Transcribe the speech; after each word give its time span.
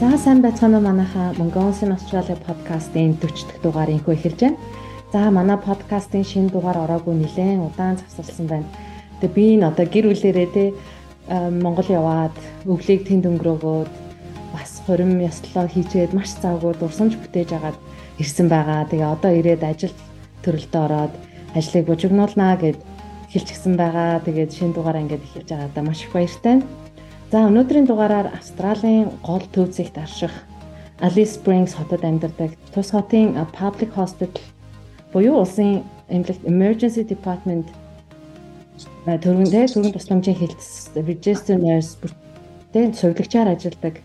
За 0.00 0.16
сайн 0.16 0.40
байцгаана 0.40 0.78
уу 0.78 0.82
манайха 0.88 1.34
Mongolian 1.36 1.92
Australia 1.92 2.36
podcast-ийн 2.48 3.20
40 3.20 3.44
дахь 3.48 3.60
дугаар 3.62 3.90
инхүү 3.92 4.14
эхэлж 4.16 4.40
байна. 4.40 4.56
За 5.12 5.30
манай 5.30 5.58
подкастын 5.60 6.24
шинэ 6.24 6.48
дугаар 6.48 6.78
ороогүй 6.84 7.14
нэлээд 7.20 7.60
удаан 7.60 8.00
завсарласан 8.00 8.46
байна. 8.48 8.64
Тэгээ 9.20 9.36
би 9.36 9.44
энэ 9.60 9.68
одоо 9.68 9.84
гэр 9.84 10.06
бүлэрээ 10.08 10.48
те 10.56 10.64
Монгол 11.28 11.88
яваад 12.00 12.32
өглийг 12.64 13.04
тэнд 13.04 13.28
өнгөрөөгөөд 13.28 13.90
бас 14.56 14.70
хурим 14.88 15.20
ёслоо 15.20 15.68
хийчээд 15.68 16.16
маш 16.16 16.32
завгүй 16.40 16.72
дурсамж 16.80 17.20
бүтээж 17.20 17.50
агаад 17.60 17.76
ирсэн 18.16 18.48
байгаа. 18.48 18.88
Тэгээ 18.88 19.04
одоо 19.04 19.32
ирээд 19.36 19.62
ажил 19.68 19.92
төрөлтөд 20.40 20.80
ороод 20.80 21.12
ажлыг 21.52 21.84
бужигнуулнаа 21.84 22.56
гэд 22.56 22.78
хэлчихсэн 23.36 23.76
байгаа. 23.76 24.24
Тэгээд 24.24 24.50
шинэ 24.56 24.72
дугаараа 24.72 25.04
ингээд 25.04 25.26
эхэлж 25.28 25.48
байгаадаа 25.52 25.84
маш 25.84 26.00
их 26.08 26.12
баяртай. 26.16 26.64
За 27.30 27.46
өнөөдрийн 27.46 27.86
дугаараар 27.86 28.34
Австралийн 28.34 29.06
гол 29.22 29.44
төвцөгт 29.54 29.94
арших 30.02 30.34
Alice 30.98 31.38
Springs 31.38 31.78
хотод 31.78 32.02
амьдардаг 32.02 32.58
тус 32.74 32.90
хотын 32.90 33.38
public 33.54 33.94
hospital 33.94 34.42
буюу 35.14 35.38
улсын 35.38 35.86
эмнэлэгт 36.10 36.42
emergency 36.42 37.06
department 37.06 37.70
төрөндөө 39.06 39.62
төрөнд 39.70 39.94
тусламжийн 39.94 40.42
хэлтс 40.42 40.90
register 41.06 41.54
nurse 41.54 41.94
бүртээ 42.02 42.98
сувилагчаар 42.98 43.54
ажилладаг. 43.54 44.02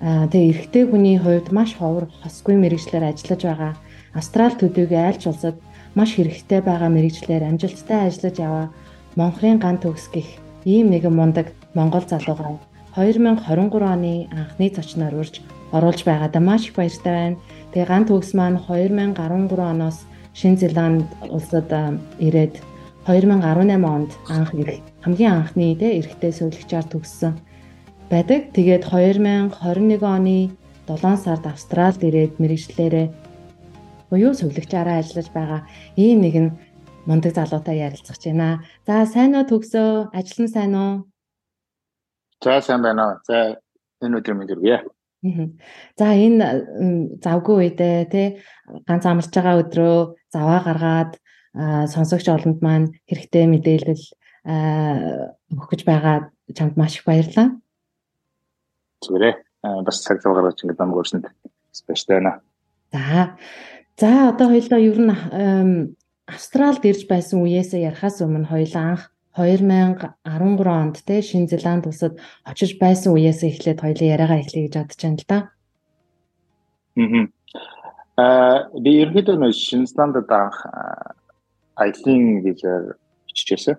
Тэгээ 0.00 0.48
эрэгтэй 0.48 0.84
хүний 0.88 1.20
хувьд 1.20 1.52
маш 1.52 1.76
ховор 1.76 2.08
хосгүй 2.24 2.56
мэрэгчлэр 2.56 3.04
ажиллаж 3.04 3.42
байгаа. 3.44 3.72
Австрал 4.16 4.56
төдийгүй 4.56 4.96
айлч 4.96 5.28
улсад 5.28 5.60
маш 5.92 6.16
хэрэгтэй 6.16 6.64
байгаа 6.64 6.88
мэрэгчлэр 6.88 7.44
амжилттай 7.44 8.08
ажиллаж 8.08 8.36
яваа 8.40 8.66
Монхрын 9.12 9.60
ган 9.60 9.76
төгс 9.76 10.08
гих 10.08 10.40
ийм 10.64 10.88
нэгэн 10.88 11.12
мундаг 11.12 11.52
Монгол 11.76 12.04
залуугаа 12.08 12.56
2023 12.96 13.92
оны 13.94 14.14
анхны 14.32 14.66
зочноор 14.72 15.14
урьж 15.20 15.44
оруулж 15.76 16.00
байгаадаа 16.08 16.40
маш 16.40 16.62
их 16.68 16.74
баяртай 16.74 17.12
байна. 17.12 17.36
Тэгээ 17.72 17.90
ган 17.92 18.04
төгс 18.08 18.30
маань 18.32 18.58
2013 18.64 19.60
оноос 19.60 19.98
Шинэ 20.32 20.56
Зеланд 20.56 21.04
улсад 21.36 21.68
ирээд 22.26 22.54
2018 23.04 23.84
онд 23.94 24.10
анх 24.32 24.50
хамгийн 25.04 25.32
анхны 25.36 25.76
тэ 25.76 26.00
эрэгтэй 26.00 26.32
сувлагчаар 26.32 26.86
төгссөн 26.88 27.36
байдаг. 28.08 28.40
Тэгээд 28.56 28.82
2021 28.88 30.00
оны 30.00 30.56
7 30.88 31.16
сард 31.24 31.44
Австралид 31.44 32.00
ирээд 32.08 32.32
мэрэгчлэрээ 32.40 33.06
буюу 34.10 34.32
сувлагчаараа 34.32 34.96
ажиллаж 35.02 35.28
байгаа 35.34 35.60
ийм 36.00 36.24
нэгэн 36.24 36.46
мундаг 37.06 37.32
залуутай 37.36 37.76
ярилцах 37.86 38.16
гэж 38.16 38.24
байна. 38.32 38.64
За 38.86 39.04
сайн 39.04 39.36
уу 39.36 39.44
төгсөө? 39.50 40.16
Ажил 40.16 40.40
нь 40.46 40.54
сайн 40.54 40.74
уу? 40.74 40.92
За 42.42 42.60
сайн 42.60 42.82
байна. 42.82 43.20
За 43.26 43.60
энэ 44.02 44.18
өдөр 44.20 44.34
минь 44.34 44.48
дөрвье. 44.48 44.84
За 45.96 46.12
энэ 46.12 47.18
завгүй 47.24 47.56
үедээ 47.72 48.04
тий 48.12 48.28
ганц 48.86 49.04
амарч 49.06 49.32
байгаа 49.32 49.60
өдрөө 49.64 49.98
заваа 50.30 50.60
гаргаад 50.62 51.12
сонсогч 51.90 52.28
олонд 52.28 52.60
маань 52.60 52.92
хэрэгтэй 53.08 53.48
мэдээлэл 53.48 54.04
өгөх 55.56 55.68
гэж 55.72 55.82
байгаа 55.88 56.30
чамд 56.52 56.76
маш 56.76 57.00
их 57.00 57.08
баярлалаа. 57.08 57.56
Зүгээрээ 59.02 59.34
бас 59.82 59.96
цаг 60.04 60.20
зав 60.20 60.36
гаргаж 60.36 60.60
ингэж 60.62 60.78
намайг 60.78 61.00
өрсөнд 61.00 61.26
баяртай 61.88 62.14
байна. 62.20 62.32
За. 62.92 63.36
За 63.96 64.28
одоо 64.30 64.52
хоёулаа 64.52 64.80
ер 64.80 64.98
нь 65.00 65.96
Австралид 66.26 66.84
ирж 66.84 67.08
байсан 67.08 67.40
үеэсээ 67.40 67.86
ярахаас 67.88 68.20
өмнө 68.20 68.50
хоёулаа 68.50 68.84
анх 68.92 69.04
2013 69.36 70.66
онд 70.66 70.96
те 71.04 71.20
Шинэ 71.20 71.46
Зеланд 71.52 71.84
улсад 71.86 72.16
очиж 72.44 72.80
байсан 72.80 73.12
үеэс 73.12 73.44
эхлээд 73.44 73.84
хоёлаа 73.84 74.12
яриагаа 74.16 74.40
эхлэе 74.40 74.64
гэж 74.64 74.74
бодож 74.80 75.00
байна 75.04 75.20
л 75.20 75.28
да. 75.28 75.38
Аа 78.16 78.72
би 78.80 78.90
ерөнхийдөө 79.04 79.36
нөө 79.36 79.52
Шинэ 79.52 79.92
Зеландд 79.92 80.32
анх 80.32 80.58
аялын 81.76 82.40
визээр 82.48 82.96
очижсэн. 83.28 83.76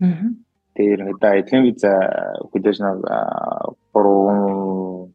Аа. 0.00 0.32
Тэгээ 0.72 0.94
ерөнхийдөө 0.96 1.30
аялын 1.36 1.62
виза 1.68 1.92
хүлээж 2.48 2.78
нэг 2.80 2.98
3 3.92 5.12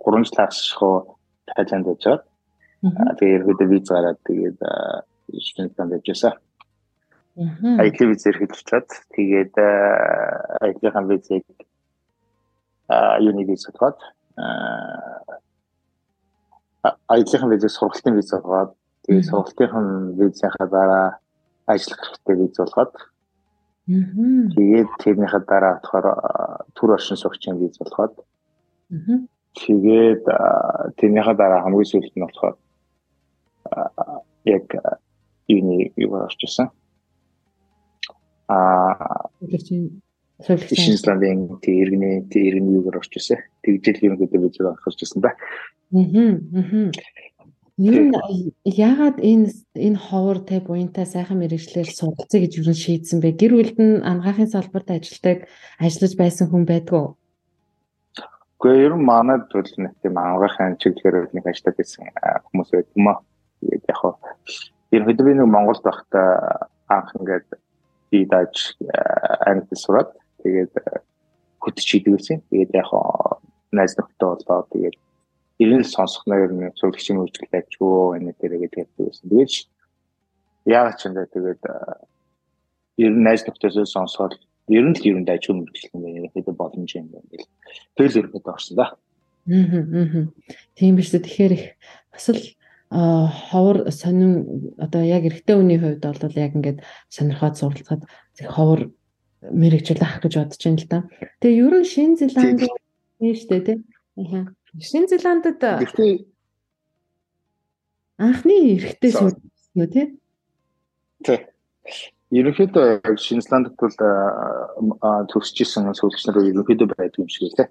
3 0.00 0.24
жил 0.24 0.36
хагасхоо 0.40 0.96
Тайланд 1.44 1.92
очоод 1.92 2.24
тэгээ 3.20 3.36
ерөнхийдөө 3.36 3.68
виз 3.68 3.84
гараад 3.84 4.18
тэгээд 4.24 4.58
Шинэ 5.44 5.76
Зеланд 5.76 6.00
очижсэн. 6.00 6.32
Аа 6.32 6.49
Аялын 7.36 8.10
визээр 8.10 8.36
хэлчихад 8.38 8.88
тэгээд 9.14 9.54
аяллахын 10.60 11.06
визийг 11.08 11.46
юуны 13.22 13.44
виз 13.46 13.62
судгаад 13.64 13.98
аяллахын 17.06 17.50
визийг 17.50 17.70
сургалтын 17.70 18.14
виз 18.18 18.28
судгаад 18.30 18.74
тэгээд 19.06 19.28
сургалтын 19.30 20.18
визийнхаа 20.18 20.66
дараа 20.66 21.08
ажиллах 21.70 22.00
хэрэгтэй 22.02 22.36
виз 22.36 22.54
болгоод 22.58 22.94
тэгээд 24.54 24.90
тэрнийхээ 25.02 25.42
дараа 25.46 25.74
болохоор 25.78 26.06
төр 26.74 26.90
оршин 26.96 27.16
суугчийн 27.16 27.56
виз 27.62 27.78
болгоод 27.78 28.14
тэгээд 29.62 30.24
тэрнийхээ 30.98 31.36
дараа 31.38 31.62
хамгийн 31.62 31.90
сүүлд 31.90 32.14
нь 32.16 32.26
болохоор 32.26 32.56
яг 34.44 34.66
юуны 35.46 35.94
юу 35.94 36.14
орчихсон 36.26 36.68
аа 38.50 39.30
Шинжлэлийн 40.40 41.60
тий 41.62 41.76
иргэний 41.82 42.24
тий 42.32 42.48
иргэний 42.48 42.80
юугаар 42.80 43.00
орч 43.00 43.12
ирсэн. 43.16 43.38
Тэгжэл 43.62 44.04
ерөнхийдөө 44.06 44.40
бид 44.40 44.54
зөв 44.56 44.66
анхаарч 44.72 44.98
ирсэн 45.04 45.20
да. 45.20 45.36
Аа. 45.92 46.90
Энэ 47.80 48.12
яагаад 48.64 49.16
энэ 49.20 49.48
энэ 49.76 49.98
ховор 50.00 50.38
те 50.44 50.60
буянтай 50.60 51.06
сайхан 51.08 51.40
мэрэгчлэр 51.40 51.88
суралцъя 51.88 52.40
гэж 52.40 52.52
юу 52.60 52.76
шийдсэн 52.76 53.20
бэ? 53.20 53.40
Гэр 53.40 53.52
бүлд 53.56 53.78
нь 53.80 54.04
ангаахын 54.04 54.52
салбарт 54.52 54.88
ажилладаг 54.92 55.48
ажиллаж 55.80 56.12
байсан 56.16 56.46
хүн 56.48 56.64
байдгүй. 56.68 57.16
Гэхдээ 58.60 58.84
ер 58.84 58.94
нь 58.96 59.08
манайд 59.08 59.48
бол 59.48 59.72
нэг 59.80 59.92
тийм 60.04 60.14
ангаахын 60.20 60.76
чиглэлээр 60.76 61.32
нэг 61.36 61.44
ажилладаг 61.48 61.76
байсан 61.80 62.04
хүмүүс 62.48 62.68
байдаг 62.72 62.96
юм 62.96 63.08
аа. 63.08 63.18
Тэгээд 63.64 63.84
яг 63.88 63.96
хоо 63.96 64.12
ерөнхийдөө 64.92 65.24
би 65.24 65.32
нэг 65.40 65.48
Монголд 65.48 65.82
байхдаа 65.84 66.28
анх 66.92 67.16
ингээд 67.16 67.48
би 68.10 68.24
даж 68.26 68.74
англи 69.46 69.76
сураад 69.76 70.10
тэгээд 70.42 70.72
хөтөч 71.62 71.86
хийдэг 71.86 72.12
байсан. 72.16 72.42
Тэгээд 72.50 72.70
яг 72.74 72.90
найз 73.72 73.94
нөхдөд 73.96 74.44
болоо 74.46 74.66
тэгээд 74.72 74.96
ирэл 75.62 75.84
сонсох 75.84 76.24
нэр 76.26 76.72
зөвлөгчийн 76.78 77.20
үйлчлэл 77.20 77.58
ажгүй 77.60 78.18
энэ 78.18 78.34
дээрээ 78.40 78.60
гэдэг 78.66 78.88
байсан. 78.98 79.24
Тэгээд 79.30 79.52
яг 80.66 80.96
ч 80.98 81.00
энэ 81.06 81.28
тэгээд 81.30 81.62
ер 83.04 83.12
нь 83.14 83.24
найз 83.24 83.44
нөхдөдөө 83.44 83.86
сонсоод 83.86 84.34
ер 84.68 84.84
нь 84.84 84.96
л 84.96 85.06
ер 85.08 85.18
нь 85.20 85.28
ажгүй 85.28 85.54
мөрчлөл 85.56 86.00
юм. 86.00 86.32
Тэгээд 86.32 86.56
боломж 86.56 86.90
юм 86.96 87.06
байна 87.12 87.28
гэл. 87.30 87.48
Тэгэл 87.96 88.18
ерөөд 88.24 88.46
орсон 88.48 88.76
да. 88.76 88.86
Аа. 89.48 90.28
Тийм 90.76 90.96
биш 90.96 91.12
үү. 91.12 91.24
Тэгэхээр 91.24 91.52
их 91.52 91.64
бас 92.12 92.26
л 92.28 92.40
ховор 92.90 93.90
сонин 93.94 94.74
одоо 94.78 95.02
яг 95.02 95.22
эрэгтэй 95.22 95.54
хүний 95.54 95.78
хувьд 95.78 96.02
бол 96.02 96.34
яг 96.34 96.52
ингээд 96.58 96.82
сонирхоод 97.06 97.54
суралцаад 97.54 98.02
ховор 98.42 98.90
мэрэгжил 99.46 100.02
авах 100.02 100.26
гэж 100.26 100.34
бодож 100.42 100.58
байна 100.58 100.82
л 100.82 100.88
да. 100.90 100.98
Тэгээ 101.38 101.62
ерөн 101.62 101.84
Шинэ 101.86 102.16
Зеланд 102.18 102.60
шүү 102.66 103.46
дээ 103.46 103.62
тийм. 103.62 103.80
Аа. 104.18 104.50
Шинэ 104.74 105.06
Зеландд 105.06 105.62
анхны 108.18 108.54
эрэгтэй 108.74 109.10
сүүлсэн 109.14 109.78
үү 109.78 109.88
тийм? 109.94 110.08
Тийм. 111.22 111.40
Ерөнхийдөө 112.34 113.16
Шинэ 113.16 113.46
Зеландд 113.46 113.78
бол 113.78 113.94
төгсөжсэн 115.30 115.94
сүүлгч 115.94 116.26
нар 116.26 116.42
ерөнхийдөө 116.42 116.88
байдаг 116.90 117.22
юм 117.22 117.30
шиг 117.30 117.54
лээ. 117.54 117.70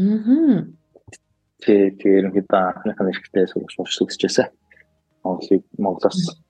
Аа. 0.00 0.64
Тэ 1.62 1.94
тэр 1.94 2.26
ерөнхийдөө 2.26 2.58
анхныхаа 2.58 3.06
нэрхтээ 3.06 3.46
сурч 3.46 3.70
сурчлагчжээ. 3.78 4.50
Монголыг 5.22 5.62
Монголоос. 5.78 6.42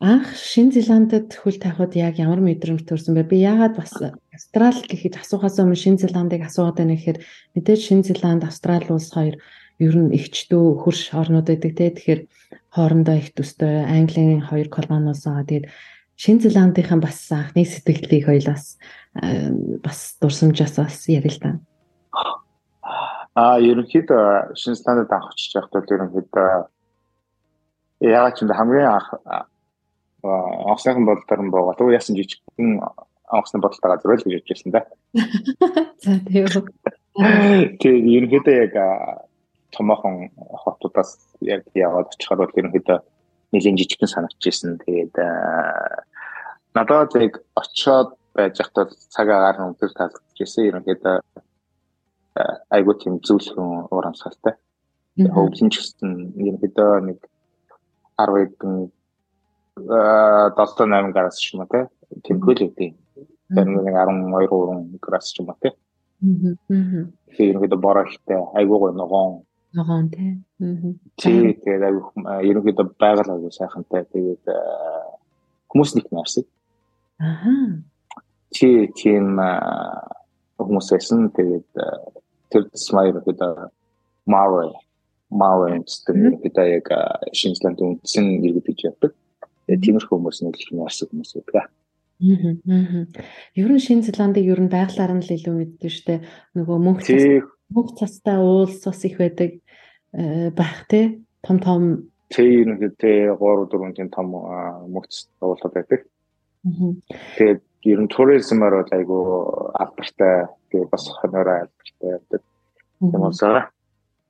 Анх 0.00 0.32
Шинэ 0.32 0.80
Зеландд 0.80 1.34
хөл 1.34 1.58
тавихад 1.60 1.92
яг 1.98 2.16
ямар 2.16 2.40
мэдрэмж 2.40 2.88
төрсөн 2.88 3.20
бэ? 3.20 3.28
Би 3.28 3.44
яагаад 3.44 3.76
бас 3.76 3.92
Австрал 4.32 4.80
гэхэд 4.86 5.20
асуухаас 5.20 5.60
өмнө 5.60 5.76
Шинэ 5.76 6.08
Зеландыг 6.08 6.40
асуугаад 6.46 6.80
байна 6.80 6.96
гэхээр 6.96 7.20
мэдээж 7.58 7.80
Шинэ 7.84 8.06
Зеланд 8.08 8.46
Австрал 8.48 8.86
улс 8.88 9.12
хоёр 9.12 9.36
ер 9.76 9.94
нь 10.00 10.14
ихчдүү 10.16 10.80
хөрш 10.80 11.12
орнууд 11.12 11.52
байдаг 11.52 11.72
те. 11.76 11.92
Тэгэхээр 11.92 12.20
хоорондоо 12.72 13.16
их 13.20 13.36
төстэй 13.36 13.84
Английн 13.84 14.40
хоёр 14.40 14.72
колониос 14.72 15.28
байгаа. 15.28 15.44
Тэгээд 15.44 15.66
Шинэ 16.16 16.48
Зеландынхан 16.48 17.00
бас 17.04 17.20
анхны 17.28 17.68
сэтгэлийг 17.68 18.24
хоёлаас 18.24 18.80
бас 19.84 20.16
дурсамжаас 20.16 20.80
бас 20.80 21.04
ярил 21.12 21.36
л 21.36 21.60
та. 23.40 23.54
А 23.54 23.60
ерөнхийдөө 23.60 24.54
шинэ 24.56 24.76
стандарт 24.76 25.12
авах 25.12 25.32
очиж 25.32 25.54
байхдаа 25.54 25.82
ерөнхийдөө 25.96 26.48
яагаад 28.00 28.36
ч 28.36 28.42
юм 28.42 28.52
хамгийн 28.52 28.88
анх 28.88 29.08
авсныхан 30.72 31.04
бодлоор 31.08 31.40
нь 31.42 31.52
боогаад 31.52 31.80
уу 31.80 31.96
яасан 31.96 32.16
жижигхэн 32.16 32.80
авсны 33.28 33.60
бодолтой 33.60 33.90
газар 33.96 34.12
л 34.12 34.24
гэж 34.24 34.44
бодчихсон 34.44 34.72
да. 34.72 34.80
За 36.04 36.18
тийм. 36.28 36.46
Тэгээд 37.80 38.04
ерөнхийдөө 38.16 38.56
яг 38.60 38.74
томоохон 39.72 40.30
хотуудаас 40.64 41.18
яг 41.40 41.64
яваад 41.74 42.12
очихоор 42.12 42.44
бол 42.44 42.58
ерөнхийдөө 42.60 42.98
нэлийн 43.52 43.78
жижигхэн 43.78 44.12
санагдчихсэн. 44.14 44.78
Тэгээд 44.84 45.16
надад 46.74 47.14
яг 47.16 47.40
очиод 47.56 48.16
байж 48.34 48.56
захтаа 48.58 48.84
цаг 49.08 49.28
агаар 49.28 49.56
нь 49.58 49.66
өндөр 49.72 49.90
таалагдчихсэн. 49.96 50.68
Ерөнхийдөө 50.70 51.16
айгуу 52.70 52.94
тийм 52.94 53.18
зүйлхэн 53.20 53.90
уур 53.90 54.06
амьсгалтай. 54.06 54.54
Хөвлөн 55.18 55.70
ч 55.70 55.74
гэсэн 55.82 56.10
ерөнхийдөө 56.38 56.92
нэг 57.08 57.18
10 58.16 58.54
хэдэн 58.54 58.74
7 59.76 60.54
8 60.54 61.12
градус 61.14 61.38
ч 61.40 61.54
юм 61.54 61.66
уу 61.66 61.88
тэмхэл 62.24 62.64
үүдээ. 62.70 62.92
Тэр 63.54 63.66
нэг 63.66 63.84
12 63.84 64.46
3 64.48 64.98
градус 65.02 65.32
ч 65.34 65.40
юм 65.42 65.50
уу 65.50 65.58
тий. 65.60 65.74
Аа. 66.20 67.08
Тэгэхээр 67.26 67.50
ерөнхийдөө 67.50 67.80
бороо 67.80 68.04
ихтэй 68.04 68.38
айгуу 68.54 68.78
гой 68.78 68.92
ногоон 68.92 69.42
ногоон 69.72 70.10
тий. 70.10 70.38
Аа. 70.60 70.94
Тэгээд 71.16 71.82
айгуу 71.88 72.12
ерөнхийдөө 72.48 72.86
байгаль 73.00 73.32
айгуу 73.34 73.50
сайхантай 73.50 74.04
тэгээд 74.12 74.44
хүмүүс 75.72 75.90
нэг 75.96 76.06
нарсаг. 76.12 76.46
Аа. 77.18 77.80
Тий 78.52 78.86
тийм 78.94 79.40
хүмүүс 80.66 80.88
байсан 80.92 81.30
тэгээд 81.34 81.68
тэр 82.50 82.62
смайр 82.74 83.20
гэдэг 83.24 83.70
Mara 84.26 84.72
Mara 85.30 85.78
гэдэг 85.78 86.42
гэдэг 86.42 86.66
яг 86.74 86.88
шинжлэнд 87.32 87.78
үндсэн 87.80 88.42
иргэд 88.42 88.66
гэж 88.66 88.78
яддаг. 88.90 89.12
Тэгээд 89.66 89.84
тиймэрхүү 89.86 90.16
хүмүүс 90.18 90.38
нэг 90.42 90.58
их 90.58 90.70
нарсаг 90.74 91.14
хүмүүс 91.14 91.32
байдаг. 91.38 91.70
Аа. 91.70 91.70
Ер 93.54 93.70
нь 93.70 93.80
Шинэ 93.80 94.04
Зеландыг 94.04 94.44
ер 94.44 94.60
нь 94.60 94.68
байгалаар 94.68 95.14
нь 95.14 95.24
л 95.24 95.34
илүү 95.38 95.54
мэддэг 95.56 95.90
штэ. 95.94 96.20
Нөгөө 96.58 96.76
мөнх 96.82 97.06
мөнх 97.70 97.90
цастай 97.96 98.36
уулс 98.36 98.82
бас 98.84 99.00
их 99.06 99.16
байдаг 99.22 99.62
байх 100.12 100.84
те. 100.90 101.22
Том 101.46 101.62
том 101.62 102.10
Тэ 102.28 102.42
ер 102.42 102.68
нь 102.68 102.82
тэ 102.98 103.30
3 103.32 103.38
4 103.38 103.94
тийм 103.94 104.10
том 104.10 104.26
мөнх 104.34 105.06
уулсууд 105.40 105.72
байдаг. 105.72 106.04
Тэгээд 107.38 107.62
ер 107.84 108.00
нь 108.00 108.12
туризмаар 108.12 108.82
бол 108.82 108.92
айгүй 108.92 109.22
алдартай 109.80 110.48
тэгээд 110.70 110.90
бас 110.92 111.04
хонороо 111.08 111.56
алдартай 111.64 112.10
байдаг. 112.12 112.42
Тийм 113.00 113.20
болсоо. 113.20 113.62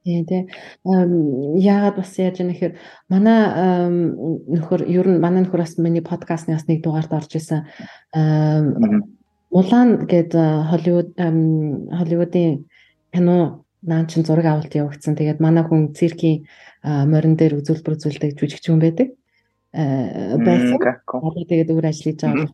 Тийм 0.05 0.25
тийм. 0.25 0.47
Яагаад 1.58 1.97
бас 1.99 2.14
яаж 2.19 2.41
яах 2.41 2.55
гэхээр 2.55 2.75
манай 3.11 3.38
нөхөр 4.47 4.87
ер 4.87 5.06
нь 5.11 5.19
манай 5.19 5.43
нөхөр 5.43 5.61
бас 5.67 5.76
миний 5.79 6.00
подкастны 6.02 6.55
бас 6.55 6.69
нэг 6.70 6.82
дугаард 6.82 7.12
орж 7.12 7.35
исэн. 7.35 7.67
Мулан 9.50 10.06
гээд 10.06 10.32
Холливуд 10.70 11.19
Холливуудын 11.19 12.70
кино 13.12 13.67
наан 13.82 14.06
чин 14.06 14.23
зураг 14.23 14.46
авалт 14.46 14.73
явагдсан. 14.75 15.19
Тэгээд 15.19 15.43
манай 15.43 15.67
хүн 15.67 15.91
циркийн 15.93 16.46
морин 16.85 17.35
дээр 17.35 17.58
үзүүлбэр 17.58 17.99
үзүүлдэг 17.99 18.38
жүжигч 18.38 18.70
хүн 18.70 18.79
байдаг. 18.79 19.11
байсан. 19.75 20.79
Тэгээд 21.50 21.70
өөр 21.75 21.87
ажил 21.91 22.14
хийж 22.14 22.23
байгаа 22.23 22.49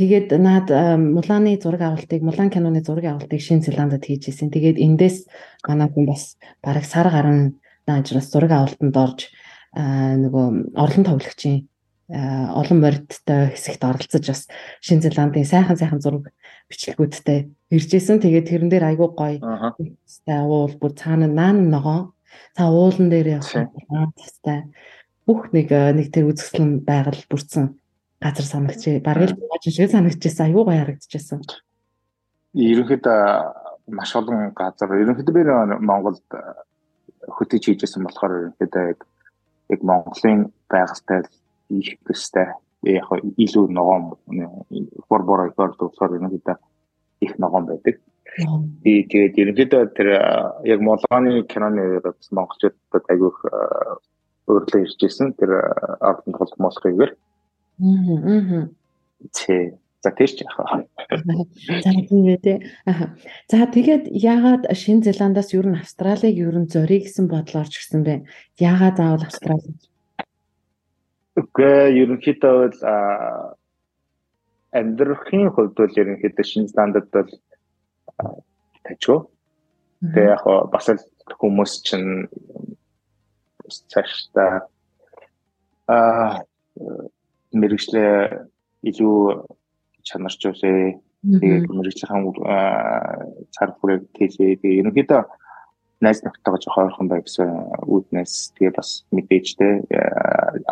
Тэгээд 0.00 0.32
наад 0.40 0.72
Муланы 0.96 1.60
зураг 1.60 1.84
авалтыг 1.84 2.24
Мулан 2.24 2.48
киноны 2.48 2.80
зураг 2.80 3.04
авалтыг 3.04 3.36
Шинэ 3.36 3.68
Зеландад 3.68 4.08
хийж 4.08 4.32
исэн. 4.32 4.48
Тэгээд 4.48 4.80
эндээс 4.80 5.28
манай 5.68 5.92
хүн 5.92 6.08
бас 6.08 6.40
бараг 6.64 6.88
сар 6.88 7.12
гарan 7.12 7.60
наажраас 7.84 8.32
зураг 8.32 8.48
авалтанд 8.48 8.96
орж 8.96 9.28
нөгөө 9.76 10.72
орлон 10.72 11.04
тоглогчийн 11.04 11.68
олон 12.08 12.78
мордтой 12.80 13.52
хэсэгт 13.52 13.84
оролцож 13.84 14.24
бас 14.24 14.48
Шинэ 14.80 15.04
Зеландын 15.04 15.44
сайхан 15.44 15.76
сайхан 15.76 16.00
зураг 16.00 16.32
бичлэгүүдтэй 16.72 17.52
ирж 17.68 17.90
исэн. 17.92 18.24
Тэгээд 18.24 18.48
тэрэн 18.48 18.72
дээр 18.72 18.96
айгүй 18.96 19.08
гоё. 19.12 19.36
Тэстэй 20.08 20.40
уул 20.48 20.80
бүр 20.80 20.96
цаана 20.96 21.28
наан 21.28 21.68
ногоо. 21.68 22.16
Цаа 22.56 22.72
уулан 22.72 23.12
дээр 23.12 23.36
явсан. 23.36 23.68
Тэстэй 24.16 24.64
бүх 25.28 25.52
нэг 25.52 25.68
нэг 25.68 26.08
тэр 26.08 26.32
үзэсгэлэн 26.32 26.88
байгаль 26.88 27.20
бүрдсэн 27.28 27.76
газар 28.20 28.46
санагч 28.46 28.82
бараг 29.04 29.32
л 29.32 29.40
бааж 29.40 29.64
шиг 29.64 29.90
санагдчихсан 29.90 30.52
аюу 30.52 30.64
гой 30.64 30.78
харагдчихсан. 30.78 31.40
Ерөнхийдөө 32.54 33.20
маш 33.96 34.12
олон 34.16 34.52
газар 34.52 34.92
ерөнхийдөө 35.02 35.34
би 35.34 35.42
Монголд 35.80 36.22
хөтөж 37.36 37.62
хийжсэн 37.64 38.04
болохоор 38.04 38.32
ерөнхийдөө 38.38 38.84
яг 39.72 39.80
Монголын 39.82 40.52
байгальтай 40.68 41.24
их 41.70 41.96
төстэй 42.04 42.52
яг 42.84 43.08
илүү 43.44 43.64
ногоон 43.72 44.12
бор 45.08 45.22
бор 45.22 45.46
ikor 45.48 45.74
болохоор 45.80 46.16
ерөнхийдөө 46.18 46.56
их 47.20 47.38
ногоон 47.38 47.66
байдаг. 47.72 47.96
Би 48.84 48.92
тэгээд 49.10 49.40
ерөнхийдөө 49.42 49.82
тэр 49.96 50.08
яг 50.68 50.80
Монголын 50.80 51.46
киноны 51.48 52.02
монголчуудад 52.36 53.04
аягүй 53.08 53.32
өөрлөө 54.50 54.80
ирж 54.84 55.00
ирсэн 55.08 55.34
тэр 55.38 55.56
ард 56.00 56.26
нь 56.26 56.36
бол 56.38 56.52
Москвагээр 56.58 57.12
Аа. 57.80 58.68
Тэ. 59.32 59.80
За 60.00 60.10
тийч 60.16 60.40
яах 60.40 60.56
вэ? 60.56 61.44
За 61.84 61.90
тийм 61.92 62.24
ээ 62.24 62.40
тий. 62.40 62.58
За 63.52 63.68
тэгээд 63.68 64.08
яагаад 64.08 64.64
Шинэ 64.72 65.04
Зеландаас 65.04 65.52
ер 65.52 65.68
нь 65.68 65.76
Австралиг 65.76 66.32
ер 66.40 66.56
нь 66.56 66.72
зориг 66.72 67.04
гэсэн 67.04 67.28
бодлоор 67.28 67.68
ч 67.68 67.84
гэсэн 67.84 68.00
бэ? 68.08 68.24
Яагаад 68.56 68.96
заавал 68.96 69.28
Австрали? 69.28 69.76
Үгүй 71.36 72.00
ерөнхийдөө 72.00 72.54
бол 72.64 72.80
амьдрахын 74.72 75.52
хувьд 75.52 75.76
бол 75.76 76.00
ерөнхийдөө 76.00 76.44
Шинэ 76.48 76.72
Зеландад 76.72 77.06
бол 77.12 77.30
тачгүй. 78.88 79.20
Тэгээ 80.00 80.32
яг 80.32 80.44
бас 80.72 80.88
л 80.96 81.04
хүмүүс 81.28 81.72
чинь 81.84 82.24
цаашдаа 83.68 84.64
аа 85.92 86.40
мэрэгчлээ 87.52 88.12
илүү 88.88 89.18
чанарчулээ. 90.06 90.98
Тэгээд 91.20 91.68
мэрэгчлийн 91.68 92.24
цар 93.52 93.70
хүрээ 93.76 93.98
тэлээ. 94.16 94.56
Тэгээд 94.60 94.78
ерөнхийдөө 94.80 95.22
найз 96.00 96.24
нөхдөйгөө 96.24 96.60
жоох 96.64 96.78
ойрхон 96.80 97.08
бай 97.12 97.20
гэсэн 97.20 97.50
үүднээс 97.84 98.56
тэгээ 98.56 98.72
бас 98.72 99.04
мэдээжтэй 99.12 99.84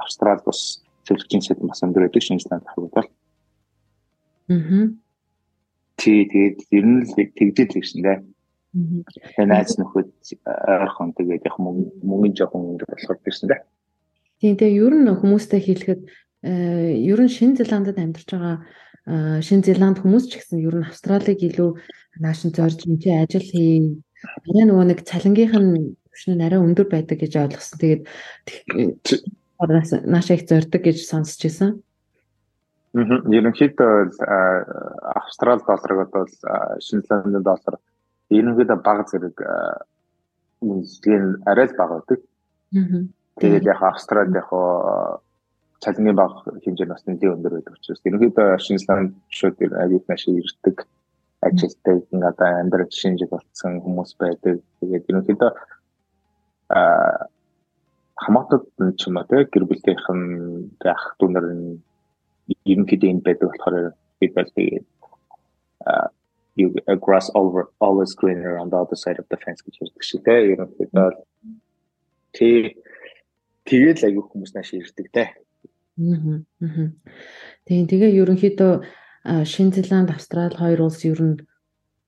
Австрал 0.01 0.41
бас 0.41 0.81
зөвлөгчийн 1.05 1.45
сэт 1.45 1.61
бас 1.61 1.85
өндөр 1.85 2.09
байдаг 2.09 2.25
шинжилгээ 2.25 2.65
тавьдаг 2.65 2.93
бол. 2.97 3.11
Аа. 4.49 4.89
Тий 6.01 6.25
тэгээд 6.32 6.58
ер 6.73 6.87
нь 6.89 7.05
л 7.05 7.13
тэгдэл 7.13 7.77
гэсэн 7.77 8.01
дээ. 8.01 8.19
Тэгээ 8.73 9.47
найз 9.53 9.77
нөхөд 9.77 10.08
ойрхон 10.49 11.13
тэгээд 11.13 11.44
яг 11.44 11.56
мөнгө 11.61 12.32
жоохон 12.32 12.73
өндөр 12.73 12.89
болохоор 12.89 13.20
гэсэн 13.20 13.53
дээ. 13.53 13.61
Тийм 14.41 14.55
тэгээ 14.56 14.81
ер 14.81 14.94
нь 14.97 15.13
хүмүүстэй 15.13 15.61
хэлэхэд 15.61 16.01
ер 16.43 17.19
нь 17.19 17.35
Шинэ 17.35 17.59
Зеландад 17.59 17.99
амьдарч 17.99 18.31
байгаа 18.31 18.57
э, 19.07 19.43
Шинэ 19.43 19.67
Зеланд 19.67 19.99
хүмүүс 19.99 20.31
ч 20.31 20.39
гэсэн 20.39 20.63
ер 20.63 20.79
нь 20.79 20.87
Австралиг 20.87 21.43
илүү 21.43 21.71
наашин 22.23 22.55
зорж 22.55 22.87
энэ 22.87 23.27
ажил 23.27 23.43
хийн. 23.43 24.07
Арай 24.47 24.65
нөгөө 24.67 24.87
нэг 24.87 25.03
цалингийнх 25.03 25.59
нь 25.59 25.99
түвшин 26.15 26.43
арай 26.43 26.63
өндөр 26.63 26.87
байдаг 26.87 27.19
гэж 27.19 27.33
ойлгосон. 27.43 27.79
Тэгээд 27.83 28.03
нааша 30.07 30.35
их 30.39 30.47
зордог 30.47 30.83
гэж 30.83 31.03
сонсч 31.03 31.43
байсан. 31.43 31.83
Мм. 32.95 33.27
Ерөнхийдөө 33.35 34.23
Австрал 35.19 35.59
долларыг 35.67 36.11
бол 36.15 36.31
Шинэ 36.79 37.03
Зеландын 37.03 37.43
доллар 37.43 37.83
ерөнхийдөө 38.31 38.79
бага 38.79 39.05
зэрэг 39.11 39.37
үнэлгээ 40.63 41.19
арай 41.51 41.67
л 41.67 41.79
бага 41.79 41.95
байдаг. 41.99 42.21
Тэгээд 43.43 43.65
яг 43.67 43.83
Австралид 43.83 44.35
яг 44.35 44.51
цалингийн 45.82 46.17
баг 46.19 46.32
хэмжээ 46.65 46.89
бас 46.91 47.03
нэлээд 47.06 47.35
өндөр 47.37 47.55
байдаг 47.55 47.75
учраас 47.77 48.03
ерөнхийдөө 48.06 48.49
шинжилгээнд 48.65 49.13
шууд 49.39 49.56
аюул 49.82 50.05
машин 50.08 50.39
ирдэг 50.43 50.77
ажилтдаг 51.41 51.99
одоо 52.31 52.49
амьдрал 52.61 52.91
шинжил 52.91 53.31
болсон 53.31 53.81
хүмүүс 53.82 54.13
байдаг. 54.19 54.58
Тэгээд 54.81 55.08
ерөнхийдөө 55.11 55.51
а 56.69 56.81
хамаатад 58.19 58.67
ч 58.99 59.06
юм 59.06 59.17
уу 59.17 59.27
те 59.31 59.47
гэр 59.47 59.65
бүлийнх 59.70 60.06
нь 60.19 60.27
ах 60.82 61.05
дүүнэр 61.19 61.47
нь 61.55 61.79
ерөнхийдөө 62.67 63.11
энэ 63.11 63.25
байдаг 63.27 63.49
болохоор 63.49 63.77
бид 64.19 64.32
бол 64.35 64.51
тэгээд 64.58 64.87
you 66.58 66.75
a 66.91 66.97
grass 66.99 67.31
over 67.39 67.70
always 67.79 68.13
greener 68.19 68.58
on 68.58 68.69
the 68.70 68.77
other 68.82 68.99
side 68.99 69.19
of 69.23 69.27
the 69.31 69.39
fence 69.39 69.63
гэж 69.63 69.75
хэлдэг 69.79 70.03
шүү 70.03 70.20
те 70.27 70.35
ерөнхийдөө 70.53 71.08
тий 72.35 72.75
тэгээд 73.70 74.03
аягүй 74.03 74.25
хүмүүс 74.27 74.53
нааш 74.58 74.75
ирдэг 74.75 75.08
те. 75.15 75.25
Тийм 75.98 77.82
тэгээ 77.90 78.10
ерөнхийдөө 78.22 78.72
Шинэ 79.44 79.82
Зеланд, 79.82 80.14
Австрали 80.14 80.55
хоёр 80.55 80.86
улс 80.86 81.02
ер 81.02 81.19
нь 81.19 81.36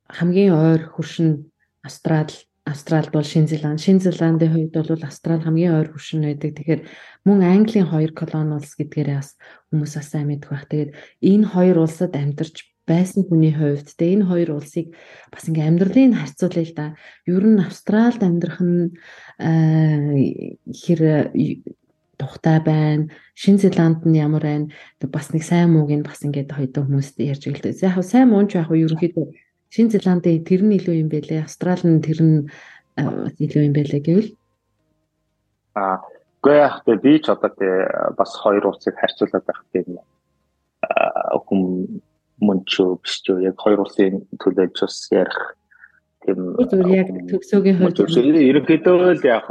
хамгийн 0.06 0.54
ойр 0.54 0.94
хөршин 0.94 1.50
Австрали 1.82 2.46
Австралид 2.62 3.10
бол 3.10 3.26
Шинэ 3.26 3.50
Зеланд, 3.50 3.82
Шинэ 3.82 4.06
Зеландын 4.06 4.54
хувьд 4.54 4.74
бол 4.78 5.02
Австрали 5.02 5.42
хамгийн 5.42 5.74
ойр 5.74 5.88
хөршин 5.90 6.22
байдаг. 6.22 6.54
Тэгэхээр 6.54 6.82
мөн 7.26 7.42
Английн 7.42 7.90
хоёр 7.90 8.14
колони 8.14 8.54
улс 8.62 8.78
гэдгээрээ 8.78 9.18
бас 9.18 9.34
хүмүүс 9.74 9.94
сайн 10.06 10.30
мэдэх 10.30 10.50
байх. 10.54 10.70
Тэгээд 10.70 10.90
энэ 11.18 11.46
хоёр 11.50 11.76
улсад 11.82 12.14
амьдарч 12.14 12.70
байсан 12.86 13.26
хүний 13.26 13.54
хувьд 13.54 13.90
тэ 13.98 14.14
энэ 14.14 14.26
хоёр 14.30 14.48
улсыг 14.58 14.94
бас 15.34 15.44
ингээм 15.50 15.82
амьдралыг 15.82 16.14
харьцуулъя 16.14 16.66
л 16.66 16.74
да. 16.78 16.86
Ер 17.26 17.44
нь 17.46 17.58
Австралид 17.58 18.22
амьдрах 18.22 18.58
нь 18.62 18.94
хэр 20.78 21.00
тухтай 22.20 22.60
байна. 22.60 23.08
Шин 23.32 23.56
Зеланд 23.56 24.04
нь 24.04 24.20
ямар 24.20 24.44
байна? 24.44 24.68
Бас 25.08 25.32
нэг 25.32 25.42
сайн 25.42 25.72
мууг 25.72 25.88
нь 25.88 26.04
бас 26.04 26.20
ингээд 26.20 26.52
хоёрдоо 26.52 26.84
хүмүүст 26.84 27.16
ярьж 27.24 27.48
дээ. 27.48 27.80
Яг 27.88 28.04
сайн 28.04 28.28
муу 28.28 28.44
ч 28.44 28.60
яг 28.60 28.68
ерөнхийдөө 28.68 29.26
Шин 29.72 29.88
Зеландын 29.88 30.44
тэр 30.44 30.60
нь 30.60 30.76
илүү 30.76 30.96
юм 31.00 31.08
байлээ. 31.08 31.46
Австрали 31.46 31.88
нь 31.88 32.04
тэр 32.04 32.20
нь 32.20 32.36
илүү 33.40 33.62
юм 33.70 33.74
байлээ 33.74 34.02
гэвэл 34.04 34.30
аа 35.78 36.02
үгүй 36.40 36.56
яг 36.56 36.74
тэ 36.84 36.96
би 36.96 37.12
ч 37.20 37.28
одоо 37.28 37.52
тэ 37.52 37.68
бас 38.16 38.32
хоёр 38.42 38.64
улсыг 38.66 38.96
харьцуулаад 38.96 39.44
байх 39.44 39.60
тийм 39.72 40.00
хүм 41.46 41.60
мөн 42.40 42.58
ч 42.64 42.80
биш 43.02 43.20
ч 43.22 43.36
яг 43.44 43.56
хоёр 43.60 43.84
улсын 43.84 44.24
төлөөж 44.40 44.74
бас 44.80 44.96
ярих 45.12 45.40
тийм 46.24 46.56
зүгээр 46.56 46.88
яг 46.96 47.08
төгсөөгийн 47.28 47.76
хувьд 47.78 47.98
ерөнхийдөө 48.50 48.96
л 49.20 49.24
яг 49.28 49.46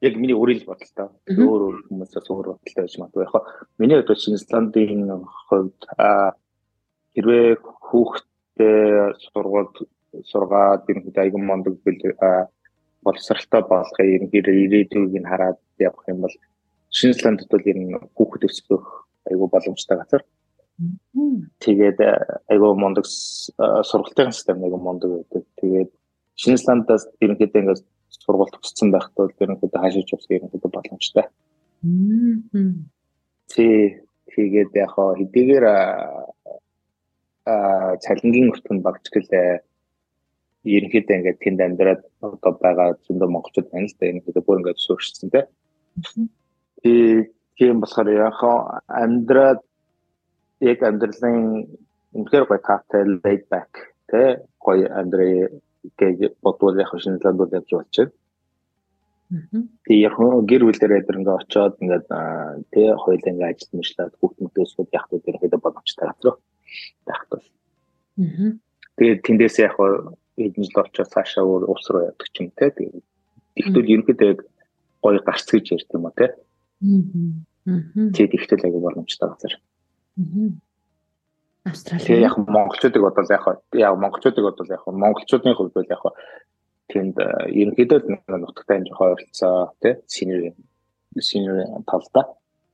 яг 0.00 0.14
миний 0.16 0.36
өөрийн 0.36 0.62
л 0.62 0.68
бодолтой. 0.70 1.08
Өөр 1.26 1.60
өөр 1.66 1.76
хүмүүсээс 1.88 2.30
өөр 2.30 2.46
бодолтой 2.54 2.82
байж 2.84 2.94
магадгүй. 2.98 3.24
Яг 3.26 3.34
миний 3.78 3.98
хувьд 3.98 4.22
Шинзландын 4.22 5.26
хувьд 5.48 5.80
хэрвээ 7.14 7.46
хүүхдээ 7.88 8.86
сургуульд 9.26 9.74
сургаад 10.30 10.86
ерөнхийдөө 10.90 11.22
айган 11.24 11.44
мондөг 11.48 11.76
боловсралтай 13.02 13.62
болохыг 13.66 14.08
ерөнхийдөө 14.16 14.54
ирээдүйг 14.64 15.14
нь 15.18 15.30
хараад 15.30 15.58
явах 15.78 16.04
юм 16.12 16.22
бол 16.24 16.34
Шинзландд 16.98 17.50
бол 17.50 17.68
ер 17.70 17.78
нь 17.78 17.92
хүүхэд 18.16 18.48
өсгөх 18.48 18.86
айгүй 19.30 19.48
боломжтой 19.50 19.96
газар. 19.98 20.22
Тэгээд 21.58 21.98
айгүй 22.52 22.72
мондөг 22.78 23.06
сургалтын 23.90 24.32
систем 24.32 24.62
айгүй 24.62 24.80
мондөг 24.80 25.10
байдаг. 25.10 25.44
Тэгээд 25.60 25.90
Шинзландаас 26.42 27.04
ерөнхийдөө 27.20 27.60
ингээд 27.62 27.82
сургууль 28.28 28.52
төгссөн 28.52 28.92
байхад 28.92 29.16
бол 29.16 29.32
ерөнхийдөө 29.40 29.80
хаашиж 29.80 30.12
явах 30.12 30.28
ерөнхийдөө 30.36 30.70
боломжтой. 30.76 31.24
Тий. 33.48 34.04
Тэгээд 34.28 34.76
яг 34.76 34.92
хаа 34.92 35.16
хэдийгээр 35.16 35.64
а 35.64 36.28
цалингийн 38.04 38.52
өртгөн 38.52 38.84
багч 38.84 39.08
гэлээ 39.08 39.64
ерөнхийдөө 40.76 41.16
ингээд 41.16 41.40
тэнд 41.40 41.64
амьдраад 41.64 42.04
одоо 42.20 42.52
байгаа 42.60 43.00
зөндөө 43.08 43.32
монголчууд 43.32 43.72
байна 43.72 43.88
л 43.88 43.96
да. 43.96 44.12
Ерөнхийдөө 44.12 44.44
бүр 44.44 44.60
ингээд 44.60 44.84
суурьшсан 44.84 45.32
тий. 45.32 45.48
Тийм 47.56 47.80
болохоор 47.80 48.08
яг 48.12 48.36
хаа 48.36 48.84
амьдраад 48.86 49.60
яг 50.60 50.78
амьдралын 50.84 51.64
үнэхээр 52.12 52.44
гоё 52.46 52.60
таатай 52.68 53.02
laid 53.24 53.48
back 53.48 53.96
тий 54.12 54.44
гоё 54.60 54.92
амьдрал 54.92 55.56
гэж 55.98 56.18
бодвол 56.42 56.76
яг 56.78 56.90
шинжилгээнд 56.92 57.38
бол 57.38 57.56
явж 57.58 57.70
байна. 57.70 58.12
Тэгээ 59.84 60.04
яг 60.08 60.16
гэр 60.48 60.62
бүлэрээ 60.64 61.04
тэр 61.04 61.20
ингээ 61.20 61.36
очоод 61.36 61.74
ингээ 61.84 62.00
тий 62.72 62.88
хоёул 62.96 63.28
ингээ 63.28 63.50
ажил 63.52 63.72
мэдлээд 63.76 64.14
хүүхд 64.16 64.38
мөдөөсгөл 64.40 64.96
яг 64.96 65.04
тэр 65.12 65.36
хэдэ 65.36 65.58
боломжтой 65.60 66.06
газар 66.08 66.36
байх 67.04 67.22
тул. 67.28 67.44
Тэгээд 68.96 69.20
тэндээс 69.28 69.56
яг 69.60 69.76
эдэн 70.40 70.64
жил 70.64 70.80
очоод 70.80 71.12
цаашаа 71.12 71.44
өөр 71.44 71.68
улс 71.68 71.86
руу 71.92 72.08
явдаг 72.08 72.28
юм 72.40 72.48
те. 72.56 72.72
Тэгээд 72.72 73.04
ихтэл 73.60 73.92
ерөнхийдөө 73.92 74.32
гоё 75.04 75.20
гарц 75.28 75.46
гэж 75.52 75.66
ярьд 75.76 75.90
юм 75.92 76.08
уу 76.08 76.14
те. 76.16 76.26
Тэгээд 78.16 78.36
ихтэл 78.38 78.64
аягүй 78.64 78.80
боломжтой 78.80 79.28
газар. 79.28 79.54
Австрали. 81.68 82.02
Тэгээ 82.04 82.26
яг 82.28 82.36
монголчуудыг 82.38 83.02
бодвол 83.02 83.30
яг 83.30 83.44
яг 83.72 83.94
монголчуудыг 83.96 84.44
бодвол 84.44 84.70
яг 84.72 84.82
монголчуудын 84.86 85.54
хувьд 85.54 85.74
бол 85.74 85.92
яг 85.92 86.02
тэнд 86.88 87.16
э, 87.20 87.28
ерөнхийдөө 87.60 87.98
нутагтай 88.40 88.80
жоохон 88.88 89.12
ойролцоо 89.12 89.72
тий 89.82 89.94
синер 90.08 90.54
синер 91.20 91.84
талдаа 91.84 92.24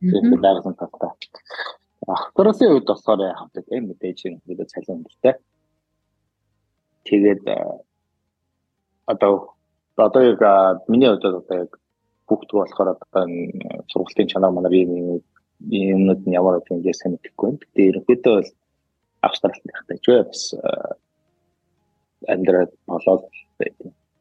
тэгээд 0.00 0.40
байгуулсан 0.44 0.74
талдаа. 0.78 1.12
Австралийн 2.06 2.72
хувьд 2.72 2.88
болохоор 2.88 3.20
яг 3.26 3.38
тий 3.54 3.80
мэдээж 3.80 4.18
ерөнхийдөө 4.26 4.66
цалин 4.70 5.02
өндөртэй. 5.02 5.34
Тэгээд 7.08 7.42
э, 7.50 7.58
одоо 9.06 9.54
одоо 9.96 10.22
яг 10.22 10.40
миний 10.88 11.10
хувьд 11.10 11.24
одоо 11.24 11.56
яг 11.66 11.72
бүгд 12.28 12.50
болохоор 12.52 12.88
одоо 12.94 13.24
сургалтын 13.90 14.30
чанар 14.30 14.52
манар 14.54 14.72
юм 14.72 15.20
юмнууд 15.60 16.22
нь 16.26 16.36
ямар 16.38 16.62
юм 16.70 16.82
гэсэн 16.82 17.12
мэдэхгүй 17.12 17.50
байна. 17.50 17.66
Тэгээд 17.74 17.90
ерөнхийдөө 17.90 18.34
бол 18.38 18.50
Австралид 19.26 19.64
байхдаа 19.64 19.98
ч 20.04 20.06
бас 20.28 20.40
амьдраад 22.28 22.70
болоод 22.86 23.24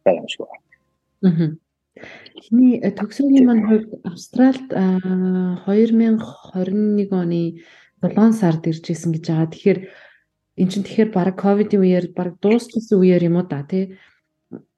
байгаа 0.03 0.21
юм 0.21 0.27
шиг 0.31 0.41
байна. 0.47 0.63
Аа. 1.23 1.55
Хиний 2.43 2.75
э, 2.81 2.89
төгсөөгийн 2.97 3.45
маань 3.47 3.67
хувьд 3.69 3.91
Австралид 4.03 4.69
2021 4.73 7.13
оны 7.13 7.61
7 8.01 8.33
сард 8.33 8.67
ирж 8.67 8.89
исэн 8.89 9.13
гэж 9.13 9.25
байгаа. 9.29 9.51
Тэгэхээр 9.53 9.79
эн 10.59 10.67
чинь 10.69 10.85
тэгэхээр 10.85 11.11
баг 11.13 11.35
ковидын 11.39 11.81
үеэр 11.81 12.05
баг 12.17 12.39
дууссан 12.41 12.99
үеэр 12.99 13.23
юм 13.29 13.37
уу 13.39 13.47
да 13.47 13.63
тий. 13.63 13.97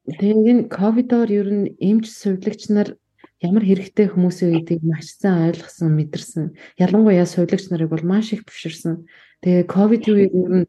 Тэгээд 0.05 0.49
энэ 0.51 0.69
ковидоор 0.69 1.29
ер 1.31 1.49
нь 1.49 1.73
эмч 1.81 2.05
сувилагч 2.11 2.69
нар 2.69 2.97
ямар 3.41 3.63
хэрэгтэй 3.65 4.07
хүмүүсийн 4.11 4.51
үеийг 4.53 4.83
маш 4.85 5.17
сайн 5.17 5.49
ойлгосон, 5.49 5.89
мэдэрсэн. 5.97 6.53
Ялангуяа 6.77 7.25
сувилагч 7.25 7.69
нарыг 7.69 7.89
бол 7.89 8.05
маш 8.05 8.33
их 8.35 8.45
биширсэн. 8.45 9.07
Тэгээ 9.45 9.69
ковид 9.69 10.03
үеэр 10.09 10.31
ер 10.33 10.53
нь 10.57 10.67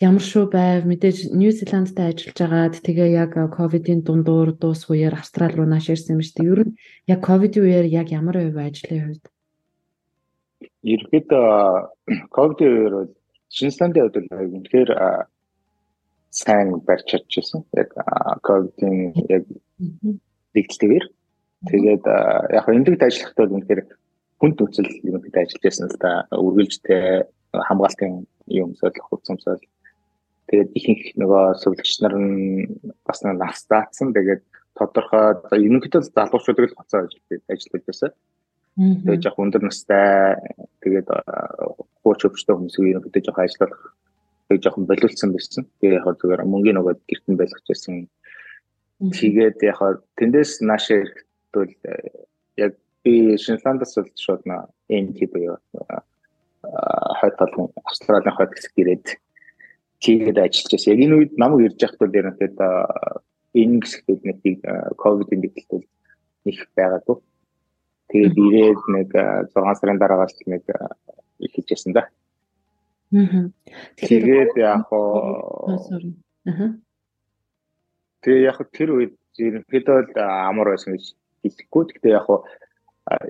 ямар 0.00 0.24
шүү 0.24 0.48
байв 0.48 0.88
мэдээж 0.88 1.28
Нью 1.36 1.52
Зеландтай 1.52 2.16
ажиллаж 2.16 2.38
агаад 2.40 2.74
тэгээ 2.80 3.08
яг 3.20 3.36
ковидын 3.36 4.00
дундуур 4.00 4.56
дуусгүйээр 4.56 5.12
Австрали 5.12 5.60
руу 5.60 5.68
нааш 5.68 5.92
ирсэн 5.92 6.16
юм 6.16 6.24
шүү 6.24 6.36
дээ. 6.40 6.48
Ер 6.48 6.60
нь 6.64 6.76
яг 7.12 7.20
ковидын 7.20 7.64
үеэр 7.68 7.86
яг 7.92 8.08
ямар 8.08 8.40
байв 8.40 8.56
ажлын 8.56 9.04
хувьд? 9.12 9.24
Ерхэд 10.88 11.28
ковидын 12.32 12.70
үеэр 12.72 12.94
бол 12.96 13.12
Шинзландын 13.52 14.02
хувьд 14.08 14.16
бол 14.32 14.56
үнэхээр 14.56 14.90
сайн 16.32 16.68
барьж 16.88 17.04
чадчихсан. 17.12 17.68
Яг 17.76 17.92
ковидын 18.40 19.12
яг 19.28 19.44
дэгдэлтэйгээр 20.56 21.06
тэгээд 21.68 22.04
яг 22.56 22.64
эмнэлэгт 22.72 23.04
ажиллахдаа 23.04 23.52
үнэхээр 23.52 23.82
хүн 24.40 24.52
төсөл 24.56 24.88
юмд 25.04 25.28
ажиллаж 25.28 25.60
байсан 25.60 25.92
л 25.92 25.98
да. 26.00 26.24
Үргэлжтэй 26.32 27.28
хамгаалтын 27.52 28.26
юм 28.46 28.74
сөөлөх 28.78 29.08
хувцамсал 29.08 29.60
Тэгээд 30.48 30.70
ихэнх 30.72 31.04
нөгөө 31.20 31.60
сувлагч 31.60 32.00
нар 32.00 32.16
нь 32.16 32.80
бас 33.04 33.20
нэг 33.20 33.36
настаацсан. 33.36 34.16
Тэгээд 34.16 34.40
тодорхой 34.72 35.36
ерөнхийдөө 35.52 36.08
залуучуудыг 36.08 36.72
л 36.72 36.78
хоцоо 36.80 37.04
ажиллаж 37.04 37.84
байсан. 37.84 38.12
Тэгээд 38.72 39.28
яг 39.28 39.36
өндөр 39.36 39.62
настай 39.68 40.40
тэгээд 40.80 41.08
хууч 42.00 42.20
өвчтэй 42.24 42.54
хүмүүсийг 42.56 42.96
ерөнхийдөө 42.96 43.22
жоох 43.28 43.40
ажиллах 43.44 43.76
тэгээд 44.48 44.64
жоохон 44.64 44.88
болиулсан 44.88 45.30
байсан. 45.36 45.62
Тэгээд 45.84 46.00
яг 46.00 46.16
зүгээр 46.16 46.48
мөнгөний 46.48 46.76
нөгөө 46.80 46.96
гэртэн 47.04 47.36
байлгаж 47.36 47.64
байсан. 47.68 48.08
Тэгээд 49.04 49.58
яг 49.68 50.00
тэндээс 50.16 50.64
нааш 50.64 50.96
ирэхдээ 50.96 52.00
яг 52.64 52.72
би 53.04 53.36
Шинландаас 53.36 54.00
бол 54.00 54.08
шууд 54.16 54.48
на 54.48 54.64
NT 54.88 55.28
буюу 55.28 55.60
хойд 57.20 57.34
талын 57.38 57.68
Австралийн 57.84 58.36
хойд 58.36 58.52
хэсэг 58.54 58.74
ирээд 58.76 59.06
чигээд 60.02 60.38
ажиллаж 60.38 60.72
байсан. 60.72 60.92
Яг 60.94 61.00
энэ 61.04 61.16
үед 61.16 61.32
намайг 61.38 61.72
ирж 61.72 61.78
явахдаа 61.82 62.08
дээр 62.08 62.26
нэхэд 62.30 62.56
энэ 63.60 63.80
хэсэгтүүд 63.82 64.20
нэг 64.28 64.38
ковидын 65.00 65.40
дэглэлт 65.42 65.86
их 66.44 66.60
байгаагүй. 66.76 67.16
Тэгээд 68.08 68.36
ирээд 68.36 68.80
нэг 68.94 69.08
6 69.52 69.80
сарын 69.80 69.98
дараагаас 69.98 70.36
нэг 70.46 70.64
эхэлж 71.40 71.68
байсан 71.68 71.92
да. 71.92 72.08
Аа. 73.12 73.50
Тэгээд 73.96 74.52
яг 74.56 74.86
оо 74.92 75.78
Тэгээ 78.22 78.46
яг 78.50 78.58
тэр 78.74 78.90
үед 78.98 79.14
ерөнхийдөө 79.38 80.18
амар 80.18 80.74
байсан 80.74 80.98
гэж 80.98 81.14
хэлэхгүй. 81.42 81.82
Гэхдээ 81.86 82.18
яг 82.18 82.26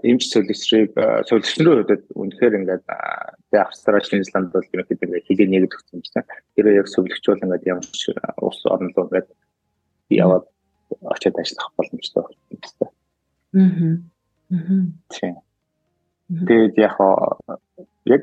эмч 0.02 0.23
солилцрыг 0.32 0.90
солилцсны 1.28 1.70
хувьд 1.70 2.02
үнэхээр 2.14 2.58
ингээд 2.58 2.85
тэгээ 2.87 3.62
Австрали, 3.62 4.02
Шинзланд 4.02 4.50
бол 4.50 4.66
ерөнхийдөө 4.75 5.06
ингээд 5.06 5.26
хилээ 5.28 5.49
нэгд 5.49 5.75
өгсөн 5.75 5.97
юм 5.99 6.02
чинь. 6.02 6.28
Тэр 6.58 6.66
яг 6.75 6.88
солилцуул 6.90 7.42
ингээд 7.42 7.68
ямар 7.68 7.87
ч 7.87 8.11
ус 8.42 8.58
орн 8.66 8.90
руу 8.94 9.06
ингээд 9.06 9.28
яваад 10.11 10.44
очиад 11.14 11.37
ажиллах 11.38 11.70
боломжтой 11.76 12.23
байна. 12.26 12.90
Аа. 13.54 13.99
Аа. 14.50 15.42
Тэгээд 16.49 16.75
яг 16.78 16.97
яг 18.04 18.23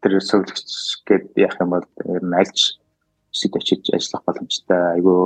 тэр 0.00 0.20
солилцч 0.20 1.02
гээд 1.06 1.36
яах 1.36 1.60
юм 1.60 1.70
бол 1.76 1.86
ер 2.08 2.24
нь 2.24 2.38
альч 2.40 2.80
үсэд 3.34 3.52
очиж 3.58 3.84
ажиллах 3.92 4.24
боломжтой 4.24 4.80
айгүй 4.96 5.20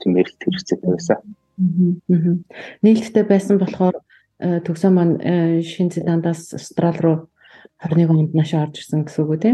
тэмээлт 0.00 0.38
хэрэгцээтэй 0.40 0.90
байсан. 0.90 1.20
Нийлдэхтэй 2.82 3.24
байсан 3.26 3.58
болохоор 3.58 3.96
төгсөө 4.38 4.90
маань 4.94 5.18
э, 5.18 5.62
Шинэ 5.66 5.98
Зеландаас 5.98 6.54
Австрали 6.54 7.02
руу 7.02 7.16
21 7.82 8.10
онд 8.10 8.34
нааш 8.34 8.54
орж 8.54 8.78
ирсэн 8.78 9.02
гэсэн 9.06 9.22
үг 9.26 9.30
үү 9.34 9.42
те? 9.42 9.50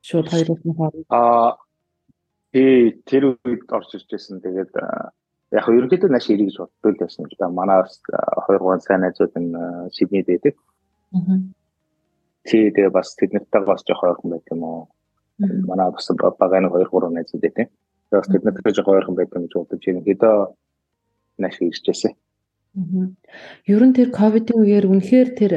Шууд 0.00 0.28
хоёр 0.32 0.48
улсын 0.52 0.72
хооронд. 0.76 1.06
Аа 1.12 1.60
тий 2.52 2.96
тэр 3.04 3.36
үед 3.44 3.68
орж 3.68 3.88
ирж 3.96 4.08
байсан. 4.08 4.40
Тэгээд 4.40 4.72
яг 5.52 5.64
нь 5.68 5.76
ерөнхийдөө 5.76 6.08
нааш 6.08 6.26
ирэх 6.32 6.48
гэж 6.48 6.56
боддог 6.60 6.96
байсан 7.04 7.28
л 7.28 7.36
да. 7.36 7.48
Манай 7.48 7.84
2 7.84 8.60
3 8.60 8.84
сайн 8.84 9.00
найзууд 9.04 9.34
нь 9.36 9.52
Сиднейд 9.96 10.28
байдаг. 10.28 10.54
Аа. 11.12 11.40
Тий 12.48 12.72
тэгээ 12.72 12.92
бас 12.92 13.12
тэднэртэй 13.20 13.62
бас 13.64 13.84
жоох 13.84 14.04
ойрхон 14.08 14.30
байт 14.32 14.48
юм 14.52 14.64
уу? 14.64 14.88
Манай 15.68 15.92
бас 15.92 16.08
багааны 16.40 16.72
2 16.72 16.88
3 16.88 17.12
найзууд 17.12 17.42
байдаг. 17.44 17.68
Тэгээд 18.08 18.20
бас 18.24 18.28
тэднэртэй 18.32 18.72
жоох 18.72 18.88
ойрхон 18.88 19.16
байт 19.16 19.36
юм 19.36 19.44
гэж 19.48 19.52
бодож 19.56 19.84
ерөнхийдөө 19.84 20.36
нааш 21.44 21.56
ирж 21.60 21.84
байсан. 21.84 22.12
Ер 22.74 23.82
нь 23.86 23.94
тэр 23.94 24.10
ковидын 24.10 24.58
үеэр 24.58 24.90
үнэхээр 24.90 25.28
тэр 25.38 25.52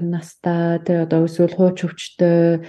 настаа 0.00 0.80
тэ 0.80 1.04
одоо 1.04 1.28
эсвэл 1.28 1.52
хууч 1.52 1.84
өвчтөй 1.84 2.64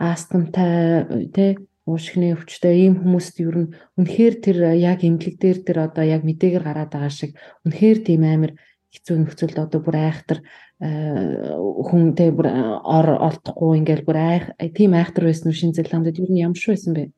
астмтай 0.00 1.04
тэ 1.36 1.60
уушгины 1.84 2.32
өвчтөй 2.32 2.88
ийм 2.88 2.94
хүмүүст 3.04 3.36
ер 3.44 3.56
нь 3.68 3.72
үнэхээр 4.00 4.34
тэр 4.40 4.56
яг 4.72 5.04
эмнэлэг 5.04 5.36
дээр 5.36 5.58
тэр 5.68 5.78
одоо 5.84 6.04
яг 6.08 6.24
мэдээгээр 6.24 6.64
гараад 6.64 6.90
байгаа 6.96 7.12
шиг 7.12 7.36
үнэхээр 7.68 7.98
тийм 8.08 8.24
амар 8.24 8.52
хэцүү 8.88 9.16
нөхцөлд 9.20 9.58
одоо 9.60 9.80
бүр 9.84 9.96
айхтар 10.00 10.40
хүн 10.80 12.16
тэ 12.16 12.32
бүр 12.32 12.48
ор 12.48 13.08
олдохгүй 13.20 13.84
ингээл 13.84 14.08
бүр 14.08 14.16
айх 14.16 14.44
тийм 14.72 14.96
айхтар 14.96 15.28
байсан 15.28 15.52
уу 15.52 15.58
Шинэ 15.60 15.76
Зеландд 15.76 16.16
ер 16.16 16.30
нь 16.32 16.40
ямар 16.40 16.56
шүү 16.56 16.72
байсан 16.72 16.92
бэ? 16.96 17.12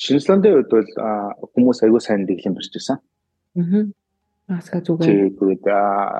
Шинэ 0.00 0.20
Зеландын 0.24 0.54
хувьд 0.56 0.72
бол 0.72 0.90
хүмүүс 1.52 1.84
аягүй 1.84 2.02
сайн 2.02 2.24
дэглэм 2.24 2.56
барьж 2.56 2.72
байсан. 2.72 2.96
Аа. 2.98 3.17
Маска 4.48 4.80
зүгээл. 4.80 5.36
Тэгээд 5.38 5.64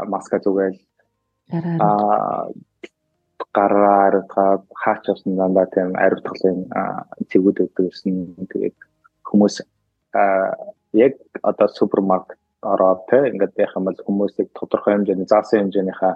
маска 0.09 0.39
зүгээл. 0.39 0.79
Аа 1.53 2.49
гараар 3.55 4.15
хаач 4.83 5.05
авсан 5.09 5.37
дандаа 5.37 5.67
тийм 5.73 5.97
ариутгалын 5.97 6.59
зэвүүд 7.31 7.59
өгдөг 7.65 7.91
гэсэн. 7.91 8.37
Тэгээд 8.53 8.77
хүмүүс 9.29 9.57
яг 10.93 11.15
одоо 11.43 11.69
супермаркет 11.69 12.39
ороод 12.63 13.01
те 13.11 13.19
ингээд 13.31 13.59
яах 13.65 13.77
юм 13.77 13.85
бол 13.89 14.05
хүмүүсийг 14.07 14.49
тодорхой 14.59 14.95
хэмжээний 14.95 15.29
заасан 15.31 15.59
хэмжээнийхээ 15.61 16.15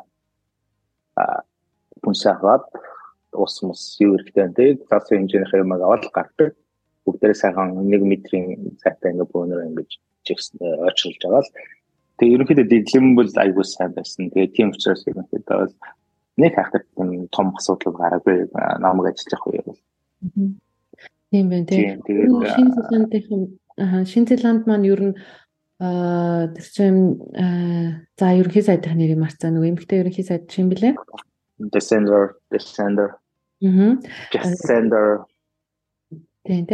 бүнсээ 2.03 2.33
аваад 2.37 2.65
ус 3.33 3.55
мус 3.63 3.83
юу 4.01 4.19
хэрэгтэй 4.19 4.49
те 4.57 4.65
заасан 4.91 5.19
хэмжээнийхээ 5.19 5.63
юм 5.65 5.73
аваад 5.73 6.05
гардаг. 6.17 6.51
Бүгдээрээ 7.05 7.39
сайхан 7.43 7.69
1 7.79 8.03
метрийн 8.13 8.47
зайтай 8.83 9.11
ингээд 9.13 9.33
бөөнөр 9.33 9.67
ингэж 9.69 9.91
чигс 10.27 10.53
ойчилж 10.61 11.19
байгаа 11.23 11.43
л 11.43 11.51
тэгээ 12.19 12.35
ерөнхийдөө 12.37 12.67
дэглэм 12.71 13.07
бол 13.19 13.31
айгуу 13.45 13.67
сайн 13.67 13.93
байсан. 13.97 14.31
Тэгээ 14.31 14.55
тийм 14.57 14.69
учраас 14.75 15.03
ерөнхийдөө 15.11 15.57
бол 15.59 15.75
нэг 16.39 16.53
хахад 16.55 16.85
том 17.35 17.47
асуудал 17.57 17.93
гараагүй 17.93 18.49
намайг 18.81 19.17
ажиллах 19.17 19.45
үе 19.49 19.61
бол. 19.67 19.81
Тийм 21.33 21.47
байна 21.51 21.67
тийм. 21.67 22.03
Шинэ 22.07 22.71
Зеландын 22.77 24.07
Шинэ 24.07 24.29
Зеланд 24.29 24.67
маань 24.69 24.87
ер 24.87 25.01
нь 25.01 25.15
аа 25.83 26.53
тэр 26.55 26.67
чинь 26.71 27.01
за 28.19 28.27
ерөнхий 28.39 28.63
сайдын 28.63 28.97
нэрийг 28.97 29.19
марцаа 29.19 29.51
нөгөө 29.51 29.71
эмэгтэй 29.73 30.01
ерөнхий 30.05 30.25
сайд 30.25 30.47
чинь 30.47 30.71
блэ? 30.71 30.95
Descender, 31.59 32.39
Descender. 32.51 33.19
Мм. 33.61 34.03
Descender. 34.33 35.27
Тийм. 36.45 36.67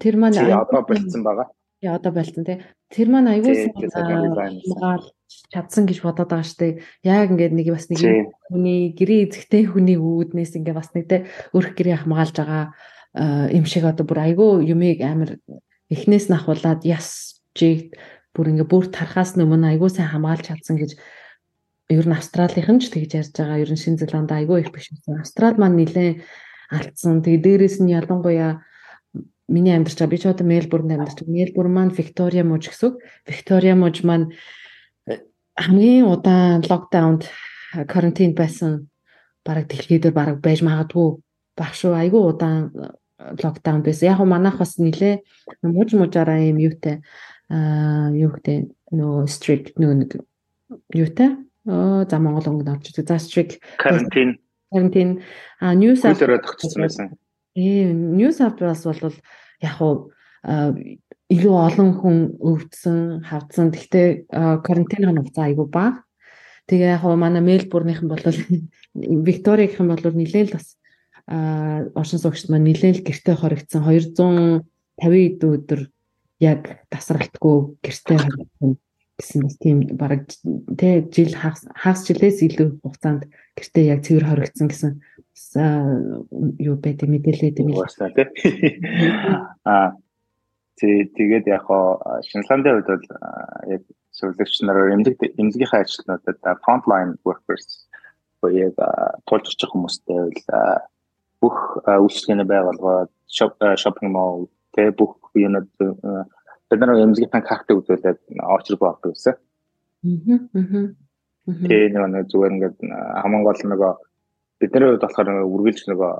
Тэр 0.00 0.16
маань 0.16 0.36
одоо 0.36 0.82
болцсон 0.84 1.22
байгаа. 1.24 1.48
Яа 1.84 2.00
одоо 2.00 2.12
байлтан 2.16 2.48
тий. 2.48 2.64
Тэр 2.88 3.12
маань 3.12 3.28
аягүй 3.28 3.68
хамгаал 3.68 5.04
чадсан 5.52 5.84
гэж 5.84 6.00
бодоод 6.00 6.32
байгаа 6.32 6.48
штэ. 6.48 6.80
Яг 7.04 7.28
ингээд 7.28 7.52
нэг 7.52 7.68
бас 7.68 7.92
нэг 7.92 8.32
хүний 8.48 8.96
гэрээ 8.96 9.28
эзэгтэй 9.28 9.68
хүний 9.68 10.00
үүднээс 10.00 10.56
ингээд 10.56 10.78
бас 10.80 10.90
нэг 10.96 11.04
те 11.12 11.28
өрх 11.52 11.76
гэрээ 11.76 12.08
хамгаалж 12.08 12.34
байгаа 12.40 12.64
юм 13.52 13.64
шиг 13.68 13.84
одоо 13.84 14.08
бүр 14.08 14.24
аягүй 14.24 14.64
юмыг 14.64 15.04
амар 15.04 15.36
эхнээс 15.92 16.32
нь 16.32 16.36
ахуулаад 16.40 16.88
яс 16.88 17.38
жиг 17.52 17.92
бүр 18.32 18.56
ингээд 18.56 18.70
бүр 18.72 18.88
тархаас 18.88 19.36
өмнө 19.36 19.76
аягүй 19.76 19.90
сайн 19.92 20.08
хамгаалж 20.08 20.48
чадсан 20.48 20.80
гэж 20.80 20.96
ер 21.92 22.06
нь 22.08 22.16
Австралийнхан 22.16 22.80
ч 22.80 22.88
тэгж 22.88 23.10
ярьж 23.20 23.34
байгаа. 23.36 23.60
Ер 23.60 23.70
нь 23.70 23.78
Шинэ 23.78 24.00
Зеланд 24.00 24.32
аягүй 24.32 24.64
их 24.64 24.72
биш. 24.72 24.88
Австрал 25.06 25.60
маань 25.60 25.76
нэлээд 25.76 26.24
алдсан. 26.72 27.20
Тэгээ 27.20 27.44
дээрэс 27.44 27.76
нь 27.84 27.92
ялангуяа 27.92 28.64
миний 29.48 29.74
амьдарч 29.76 29.98
байгаа 29.98 30.10
би 30.10 30.18
ч 30.18 30.24
одоо 30.26 30.46
Мельбурнд 30.46 30.90
амьдарч 30.90 31.18
байгаа. 31.20 31.34
Мельбурн 31.34 31.72
маань 31.72 31.96
Виктория 31.96 32.44
мужи 32.44 32.70
гэсэн. 32.70 32.98
Виктория 33.26 33.74
мужи 33.74 34.06
маань 34.06 34.32
э, 35.06 35.20
хамгийн 35.56 36.06
удаан 36.08 36.64
локдаунд 36.64 37.28
карантин 37.88 38.34
байсан 38.34 38.88
бараг 39.44 39.68
дэлхийд 39.68 40.02
дээр 40.02 40.14
бараг 40.14 40.36
байж 40.40 40.62
магадгүй 40.62 41.20
баг 41.56 41.72
шүү. 41.74 41.92
Айгүй 41.94 42.22
удаан 42.22 42.72
локдаун 43.18 43.82
байсан. 43.82 44.08
Яг 44.08 44.20
манайх 44.24 44.58
бас 44.58 44.78
нилээ 44.78 45.22
муж 45.62 45.92
мужаараа 45.92 46.40
юм 46.40 46.58
юутай 46.58 47.02
аа 47.48 48.10
юу 48.10 48.32
гэдэг 48.32 48.72
нөө 48.92 49.28
strict 49.28 49.76
нөө 49.76 50.24
юутай 50.96 51.36
оо 51.68 52.04
за 52.08 52.16
Монгол 52.18 52.48
өнгөнд 52.50 52.72
орж 52.72 52.88
ирдэг. 52.90 53.08
За 53.08 53.20
strict 53.20 53.60
карантин 53.76 54.40
карантин 54.72 55.22
а 55.60 55.74
South 55.74 56.18
Wales-ээр 56.18 56.42
тогтсон 56.42 56.82
байсан. 56.82 57.06
Ээ, 57.54 57.94
New 57.94 58.30
South 58.34 58.58
Wales 58.60 58.82
бол 58.82 59.14
яг 59.62 59.76
уу 59.80 60.10
илүү 61.32 61.54
олон 61.54 61.90
хүн 61.98 62.16
өвдсөн, 62.42 63.24
хавдсан. 63.24 63.70
Гэхдээ 63.72 64.28
карантинын 64.66 65.22
хугацаа 65.22 65.46
айгүй 65.48 65.68
бага. 65.70 66.02
Тэгээ 66.68 66.98
яг 66.98 67.04
уу 67.06 67.16
манай 67.16 67.40
Мельбурнийхэн 67.40 68.08
бол 68.10 68.24
Викториагийн 68.94 69.88
бол 69.88 70.02
нэлээд 70.02 70.50
л 70.52 70.56
бас 70.58 70.76
оршин 71.28 72.20
суугчд 72.20 72.50
маань 72.50 72.68
нэлээд 72.68 73.00
л 73.00 73.06
гэртээ 73.08 73.36
хоригдсан 73.40 73.82
250 73.86 75.40
өдөр 75.40 75.80
яг 76.40 76.84
тасралтгүй 76.92 77.56
гэртээ 77.80 78.18
хоригдсан 78.20 78.70
гэсэн 79.24 79.48
тийм 79.56 79.78
бараг 79.96 80.28
тэ 80.76 81.08
жил 81.08 81.32
хагас 81.32 82.04
жилээс 82.04 82.44
илүү 82.44 82.84
хугацаанд 82.84 83.24
гэртээ 83.56 83.84
яг 83.88 84.04
цэвэр 84.04 84.28
хоригдсан 84.28 84.68
гэсэн 84.68 84.92
юу 86.60 86.76
байдаг 86.76 87.08
мэдээлээд 87.08 87.56
байна. 87.56 87.80
Уусаа 87.80 88.12
тий. 88.12 88.28
Аа 89.64 89.96
тэгээд 90.76 91.48
яг 91.48 91.64
хоо 91.64 91.96
Шинэландын 92.28 92.84
хувьд 92.84 92.88
бол 92.92 93.06
яг 93.72 93.82
зөвлөгч 94.12 94.54
нар 94.62 94.92
эмнэлэг 94.92 95.18
эмнэлгийнхаа 95.40 95.80
ажилтнуудад 95.82 96.38
frontline 96.62 97.16
workers 97.24 97.88
яг 98.52 98.76
тулгарч 99.24 99.60
хүмүүстэй 99.64 100.18
бол 100.20 100.40
бүх 101.40 101.56
үйлчлэгээний 101.86 102.48
байгууллагууд 102.48 103.10
shopping 103.80 104.10
mall 104.12 104.48
тэ 104.74 104.90
бүх 104.92 105.16
юунууд 105.34 105.70
бид 106.70 106.80
нар 106.80 106.96
эмнэлгийнхаа 106.96 107.42
картыг 107.44 107.80
үзүүлээд 107.80 108.18
очрог 108.40 108.80
болдог 108.80 109.12
гэсэн. 109.12 109.34
Аа. 110.04 110.94
Тэгээ 111.44 111.92
нэг 111.92 112.28
зүгээр 112.32 112.54
ингээд 112.56 112.76
хамгийн 113.20 113.44
гол 113.44 113.60
нөгөө 113.68 113.92
бидний 114.60 114.88
хувьд 114.88 115.04
болохоор 115.04 115.28
үргэлж 115.44 115.80
нөгөө 115.92 116.12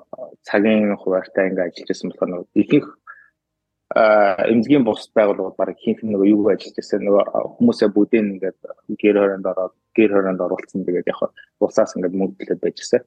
цагийн 0.45 0.97
хуваартай 1.01 1.49
ингээд 1.49 1.65
ажиллаж 1.65 1.89
байсан 1.89 2.09
болохоор 2.13 2.31
нөгөө 2.31 2.49
ихэнх 2.61 2.89
эмзгийн 4.53 4.85
бус 4.85 5.09
байгууллагууд 5.17 5.57
баг 5.57 5.77
хийх 5.81 6.05
нөгөө 6.05 6.29
юу 6.29 6.49
ажиллаж 6.53 6.77
байсан 6.77 7.01
нөгөө 7.09 7.25
хүмүүсээ 7.57 7.89
бүдийн 7.97 8.27
ингээд 8.37 8.59
гэр 9.01 9.17
хороонд 9.21 9.47
ороод 9.49 9.75
гэр 9.97 10.11
хороонд 10.13 10.41
оруулсан 10.45 10.85
тэгээд 10.85 11.09
яг 11.09 11.21
усаас 11.61 11.97
ингээд 11.97 12.19
мөнгөлөд 12.21 12.61
байжсэн. 12.61 13.03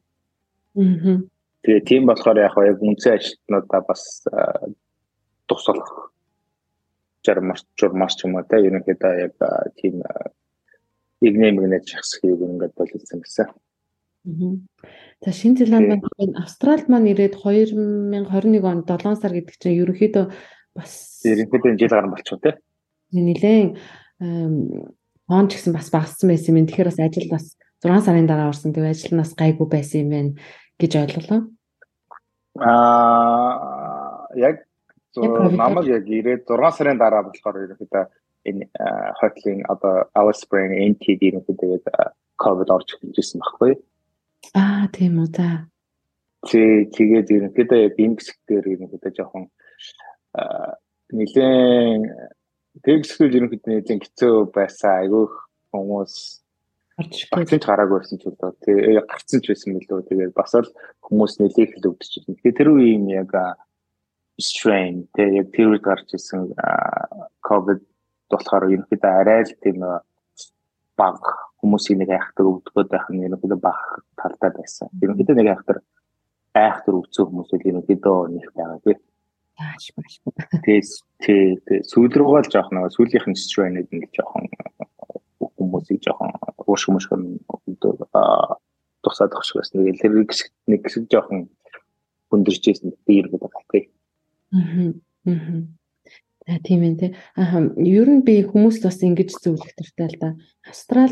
Аа. 0.78 1.22
Тэгээ 1.64 1.84
тийм 1.90 2.04
болохоор 2.10 2.38
яг 2.42 2.56
яг 2.58 2.82
үнцэн 2.82 3.14
ажилтнуудаа 3.18 3.82
бас 3.86 4.26
тусалах 7.28 7.28
жармарч 7.28 7.66
журмарч 7.80 8.24
юм 8.24 8.36
уу 8.36 8.44
та 8.48 8.58
ерөнхийдөө 8.58 9.14
яг 9.20 9.34
тийм 9.76 10.02
игнэмгнэж 11.22 11.86
шахсхийг 11.92 12.40
ингээд 12.40 12.74
боловсон 12.76 13.20
гэсэн. 13.22 13.48
За 15.24 15.32
Шинэ 15.32 15.66
Зеланд 15.66 16.04
маань 16.04 16.36
Австралид 16.38 16.88
маань 16.88 17.12
ирээд 17.12 17.36
2021 17.36 18.64
онд 18.64 18.88
7 18.88 19.16
сар 19.16 19.32
гэдэг 19.34 19.56
чинь 19.60 19.80
ерөнхийдөө 19.82 20.26
бас 20.76 21.22
ерөнхийдөө 21.26 21.78
жил 21.78 21.92
гарсан 21.92 22.12
болчихоо 22.12 22.40
тий. 22.40 22.56
Нилээн 23.12 23.68
он 25.28 25.46
ч 25.48 25.52
гэсэн 25.58 25.74
бас 25.74 25.90
багассан 25.92 26.30
байсан 26.30 26.56
юм. 26.56 26.68
Тэгэхээр 26.68 26.92
бас 26.92 27.00
ажил 27.00 27.30
бас 27.32 27.46
6 27.84 28.06
сарын 28.06 28.28
дараа 28.28 28.52
орсон. 28.52 28.74
Тэгээ 28.74 28.94
ажил 28.94 29.14
нь 29.16 29.22
бас 29.24 29.34
гайгүй 29.34 29.68
байсан 29.68 30.00
юм 30.06 30.10
байна 30.12 30.32
гэж 30.78 30.92
ойлголоо. 31.02 31.42
Аа 32.62 34.28
яг 34.36 34.67
намайг 35.18 35.88
яг 35.90 36.06
ирээд 36.08 36.48
6 36.48 36.78
сарын 36.78 36.98
дараа 37.02 37.24
болохоор 37.26 37.64
ерөнхийдөө 37.66 38.06
энэ 38.50 38.66
хотлын 39.20 39.60
одоо 39.74 40.08
our 40.16 40.34
spring 40.34 40.72
NTD 40.92 41.22
ерөнхийдөө 41.32 41.82
ковид 42.38 42.70
орж 42.72 42.90
ирсэн 43.02 43.42
байхгүй. 43.42 43.74
Аа 44.56 44.88
тийм 44.94 45.20
үү 45.24 45.30
за. 45.36 45.68
Тий 46.48 46.86
тэгээд 46.98 47.28
ерөнхийдөө 47.36 47.96
бимбск 47.98 48.38
дээр 48.48 48.66
ерөнхийдөө 48.74 49.12
жоохон 49.18 49.46
нэлээд 51.18 52.04
тэгсгүүл 52.86 53.38
ерөнхийдөө 53.38 53.74
нэлээд 53.74 54.04
хэцүү 54.06 54.36
байсан 54.54 54.92
айгүй 55.02 55.26
хүмүүс 55.74 56.14
гарч 56.98 57.66
гараагүй 57.66 58.00
байсан 58.02 58.18
ч 58.22 58.26
удаа 58.30 58.54
тэгээ 58.66 59.06
гарцсан 59.06 59.42
ч 59.42 59.54
байсан 59.54 59.78
билүү 59.78 60.02
тэгээд 60.10 60.34
бас 60.34 60.54
л 60.58 60.70
хүмүүс 61.06 61.34
нэлээд 61.42 61.74
хэл 61.74 61.90
өвдөж 61.94 62.12
байна. 62.22 62.38
Тэгэхээр 62.38 62.58
тэр 62.58 62.70
үеийн 62.74 63.06
яг 63.14 63.32
strain 64.38 65.08
тэгээ 65.18 65.42
яг 65.42 65.48
үед 65.58 65.84
гарч 65.84 66.14
ирсэн 66.14 66.54
ковид 67.42 67.82
болохоор 68.30 68.70
ерөнхийдөө 68.70 69.14
арай 69.22 69.42
л 69.44 69.54
тийм 69.64 69.82
баг 70.98 71.22
хүмүүсийн 71.62 72.00
нэг 72.02 72.12
айхтар 72.14 72.46
өвдгöd 72.46 72.90
байх 72.94 73.08
нь 73.10 73.26
ерөнхийдөө 73.26 73.60
баг 73.62 73.82
талтай 74.20 74.52
байсан. 74.54 74.90
Ерөнхийдөө 75.02 75.36
нэг 75.38 75.50
айхтар 75.54 75.78
айхтар 76.54 76.94
өвцөө 77.00 77.26
хүмүүс 77.26 77.50
л 77.54 77.70
ерөнхийдөө 77.70 78.18
нэг 78.34 78.46
байгаа 78.54 78.80
тийм. 78.86 79.00
Тааш 79.58 79.86
маш. 79.98 80.14
Тэс 80.66 80.90
тэ 81.26 81.82
сүүл 81.90 82.14
рүүгээ 82.14 82.44
л 82.46 82.52
жоох 82.54 82.70
нэг 82.70 82.94
сүүлийнх 82.94 83.28
нь 83.30 83.42
strain-ыг 83.42 83.90
нэг 83.90 84.10
жоохон 84.14 84.46
хүмүүсийг 85.58 86.02
жоохон 86.06 86.30
ууш 86.62 86.86
хүмүүсхэн 86.86 87.24
тусаад 89.02 89.34
өгч 89.34 89.50
байсан. 89.58 89.82
Нэг 89.82 89.98
тэр 89.98 90.14
нэг 90.70 90.82
хэсэг 90.86 91.10
жоохон 91.10 91.50
хүндэрч 92.30 92.64
байсан. 92.70 92.94
Би 93.06 93.22
ерөнхийдөө 93.22 93.50
галтыг. 93.50 93.90
Аа. 94.54 94.94
Аа. 95.28 95.68
За 96.48 96.56
тийм 96.64 96.82
ээ 96.88 96.96
тий. 96.96 97.12
Аа 97.36 97.60
ер 97.84 98.08
нь 98.08 98.24
би 98.24 98.40
хүмүүст 98.48 98.88
бас 98.88 99.04
ингэж 99.04 99.36
зөвлөх 99.36 99.76
туфтай 99.76 100.08
л 100.08 100.18
да. 100.20 100.30
Австрал 100.64 101.12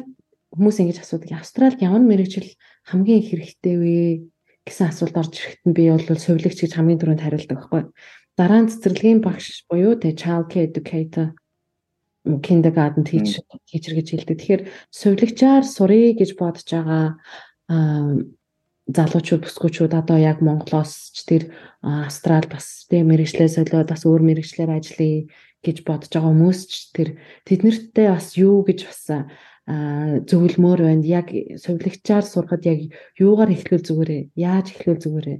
хүмүүс 0.55 0.79
ингэж 0.79 1.03
асуудаг. 1.03 1.35
Австралид 1.35 1.83
ямар 1.83 1.99
мэрэгжил 1.99 2.47
хамгийн 2.87 3.19
их 3.19 3.29
хэрэгтэй 3.35 3.75
вэ 3.75 3.95
гэсэн 4.63 4.87
асуулт 4.87 5.19
орж 5.19 5.35
ирэхэд 5.35 5.63
нь 5.67 5.75
би 5.75 5.83
бол 5.91 6.23
сувилагч 6.23 6.59
гэж 6.63 6.71
хамгийн 6.79 6.99
түрүүнд 7.03 7.23
хариулдаг 7.27 7.57
байхгүй. 7.59 7.83
Дараа 8.39 8.59
нь 8.63 8.71
цэцэрлэгийн 8.71 9.19
багш 9.19 9.67
буюу 9.67 9.99
тий 9.99 10.15
child 10.15 10.47
care 10.47 10.71
educator 10.71 11.35
kindergarten 12.41 13.03
teacher 13.03 13.43
teacher 13.67 13.93
гэж 13.93 14.07
хэлдэг. 14.15 14.37
Тэгэхээр 14.39 14.63
сувилагчаар 14.89 15.63
сурыг 15.67 16.17
гэж 16.23 16.31
бодож 16.39 16.65
байгаа 16.65 17.19
залуучууд 18.85 19.41
бүсгүүчүүд 19.45 19.93
одоо 19.97 20.17
яг 20.21 20.45
Монголоос 20.45 21.09
ч 21.09 21.25
тэр 21.25 21.43
Австрал 21.81 22.45
бас 22.45 22.85
тэ 22.85 23.01
мэрэгчлээ 23.01 23.49
солиод 23.49 23.89
бас 23.89 24.05
өөр 24.05 24.21
мэрэгчлэр 24.21 24.69
ажиллая 24.69 25.25
гэж 25.65 25.77
бодож 25.81 26.13
байгаа 26.13 26.29
хүмүүс 26.29 26.59
ч 26.69 26.73
тэр 26.93 27.09
тэднэртээ 27.49 28.07
бас 28.13 28.37
юу 28.37 28.61
гэж 28.61 28.79
бас 28.85 29.01
зөвлөмөр 29.65 30.79
байна. 30.85 31.01
Яг 31.01 31.33
сувилагчаар 31.57 32.21
сурахад 32.21 32.69
яг 32.69 32.93
юугаар 33.17 33.49
эхлүүл 33.49 33.81
зүгээрээ? 33.81 34.23
Яаж 34.37 34.77
эхлүүл 34.77 35.01
зүгээрээ? 35.01 35.39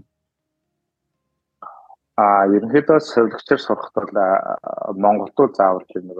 А 2.18 2.50
ерөнхийдөө 2.50 3.00
сувилагчаар 3.06 3.62
сурахад 3.62 3.94
бол 3.94 4.98
Монголд 4.98 5.54
заавал 5.54 5.86
нэг 5.86 6.18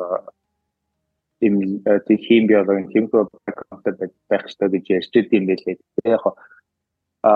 им 1.42 1.82
тийм 2.06 2.20
хим 2.22 2.44
биологи 2.46 2.94
хим 2.94 3.10
бэкграунд 3.10 4.14
байх 4.30 4.42
хэрэгтэй 4.46 4.70
гэж 4.70 4.86
ярьж 4.94 5.14
идэм 5.18 5.46
байлээ. 5.50 5.78
Яг 6.06 6.24
а 7.26 7.32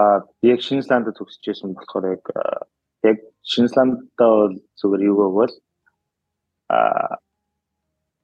яг 0.51 0.59
Шинзландд 0.67 1.17
төгсөжсэн 1.17 1.73
болохоор 1.73 2.05
яг 2.15 2.23
яг 3.09 3.17
Шинзландаа 3.51 4.31
бол 4.41 4.55
зүгээр 4.79 5.01
юу 5.09 5.17
гэвэл 5.19 5.55
а 6.69 6.77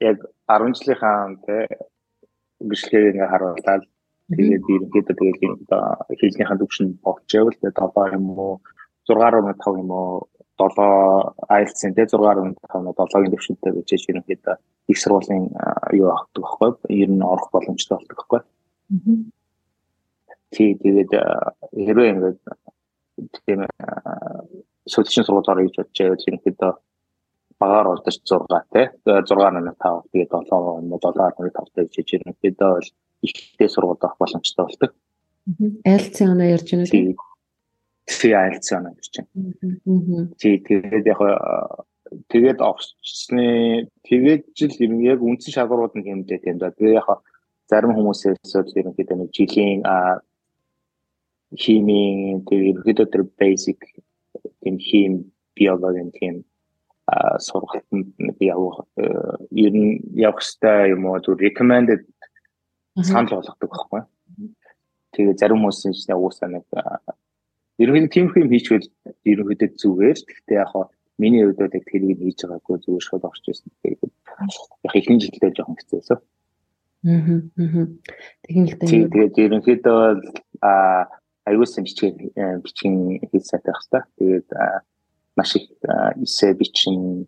яг 0.09 0.17
10 0.47 0.77
жилийнхаа 0.77 1.17
те 1.45 1.55
бичлэгийг 2.69 3.15
ингээ 3.15 3.31
харуулаад 3.33 3.83
тэгээд 4.37 4.63
ерөнхийдөө 4.73 5.15
тэгээд 5.19 5.59
хэлнийхэн 6.19 6.59
төвшин 6.61 6.87
болчихвол 7.05 7.57
тэгээд 7.57 7.81
7 7.81 8.17
юм 8.19 8.27
уу 8.37 8.53
6.5 9.09 9.81
юм 9.81 9.89
уу 9.91 10.29
7 10.57 10.77
IELTS-ийн 11.55 11.93
тэ 11.95 12.05
6.5 12.05 12.61
7-гийн 12.69 13.33
төвшөнтэй 13.33 13.71
байж 13.73 13.89
ерөнхийдөө 14.09 14.55
их 14.91 14.97
сургуулийн 15.01 15.45
юу 15.99 16.09
авах 16.13 16.29
байхгүй 16.35 16.71
ер 17.01 17.09
нь 17.09 17.25
орох 17.33 17.49
боломжтой 17.53 17.97
болдог 17.97 18.17
байхгүй. 18.17 18.41
Тий 20.53 20.75
тэгээд 20.75 21.11
хэрвээ 21.73 22.11
ингээд 22.13 22.39
тийм 23.45 23.65
сүүлчийн 24.85 25.25
сургуулиар 25.25 25.61
хийж 25.63 25.75
бодож 25.79 25.97
байвал 25.97 26.27
ерөнхийдөө 26.27 26.71
багаар 27.59 27.87
удаж 27.93 28.17
6 28.19 28.45
тий 28.73 28.85
6.5 29.05 30.11
тэгээд 30.11 30.31
7 30.31 30.91
7.5 30.91 31.73
гэж 31.75 31.91
хийж 31.95 32.09
ерөнхийдөө 32.17 32.69
бол 32.75 32.89
ихтэй 33.25 33.69
сургууль 33.69 34.01
авах 34.01 34.17
боломжтой 34.19 34.65
болдог. 34.65 34.91
IELTS 35.85 36.19
оноо 36.21 36.47
ярьж 36.55 36.69
байна 36.71 36.85
үү? 36.85 37.15
Тий 38.05 38.33
IELTS 38.33 38.69
оноо 38.77 38.93
ярьж 38.99 39.13
байна. 39.17 40.29
Тий 40.41 40.55
тэгээд 40.67 41.05
яг 41.13 41.21
тэгээд 42.29 42.59
орчсны 42.61 43.47
тэгээд 44.07 44.43
жил 44.57 44.73
яг 45.01 45.19
үндсэн 45.21 45.53
шалгуурууд 45.55 45.95
нь 45.95 46.05
хэмжээ 46.05 46.39
тийм 46.43 46.57
да. 46.59 46.75
Тэгээд 46.75 46.99
яг 47.01 47.09
зарим 47.69 47.95
хүмүүсээс 47.97 48.51
ерөнхийдөө 48.51 49.17
нэг 49.17 49.29
жилийн 49.33 49.81
химийн 51.59 52.43
тэр 52.47 52.61
ерөөдөө 52.71 53.07
тэр 53.11 53.23
basic 53.39 53.79
тийм 54.61 54.77
хим 54.79 55.11
биологийн 55.55 56.11
тийм 56.11 56.43
сургалтанд 57.39 58.13
явах 58.39 58.85
ер 58.97 59.73
нь 59.73 60.01
явах 60.17 60.41
хэрэгтэй 60.41 60.93
юм 60.95 61.05
уу 61.05 61.19
зүр 61.21 61.37
recommended 61.37 62.01
санал 63.03 63.39
болгодог 63.39 63.69
байхгүй. 63.69 64.01
Тэгээ 65.13 65.39
зарим 65.39 65.61
хүмүүс 65.61 65.85
нь 65.85 66.15
уусаа 66.15 66.49
нэг 66.49 66.65
ерөнхийдөө 67.77 68.11
тийм 68.11 68.27
юм 68.33 68.49
хийчихвэл 68.49 68.89
ерөнхийдөө 69.31 69.69
зүгээр. 69.77 70.17
Гэхдээ 70.25 70.57
яг 70.57 70.69
хаа 70.73 70.89
миний 71.21 71.43
хувьд 71.45 71.59
бол 71.59 71.77
яг 71.77 71.85
тэрийг 71.85 72.19
хийж 72.19 72.39
байгаагүй 72.41 72.77
зүгээр 72.83 73.05
шууд 73.05 73.23
орч 73.27 73.43
ирсэн. 73.47 73.71
Тэгээд 73.83 74.13
яг 74.87 74.93
ихний 74.95 75.19
жилдээ 75.21 75.51
жоохон 75.55 75.77
хэцээсэн. 75.77 76.19
Аа. 77.05 77.37
Тэгэхээр 78.49 79.09
тэгээд 79.13 79.35
ерөнхийдөө 79.45 80.01
а 80.65 80.71
аюулсан 81.45 81.83
бичгийн 81.85 82.31
э, 82.35 82.57
бичгийн 82.59 83.19
хэл 83.29 83.45
сайтай 83.45 83.73
байх 83.73 83.81
хэрэгтэй. 83.85 84.03
Тэгээд 84.17 84.47
маш 85.37 85.55
их 85.55 85.69
эсэ 86.25 86.53
бичин 86.53 87.27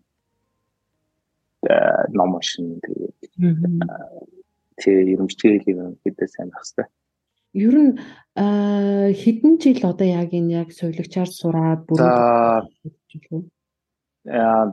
ном 2.17 2.35
уншин 2.35 2.79
тэгээд 2.81 3.17
тэр 4.77 4.97
юм 5.07 5.27
бичгийн 5.27 5.97
хэдэ 6.03 6.27
сайн 6.27 6.49
байх 6.49 6.65
хэрэгтэй. 6.65 6.87
Ер 7.57 7.75
нь 7.77 7.93
хэдэн 8.35 9.53
жил 9.57 9.81
одоо 9.85 10.07
яг 10.07 10.33
энэ 10.33 10.53
яг 10.61 10.69
сувилагчаар 10.73 11.29
сураад 11.29 11.81
бүрэн 11.87 12.67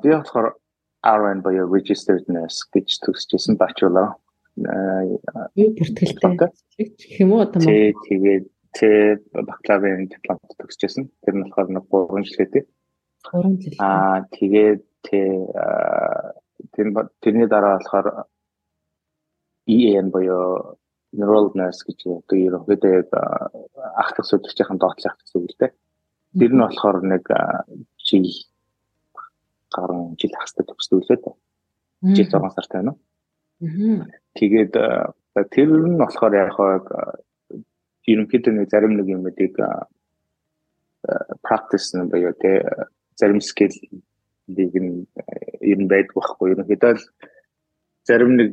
би 0.03 0.09
болохоор 0.11 0.57
RN 1.05 1.41
буюу 1.45 1.69
registered 1.69 2.25
nurse 2.29 2.65
гэж 2.73 2.99
төгсөжсэн 3.05 3.57
бачуулаа. 3.61 4.17
Юу 4.57 5.71
бүртгэлтэй 5.77 6.35
гэх 6.39 7.21
юм 7.21 7.33
уу 7.37 7.45
одоо 7.45 7.61
тэгээд 7.61 8.45
Тэ 8.75 9.23
бакалаврын 9.31 10.11
дипломт 10.11 10.43
төгсөжсэн. 10.59 11.07
Тэр 11.23 11.35
нь 11.39 11.45
болохоор 11.47 11.69
нэг 11.71 11.85
3 11.87 12.27
жил 12.27 12.39
гэдэг. 12.43 12.65
3 13.31 13.63
жил. 13.63 13.75
Аа 13.79 14.27
тэгээд 14.35 14.83
тэр 15.09 16.87
тэрний 17.23 17.47
дараа 17.47 17.79
болохоор 17.79 18.27
EN 19.67 20.11
буюу 20.11 20.77
neural 21.15 21.55
nurse 21.55 21.87
гэж 21.87 21.99
одоо 22.11 22.37
ерөнхийдөө 22.37 22.93
яг 22.99 23.11
ах 23.15 24.11
дах 24.17 24.27
судалгаачин 24.27 24.79
доотлох 24.83 25.17
гэсэн 25.23 25.39
үг 25.39 25.51
л 25.55 25.59
дээ. 25.61 25.73
Тэр 26.39 26.53
нь 26.53 26.65
болохоор 26.65 26.99
нэг 27.07 27.25
жил 28.03 28.27
гаруй 29.71 30.19
жил 30.19 30.35
хастай 30.35 30.67
төгсдөг 30.67 31.07
лээ 31.07 31.19
дээ. 31.23 31.35
Жил 32.19 32.29
6 32.31 32.59
сартай 32.59 32.83
байна. 32.83 32.99
Тэгээд 34.35 34.75
тэр 35.55 35.69
нь 35.71 35.99
болохоор 36.03 36.35
яг 36.35 36.59
ерөнхийдөө 38.11 38.53
нэг 38.55 38.69
зарим 38.71 38.97
нэг 38.97 39.09
юмыг 39.09 39.39
practice 41.45 41.93
нь 41.97 42.09
буюу 42.11 42.33
те 42.41 42.65
зарим 43.17 43.41
skill 43.41 43.75
ер 44.49 45.79
нь 45.81 45.89
байдаг 45.89 46.15
байхгүй 46.17 46.53
ерөнхийдөө 46.53 46.95
зарим 48.09 48.37
нэг 48.37 48.51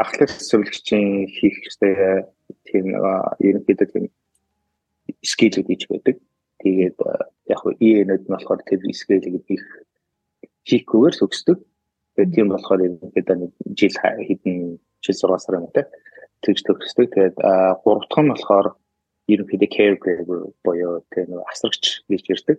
ахлах 0.00 0.32
зөвлөгчийн 0.48 1.28
хийх 1.28 1.56
хэрэгтэй 1.60 2.24
тийм 2.68 2.86
ерөнхийдөө 2.96 3.88
тийм 3.92 4.04
скиллүүд 5.20 5.66
гэж 5.68 5.82
байдаг. 5.90 6.16
Тэгээд 6.62 6.96
яг 7.52 7.58
хөө 7.60 7.72
EN-д 7.80 8.24
нь 8.24 8.32
болохоор 8.32 8.60
тэр 8.64 8.80
скиллийг 8.96 9.44
их 9.48 9.64
хийхгүйгээр 10.68 11.14
төгсдөг. 11.20 11.58
Тэгээд 12.16 12.34
тийм 12.34 12.48
болохоор 12.52 12.80
ерөнхийдөө 12.86 13.36
нэг 13.36 13.52
жил 13.76 13.96
хэдэн 14.00 14.56
жил 15.04 15.16
6 15.20 15.44
сар 15.44 15.60
юм 15.60 15.68
те 15.74 15.84
тэгж 16.42 16.60
төгсдөг. 16.66 17.08
Тэгээд 17.14 17.36
гурав 17.82 18.04
дахь 18.10 18.22
нь 18.22 18.32
болохоор 18.32 18.68
ерөнхийдөө 19.30 19.70
caregiver 19.70 20.40
буюу 20.64 21.02
тэр 21.14 21.30
нэг 21.30 21.40
асрагч 21.46 22.02
гэж 22.10 22.22
ярьдаг. 22.34 22.58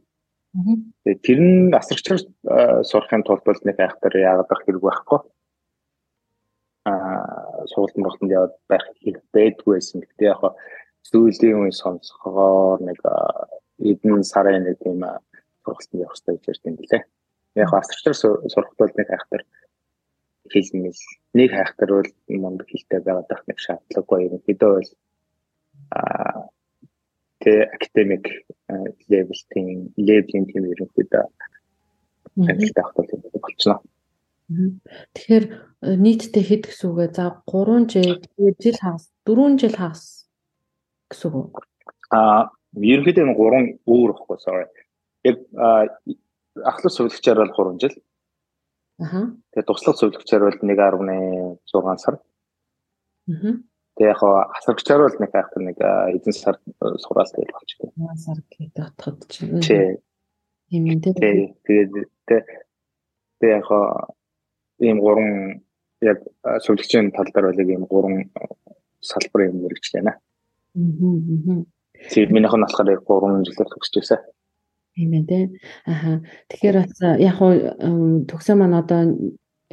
Тэгээд 1.03 1.21
тэр 1.25 1.39
нь 1.41 1.73
асрагчаар 1.75 2.21
сурахын 2.87 3.23
тулд 3.27 3.43
бол 3.43 3.61
нэг 3.67 3.77
айхтар 3.79 4.13
яагаад 4.15 4.49
байх 4.49 4.63
хэрэг 4.63 4.83
байхгүй. 4.83 5.19
Аа 6.87 7.67
сургалтын 7.71 8.03
болтонд 8.05 8.31
яваад 8.31 8.55
байх 8.71 8.85
хэрэг 9.03 9.23
байдгүйсэн. 9.35 10.05
Гэтэ 10.07 10.31
яг 10.31 10.41
сүүлийн 11.09 11.67
үе 11.67 11.71
сонсохоор 11.75 12.79
нэг 12.85 12.99
эдэн 13.81 14.23
сарын 14.23 14.63
нэг 14.67 14.79
тийм 14.79 15.03
сургалтанд 15.63 16.03
явах 16.05 16.15
хэрэгтэй 16.15 16.35
гэж 16.37 16.45
ярьдаг 16.51 16.69
юм 16.71 16.77
лээ. 16.79 17.03
Яг 17.59 17.71
асрагчаар 17.73 18.17
сурахад 18.47 18.77
бол 18.79 18.93
нэг 18.95 19.09
айхтар 19.11 19.41
хэлмэл 20.53 21.01
нэг 21.33 21.49
хайхтар 21.51 21.89
бол 21.89 22.11
мундаг 22.29 22.67
хилтэй 22.69 22.99
байгаад 23.01 23.27
байх 23.29 23.43
нэг 23.49 23.59
шаардлагагүй 23.59 24.19
юм. 24.29 24.41
Хэдөө 24.45 24.71
бол 24.77 24.89
аа 25.97 26.49
тэ 27.41 27.67
академик 27.75 28.25
левелтийн 29.09 29.93
левлийн 29.97 30.45
тийм 30.47 30.63
ерөнхийдөө 30.71 31.25
ажил 32.47 32.73
тавих 32.73 32.93
бол 32.95 33.41
болчихно. 33.41 33.81
Тэгэхээр 35.13 35.45
э, 35.49 35.95
нийтдээ 35.95 36.43
хэд 36.43 36.63
гэсэн 36.67 36.87
үг 36.91 36.97
вэ? 36.97 37.07
За 37.15 37.41
3 37.47 37.87
жил, 37.89 38.21
жил 38.59 38.77
хагас, 38.77 39.09
4 39.25 39.57
жил 39.57 39.75
хагас 39.75 40.27
гэсэн 41.09 41.31
үг. 41.31 41.65
Аа, 42.11 42.51
ерөнхийдөө 42.75 43.23
энэ 43.23 43.37
3 43.39 43.81
өөр 43.87 44.09
ихгүй 44.13 44.37
sorry. 44.43 44.67
Яг 45.23 45.37
ахлах 46.61 46.93
сувлагчаар 46.93 47.39
бол 47.41 47.75
3 47.75 47.81
жил. 47.81 47.95
Аха. 48.99 49.33
Тэгээ 49.53 49.67
туслах 49.67 49.97
сувлагчаар 49.97 50.43
бол 50.45 50.59
1.6 50.61 51.97
сар. 51.97 52.15
Аха. 53.29 53.49
Тэгээ 53.97 54.11
яг 54.13 54.21
асаргчаар 54.57 55.01
бол 55.05 55.17
нэг 55.21 55.31
айх 55.33 55.49
нэг 55.57 55.77
эзэн 56.17 56.33
сар 56.33 56.57
сураал 57.01 57.29
тэгэл 57.29 57.53
болчихсон. 57.53 57.91
1 57.97 58.17
сар 58.17 58.39
гэдэг 58.49 58.83
отход 58.85 59.17
чинь. 59.29 59.61
Тий. 59.61 60.01
Ийм 60.69 60.85
юм 60.89 60.99
дээ. 61.01 61.53
Тэгээ 61.65 62.41
тэгээ 63.41 63.57
яг 63.57 63.69
ийм 64.81 64.97
гурван 64.97 65.61
яг 66.01 66.19
сувлагчийн 66.65 67.13
тал 67.13 67.29
дээр 67.29 67.49
бол 67.49 67.61
ийм 67.61 67.85
гурван 67.85 68.29
салбар 69.01 69.49
юм 69.49 69.61
мэрэгчлээ 69.61 70.03
нэ. 70.05 70.13
Аа. 70.13 71.65
Тэгээд 72.13 72.33
минийх 72.33 72.53
нь 72.57 72.65
болохоор 72.65 72.89
яг 72.93 73.01
3 73.05 73.45
жилээр 73.45 73.69
төгсөж 73.69 73.95
байсан. 73.97 74.19
Тийм 74.93 75.11
ээ 75.17 75.25
тий. 75.25 75.43
Аха. 75.89 76.21
Тэгэхээр 76.49 76.75
бас 76.77 76.93
яг 77.17 77.35
хуу 77.37 77.51
төгсөө 78.29 78.55
маань 78.57 78.77
одоо 78.77 79.01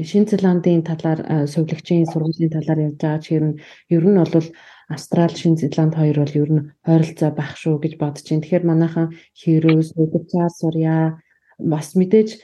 Шинэ 0.00 0.32
Зеландын 0.32 0.80
талаар 0.80 1.44
сувлагчийн 1.44 2.08
сургуулийн 2.08 2.48
талаар 2.56 2.80
явж 2.88 2.96
байгаа 2.96 3.20
чир 3.20 3.42
нь 3.44 3.60
ер 3.92 4.04
нь 4.08 4.16
бол 4.16 4.48
Австрали, 4.88 5.36
Шинэ 5.36 5.60
Зеланд 5.60 5.94
хоёр 5.94 6.24
бол 6.24 6.34
ер 6.42 6.50
нь 6.56 6.66
ойролцоо 6.88 7.30
байх 7.36 7.52
шүү 7.60 7.76
гэж 7.84 7.92
бодож 8.00 8.24
байна. 8.24 8.42
Тэгэхээр 8.42 8.64
манайхан 8.64 9.06
хэрөө 9.36 9.78
сувлагчаа 9.92 10.48
сурья. 10.48 11.20
Бас 11.60 11.92
мэдээж 12.00 12.40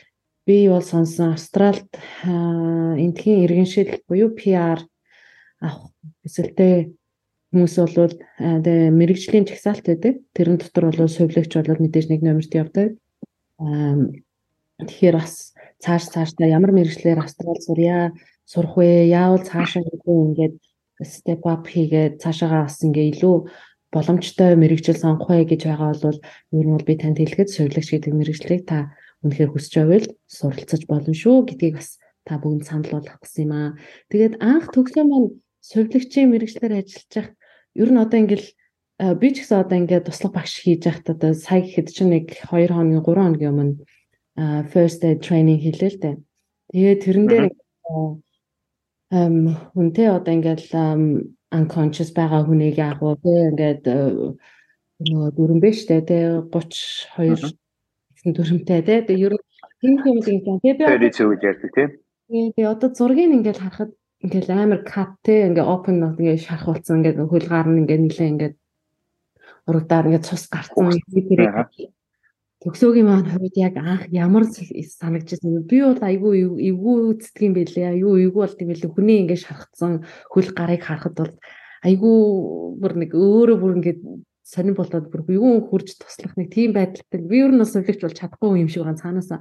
би 0.47 0.69
бол 0.69 0.85
сонсон 0.85 1.33
Австралид 1.33 1.89
энтхийн 2.29 3.43
иргэншил 3.49 4.05
буюу 4.05 4.37
PR 4.37 4.85
авах 5.65 5.97
эсэлтэй 6.29 6.93
хүмүүс 7.57 7.77
бол 7.97 8.13
тэгээ 8.13 8.93
мэрэгжлийн 8.93 9.49
чагсаалт 9.49 9.89
байдаг. 9.89 10.21
Тэрэн 10.37 10.61
дотор 10.61 10.93
бол 10.93 11.09
сувлагч 11.09 11.57
бол 11.57 11.81
мэдээж 11.81 12.07
нэг 12.13 12.21
номерт 12.21 12.53
явдаг. 12.53 13.01
Тэгэхээр 13.57 15.17
бас 15.17 15.57
цааш 15.81 16.13
цаашдаа 16.13 16.53
ямар 16.53 16.77
мэрэгчлэр 16.77 17.17
Австрали 17.25 17.61
сурья, 17.65 18.13
сурах 18.45 18.77
вэ? 18.77 19.09
Яавал 19.09 19.41
цаашаа 19.41 19.81
гэдэг 19.89 20.05
ингээд 20.05 20.55
step 21.01 21.43
up 21.49 21.65
хийгээд 21.65 22.21
цаашаагаа 22.21 22.69
бас 22.69 22.77
ингээ 22.85 23.17
илүү 23.17 23.37
боломжтой 23.93 24.53
мэрэгжил 24.61 25.01
сонгох 25.01 25.33
вэ 25.33 25.49
гэж 25.49 25.65
байгаа 25.65 25.97
бол 25.97 26.21
ер 26.53 26.67
нь 26.69 26.75
бол 26.77 26.85
би 26.85 26.95
танд 27.01 27.17
хэлэхэд 27.17 27.49
сувлагч 27.49 27.89
гэдэг 27.97 28.13
мэрэгжлийг 28.13 28.63
та 28.69 28.93
үнэхээр 29.25 29.53
хүсэж 29.53 29.73
байвал 29.81 30.07
суралцаж 30.29 30.83
болно 30.89 31.13
шүү 31.17 31.49
гэдгийг 31.49 31.81
бас 31.81 31.97
та 32.25 32.37
бүгд 32.37 32.69
санал 32.69 33.01
болгох 33.01 33.21
гэсэн 33.21 33.45
юм 33.45 33.53
аа. 33.53 33.69
Тэгээд 34.13 34.35
анх 34.41 34.67
төгсөө 34.73 35.05
маань 35.05 35.29
сувлагчийн 35.63 36.31
мэрэгчлэр 36.33 36.73
ажиллаж 36.81 37.13
байхад 37.13 37.36
ер 37.77 37.91
нь 37.93 38.01
одоо 38.01 38.19
ингээл 38.21 38.49
би 39.21 39.29
ч 39.33 39.45
гэсэн 39.45 39.61
одоо 39.61 39.77
ингээд 39.77 40.09
туслах 40.09 40.33
багш 40.33 40.65
хийж 40.65 40.89
байхад 40.89 41.13
одоо 41.13 41.31
сая 41.37 41.61
гэхэд 41.61 41.89
чинь 41.93 42.13
нэг 42.17 42.27
2 42.49 42.73
хоногийн 42.73 43.05
3 43.05 43.13
хоногийн 43.21 43.53
өмнө 43.53 43.75
first 44.73 45.05
aid 45.05 45.21
training 45.21 45.61
хийлээ 45.61 45.91
л 45.93 46.01
дээ. 46.01 46.17
Тэгээд 46.73 47.01
тэрэн 47.05 47.27
дээр 47.29 47.47
эм 49.13 49.37
хүнтэй 49.77 50.09
одоо 50.09 50.33
ингээд 50.33 50.63
unconscious 51.53 52.11
байгаа 52.17 52.43
хүнийг 52.45 52.77
яг 52.81 53.01
уу 53.05 53.17
тий 53.21 53.37
ингээд 53.53 53.85
нөгөө 55.05 55.29
дүрмбэ 55.37 55.71
штэ 55.77 56.01
тий 56.09 56.25
32 56.49 57.53
гэсэн 58.17 58.31
дүрмтэй. 58.33 58.81
Тэгээ 58.81 59.25
ер 59.29 59.35
нь 59.37 60.01
тийм 60.01 60.21
юм 60.25 60.41
тийм 60.43 60.57
тий 60.65 60.73
би 60.73 60.85
32 60.85 61.37
гэж 61.37 61.43
ярьдаг 61.45 61.71
тий. 61.77 61.89
Тэгээ 62.33 62.73
одоо 62.73 62.89
зургийг 62.97 63.31
ингээд 63.37 63.61
харахад 63.61 63.93
ингээд 64.25 64.49
амар 64.51 64.81
cut 64.87 65.13
тий 65.25 65.45
ингээд 65.45 65.69
open 65.69 66.01
not 66.01 66.17
ингээд 66.17 66.45
шархуулсан 66.47 67.05
ингээд 67.05 67.21
хөлгаар 67.29 67.69
нь 67.69 67.81
ингээд 67.85 68.03
нилээ 68.05 68.31
ингээд 68.33 68.55
урагдаар 69.69 70.07
ингээд 70.09 70.29
цус 70.29 70.45
гарцсан. 70.49 70.89
Төгсөөгийн 72.65 73.07
маань 73.07 73.29
хувьд 73.29 73.57
яг 73.61 73.77
анх 73.77 74.09
ямар 74.11 74.49
санагдчихсан. 74.49 75.69
Би 75.69 75.85
бол 75.85 76.01
айгүй 76.01 76.49
эвгүй 76.73 76.97
үздэг 77.13 77.43
юм 77.45 77.55
бэлээ 77.55 77.87
аюу 77.93 78.17
эвгүй 78.17 78.43
бол 78.43 78.57
тийм 78.57 78.69
билээ 78.73 78.95
хүний 78.97 79.19
ингээд 79.23 79.45
шархацсан 79.45 79.93
хөл 80.33 80.51
гарыг 80.57 80.83
харахад 80.83 81.15
бол 81.21 81.33
айгүй 81.85 82.17
бүр 82.81 82.93
нэг 82.97 83.11
өөрөө 83.13 83.57
бүр 83.61 83.77
ингээд 83.77 84.01
сонир 84.41 84.75
болоод 84.79 85.07
бүр 85.13 85.23
юу 85.37 85.61
хурж 85.69 86.01
туслах 86.01 86.35
нэг 86.41 86.49
тийм 86.55 86.73
байдалтай. 86.73 87.21
Би 87.21 87.45
ер 87.45 87.53
нь 87.53 87.61
бас 87.61 87.77
өвлөгч 87.77 88.01
бол 88.01 88.17
чадахгүй 88.17 88.65
юм 88.65 88.71
шиг 88.73 88.89
байгаа 88.89 89.03
цаанаасаа 89.05 89.41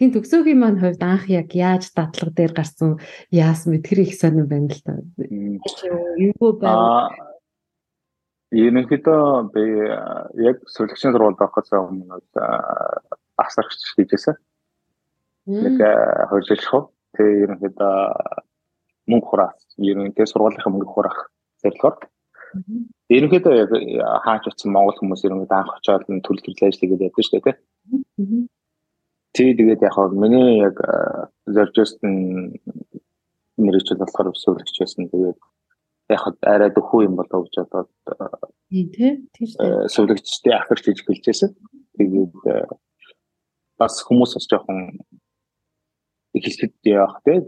тийм 0.00 0.16
төгсөөгийн 0.16 0.56
маань 0.56 0.80
хувьд 0.80 1.02
анх 1.04 1.28
яг 1.28 1.52
яаж 1.52 1.92
дадлага 1.92 2.32
дээр 2.32 2.52
гарсан 2.56 2.96
яасан 3.28 3.76
бэ 3.76 3.84
тэр 3.84 3.98
их 4.00 4.16
сонир 4.16 4.48
байна 4.48 4.72
л 4.72 4.80
та. 4.80 4.96
Эвгүй 5.20 6.52
байна? 6.56 7.12
Ерөнхийдөө 8.50 9.52
би 9.52 9.64
яг 10.40 10.64
сувлагчийн 10.72 11.12
сургуульд 11.12 11.44
орохоос 11.44 11.68
өмнө 11.76 12.16
асарч 13.36 13.76
хийжсэн. 13.92 14.40
Нэг 15.52 15.76
хөржүүлэх. 16.32 16.88
Тэгээ 17.20 17.42
ерөнхийдөө 17.44 17.96
мөнгө 19.04 19.28
хураас 19.28 19.60
ерөнхийдөө 19.76 20.32
сургуулийнхаа 20.32 20.72
мөнгө 20.72 20.88
хураах 20.96 21.28
зорилгоор. 21.60 22.08
Ерөнхийдөө 23.12 23.52
яг 23.52 23.70
хаач 24.24 24.48
утсан 24.48 24.72
монгол 24.72 24.96
хүмүүс 24.96 25.28
ерөнхийдөө 25.28 25.58
анх 25.60 25.76
очоод 25.76 26.08
төлөв 26.08 26.42
төрлийн 26.42 26.72
ажил 26.72 26.80
хийгээд 26.88 27.04
байдаг 27.04 27.20
шүү 27.20 27.36
дээ 27.36 27.44
тий. 27.44 27.56
Тий 29.32 29.54
тэгээд 29.54 29.82
яг 29.86 29.96
миний 30.12 30.58
яг 30.58 30.76
зоржсэн 31.46 32.58
мэрэгчл 33.56 34.00
болохоор 34.00 34.34
сувлагч 34.34 34.76
байсан. 34.80 35.06
Тэгээд 35.10 35.38
яг 36.10 36.22
арай 36.42 36.70
дөхөө 36.74 37.06
юм 37.06 37.14
болоо 37.20 37.46
гэж 37.46 37.54
бодоод 37.62 37.90
тий 38.70 39.12
тийш 39.34 39.54
сувлагчтай 39.94 40.54
ахирч 40.58 40.84
хийж 40.84 41.00
гэлжсэн. 41.06 41.54
Тэгээд 41.98 42.34
бас 43.78 44.02
хүмүүс 44.06 44.34
бас 44.36 44.46
жоохон 44.50 44.98
ихэлхэд 46.34 46.74
явах 46.84 47.22
тий 47.24 47.38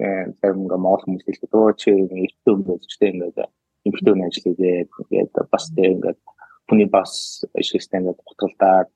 зарим 0.41 0.65
ингээ 0.65 0.81
монгол 0.83 1.03
хүмүүс 1.05 1.25
хэлдэг 1.27 1.53
өө 1.55 1.75
чи 1.83 1.91
эртөө 1.93 2.55
юм 2.55 2.63
байж 2.67 2.83
тий 2.99 3.11
ингээ 3.11 3.51
эмхтэй 3.87 4.13
хүн 4.13 4.27
ажил 4.27 4.45
хийгээд 4.47 4.91
тэгээд 5.11 5.35
бас 5.53 5.65
тий 5.75 5.89
ингээ 5.93 6.15
хүний 6.67 6.89
бас 6.91 7.13
ашигтай 7.59 8.01
ингээ 8.01 8.19
гутгалдаад 8.19 8.89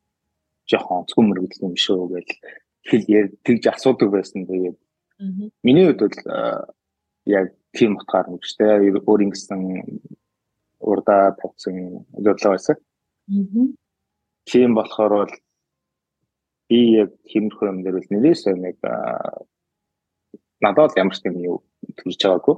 жоохон 0.71 0.99
онцгой 1.03 1.25
мөрөгдөл 1.27 1.67
юм 1.71 1.77
шүү 1.79 2.03
гэж 2.15 2.29
хэл 2.89 3.05
яа 3.11 3.25
тэгж 3.45 3.65
асуудаг 3.71 4.09
байсан. 4.11 4.47
Тэгээд 4.47 4.79
миний 5.67 5.87
хувьд 5.87 6.01
бол 6.01 6.19
яг 7.27 7.47
тийм 7.77 7.97
утгаар 7.99 8.27
нэгжтэй 8.31 8.95
өөр 9.03 9.21
ингэсэн 9.27 9.61
урдаа 10.81 11.35
тавьсан 11.41 12.07
зөвлөгөө 12.25 12.53
байсан. 12.55 12.77
Тийм 14.47 14.71
болохоор 14.79 15.13
бол 15.19 15.35
би 16.69 16.79
яг 17.03 17.11
тиймэрхүү 17.31 17.67
юм 17.71 17.79
дээр 17.83 17.97
бол 17.99 18.11
нэлээс 18.11 18.43
нэг 18.55 18.79
надад 20.63 20.93
ямар 20.97 21.17
ч 21.17 21.27
юм 21.27 21.37
юу 21.49 21.57
төрж 21.99 22.21
байгаагүй. 22.23 22.57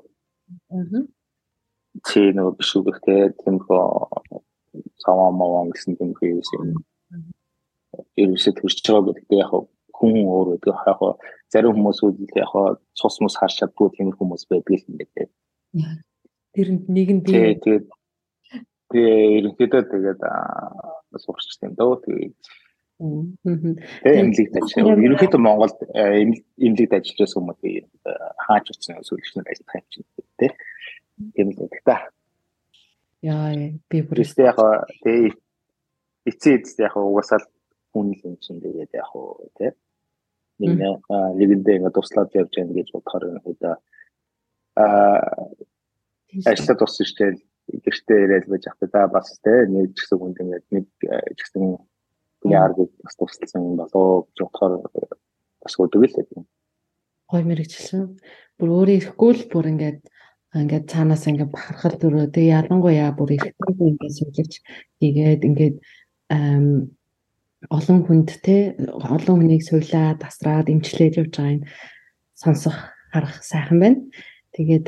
Чи 2.07 2.21
нөгөө 2.37 2.55
биш 2.59 2.71
үү 2.77 2.85
гэхдээ 2.87 3.23
тиймэрхүү 3.41 3.81
цаваа 5.03 5.31
маваа 5.33 5.64
гэсэн 5.73 5.97
тиймэрхүү 5.97 6.29
юм. 6.61 6.85
Ерөөсөө 8.21 8.53
төрж 8.61 8.77
байгаа 8.85 9.05
гэдэг 9.09 9.38
яг 9.41 9.53
хүн 9.99 10.15
өөр 10.23 10.49
байдаг. 10.55 10.77
Яг 10.87 11.01
зарим 11.53 11.75
хүмүүс 11.77 12.01
үл 12.07 12.17
яг 12.39 12.53
цус 12.95 13.19
мус 13.21 13.37
харж 13.41 13.59
чаддгүй 13.61 13.89
тийм 13.97 14.15
хүмүүс 14.15 14.47
байдаг 14.51 14.87
юм 14.87 14.97
байдаг. 15.03 15.29
Тэрэнд 16.55 16.85
нэг 16.89 17.09
нь 17.13 17.23
би 17.27 17.33
тэгээд 17.63 17.87
тэгээ 18.91 19.19
ерөнхийдөө 19.39 19.83
тэгээд 19.93 20.21
сурч 21.21 21.59
тийм 21.61 21.75
дөө 21.77 21.95
тэгээд 22.07 22.37
эмнэлэгт 22.99 24.55
ажиллаж 24.59 24.99
ерөнхийдөө 25.07 25.41
Монголд 25.41 25.79
эмнэлэгт 25.95 26.95
ажиллаж 26.97 27.19
байсан 27.21 27.39
хүмүүс 27.39 27.61
хаач 28.47 28.67
утсан 28.73 29.05
сүүлчнэр 29.07 29.47
ажиллах 29.51 29.77
юм 29.79 29.87
чинь 29.93 30.09
тийм 30.39 30.53
тийм 31.35 31.49
л 31.53 31.59
байдаг 31.63 31.83
та. 31.85 31.97
Яа 33.23 33.55
би 33.91 33.99
бүр 34.03 34.23
өстэй 34.25 34.51
яг 34.51 34.59
тэгээ 35.05 35.37
эцээ 36.31 36.55
эцээ 36.59 36.87
яг 36.87 36.95
угасаал 36.99 37.47
хүн 37.93 38.15
л 38.15 38.23
юм 38.25 38.37
чинь 38.43 38.63
тэгээд 38.63 38.93
яг 38.99 39.13
тийм 39.59 39.75
нэг 40.61 41.03
нэгэндээ 41.38 41.77
ингээд 41.79 41.97
туслаад 41.97 42.31
явж 42.35 42.53
байгаа 42.55 42.77
гэж 42.79 42.88
бодохоор 42.92 43.25
өнөөдөр 43.29 43.77
аа 44.83 45.18
ажлаа 46.51 46.77
туссан 46.79 47.07
штэ 47.09 47.27
гэртээ 47.85 48.18
ирээд 48.25 48.47
байж 48.49 48.64
ахтай 48.68 48.88
да 48.92 49.07
бас 49.09 49.29
те 49.44 49.66
нэг 49.68 49.92
ч 49.97 50.05
гэсэн 50.05 50.18
хүнд 50.18 50.40
ингээд 50.42 50.66
нэг 50.73 50.87
ч 51.37 51.40
гэсэн 51.44 51.64
хүний 52.40 52.59
аргыг 52.59 52.90
бас 53.05 53.14
тусалсан 53.16 53.77
болоо 53.77 54.29
гэж 54.29 54.38
бодохоор 54.40 54.73
бас 55.62 55.75
үдэг 55.79 56.03
л 56.05 56.33
юм. 56.37 56.44
гой 57.29 57.42
мэрэгчлэн. 57.44 58.16
Бүр 58.57 58.68
өөрөө 58.73 58.97
ирэхгүй 58.99 59.33
л 59.37 59.44
бүр 59.53 59.66
ингээд 59.73 60.01
ингээд 60.57 60.87
цаанаас 60.88 61.29
ингээд 61.29 61.53
бахархал 61.53 61.97
төрөө. 62.01 62.33
Тэгээ 62.33 62.57
ялангуяа 62.57 63.12
бүр 63.12 63.37
ирэхгүй 63.37 63.73
ингээд 63.92 64.16
суулгаж 64.16 64.53
хийгээд 64.97 65.42
ингээд 65.44 65.77
олон 67.66 68.07
хүнд 68.07 68.31
те 68.47 68.79
олон 68.79 69.37
хүнийг 69.42 69.62
суйлаад 69.66 70.23
тасраад 70.23 70.71
имчлээд 70.71 71.18
явж 71.18 71.35
байгааг 71.35 71.66
сонсох 72.38 72.77
харах 73.11 73.42
сайхан 73.42 73.79
байна. 73.83 73.99
Тэгээд 74.55 74.87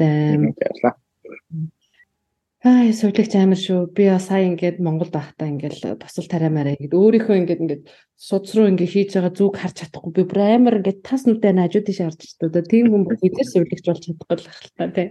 Аа 2.61 2.93
сувлагч 2.93 3.33
амар 3.41 3.57
шүү. 3.57 3.89
Би 3.97 4.05
бас 4.13 4.29
сая 4.29 4.45
ингээд 4.45 4.85
Монголд 4.85 5.17
байхдаа 5.17 5.49
ингээд 5.49 5.97
тосол 5.97 6.29
тариамаараа 6.29 6.77
ингээд 6.77 6.93
өөрийнхөө 6.93 7.37
ингээд 7.41 7.63
ингээд 7.65 7.85
суц 8.21 8.53
руу 8.53 8.69
ингээд 8.69 8.93
хийж 8.93 9.17
байгаа 9.17 9.33
зүг 9.33 9.57
харж 9.57 9.77
чадахгүй. 9.81 10.13
Би 10.13 10.23
бүр 10.29 10.41
амар 10.45 10.85
ингээд 10.85 11.01
тас 11.01 11.25
нүдэ 11.25 11.57
хажууд 11.57 11.87
тийш 11.89 12.05
харж 12.05 12.21
чаддаг. 12.21 12.69
Тийм 12.69 12.93
хүн 12.93 13.09
хэзээ 13.09 13.47
сувлагч 13.49 13.81
болж 13.81 14.01
чадахгүй 14.05 14.37
л 14.37 14.45
байх 14.45 14.61
л 14.61 14.77
та 14.77 14.85
тий. 14.93 15.09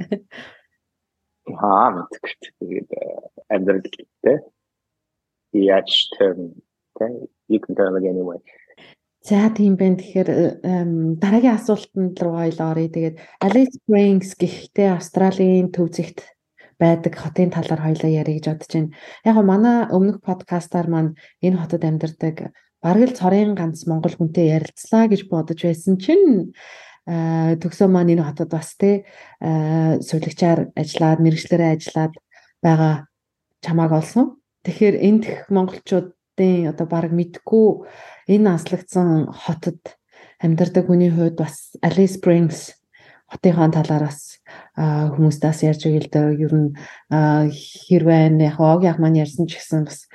Аа 1.57 1.89
мэдгүй. 1.89 2.31
Тэгээд 2.61 2.89
амьдралтай. 3.49 4.37
Яаж 5.57 5.89
тэр 6.21 6.53
тий 6.99 7.29
you 7.47 7.59
can 7.63 7.75
tell 7.75 7.95
again 7.95 8.15
anyway. 8.19 8.39
За 9.21 9.49
тийм 9.51 9.75
байна. 9.75 9.99
Тэгэхээр 9.99 10.29
дараагийн 11.19 11.55
асуултанд 11.59 12.15
руу 12.23 12.39
ойлоорой. 12.39 12.87
Тэгээд 12.87 13.19
Alice 13.43 13.75
Springs 13.75 14.31
гэхдээ 14.39 14.95
Австралийн 14.95 15.71
төв 15.75 15.91
зэгт 15.91 16.23
байдаг 16.79 17.13
хотын 17.19 17.51
талаар 17.51 17.83
хоёлаа 17.83 18.09
ярих 18.09 18.39
гэж 18.39 18.45
бодож 18.47 18.71
байна. 18.71 18.95
Яг 19.27 19.35
го 19.35 19.43
манай 19.43 19.77
өмнөх 19.91 20.23
подкастаар 20.23 20.87
маань 20.87 21.11
энэ 21.43 21.59
хотод 21.59 21.83
амьдардаг 21.83 22.55
бараг 22.79 23.11
л 23.11 23.17
цорын 23.19 23.59
ганц 23.59 23.83
монгол 23.83 24.15
хүнтэй 24.15 24.55
ярилцлаа 24.55 25.11
гэж 25.11 25.27
бодож 25.27 25.59
байсан 25.67 25.99
чинь 25.99 26.55
төгсөө 27.05 27.87
маань 27.91 28.15
энэ 28.15 28.23
хотод 28.23 28.49
бас 28.55 28.71
те 28.79 29.03
сувлагчаар 29.43 30.71
ажиллаад 30.79 31.19
мэрэгчлэрээ 31.19 31.75
ажиллаад 31.75 32.13
байгаа 32.63 32.93
чамааг 33.59 33.91
олсон. 33.99 34.39
Тэгэхээр 34.63 34.95
энд 34.95 35.23
монголчуудын 36.39 36.69
одоо 36.71 36.87
баг 36.87 37.11
мэдгүй 37.11 37.87
энэ 38.27 38.49
аслагдсан 38.55 39.27
хотод 39.31 39.79
амьдардаг 40.39 40.87
хүний 40.87 41.11
хувьд 41.11 41.37
бас 41.37 41.75
Alice 41.83 42.17
Springs 42.17 42.75
хотынхон 43.27 43.71
талаараас 43.71 44.39
хүмүүстээс 44.75 45.59
ярьж 45.67 45.83
байл 45.85 46.09
да 46.11 46.31
ер 46.31 46.53
нь 46.55 46.69
хэр 47.87 48.03
байна 48.03 48.43
яг 48.49 48.59
ог 48.59 48.83
яг 48.83 48.97
маань 48.99 49.19
ярьсан 49.19 49.47
ч 49.47 49.59
гэсэн 49.59 49.85
бас 49.85 50.07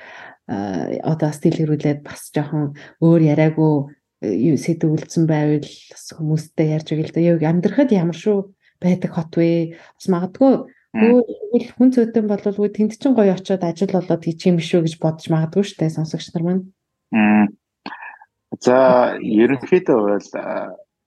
одоо 0.49 1.31
стил 1.31 1.57
хэрүүлээд 1.57 2.01
бас 2.03 2.31
жоохон 2.33 2.75
өөр 3.01 3.21
яриаггүй 3.21 4.57
сэдв 4.57 4.89
үлдсэн 4.89 5.29
байвал 5.29 5.61
бас 5.61 6.03
хүмүүстэй 6.17 6.73
ярьж 6.75 6.89
байл 6.91 7.13
да 7.13 7.21
яг 7.21 7.41
амьдрахад 7.45 7.91
ямар 7.93 8.17
шүү 8.17 8.49
байдаг 8.81 9.11
хот 9.13 9.33
вэ? 9.37 9.77
Бас 9.95 10.07
магадгүй 10.11 10.53
өө 10.95 11.75
хүн 11.75 11.89
зүйтэн 11.91 12.27
болвол 12.31 12.71
тэнд 12.71 12.95
чин 12.95 13.15
гоё 13.15 13.35
очиод 13.35 13.63
ажил 13.67 13.91
болоод 13.91 14.23
хийчих 14.23 14.47
юм 14.51 14.59
шүү 14.63 14.87
гэж 14.87 14.95
бодож 15.03 15.27
магадгүй 15.27 15.63
шүү 15.67 15.79
дээ 15.83 15.95
сонсогч 15.95 16.31
нар 16.31 16.43
маань. 16.47 16.63
За 18.63 18.77
ерөнхийдөө 19.19 19.99
бол 20.07 20.27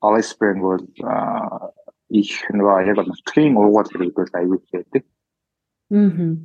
Alice 0.04 0.30
Spring 0.36 0.60
бол 0.60 0.84
их 2.12 2.32
нөгөө 2.52 2.86
яг 2.88 3.00
нутгийн 3.08 3.56
уугуул 3.56 3.88
хэрэгдүүл 3.88 4.36
аюул 4.36 4.64
байдаг. 4.72 5.04
Аа. 5.92 6.36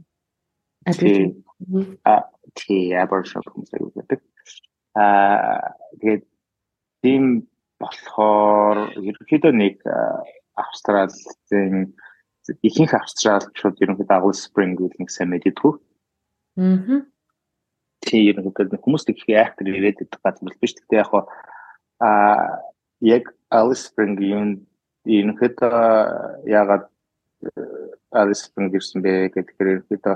А 2.03 2.13
тий 2.56 2.95
абершоп 2.95 3.47
хүмүүс 3.51 3.75
аюул 3.75 3.93
байдаг. 3.95 4.19
Аа 4.95 5.75
тэгээд 5.99 6.23
тийм 7.03 7.23
болохоор 7.79 8.95
ерөнхийдөө 8.99 9.51
нэг 9.51 9.84
Австралийн 10.56 11.93
ихэнх 12.63 12.93
австралчууд 12.97 13.79
ерөнхийдөө 13.79 14.17
агуул 14.17 14.36
спринг 14.36 14.79
гэдэг 14.79 14.99
нэг 14.99 15.12
сайн 15.12 15.29
мэддэг. 15.32 15.79
Аа. 16.60 17.03
Тий 18.03 18.29
ерөнхийдөө 18.32 18.79
хүмүүс 18.84 19.08
их 19.12 19.23
актер 19.32 19.71
ирээд 19.71 20.03
идэх 20.03 20.19
газар 20.19 20.56
биш. 20.60 20.75
Тэгтээ 20.75 20.99
яг 21.03 21.12
аа 22.03 22.63
яг 22.99 23.32
Alice 23.51 23.88
Spring 23.88 24.19
юм 24.19 24.67
ерөнхийдөө 25.06 26.47
яагаад 26.47 26.88
Ариспен 28.12 28.71
гэрсэн 28.71 29.01
бэ 29.03 29.34
гэдгээр 29.36 29.71
ерөнхийдөө 29.73 30.15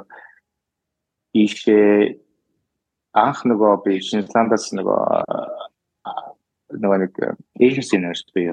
ийшээ 1.36 2.16
анх 3.18 3.40
нөгөө 3.44 3.74
би 3.84 4.00
Шинзландаас 4.00 4.72
нөгөө 4.78 5.04
нөгөө 6.84 6.98
нэг 7.04 7.14
agency 7.60 8.00
nurse 8.00 8.32
би 8.36 8.48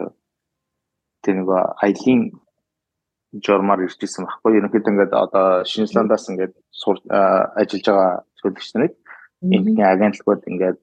тэр 1.22 1.34
нөгөө 1.42 1.60
аялын 1.84 2.22
журмаар 3.42 3.86
ирчихсэн 3.86 4.26
байхгүй. 4.26 4.58
Ерөнхийдөө 4.58 4.92
ингээд 4.92 5.12
одоо 5.14 5.64
Шинзландаас 5.66 6.28
ингээд 6.30 6.54
ажиллаж 7.58 7.84
байгаа 7.88 8.12
төлөвч 8.42 8.68
нарыг 8.74 8.94
энэний 9.42 9.84
агентлагууд 9.84 10.42
ингээд 10.50 10.80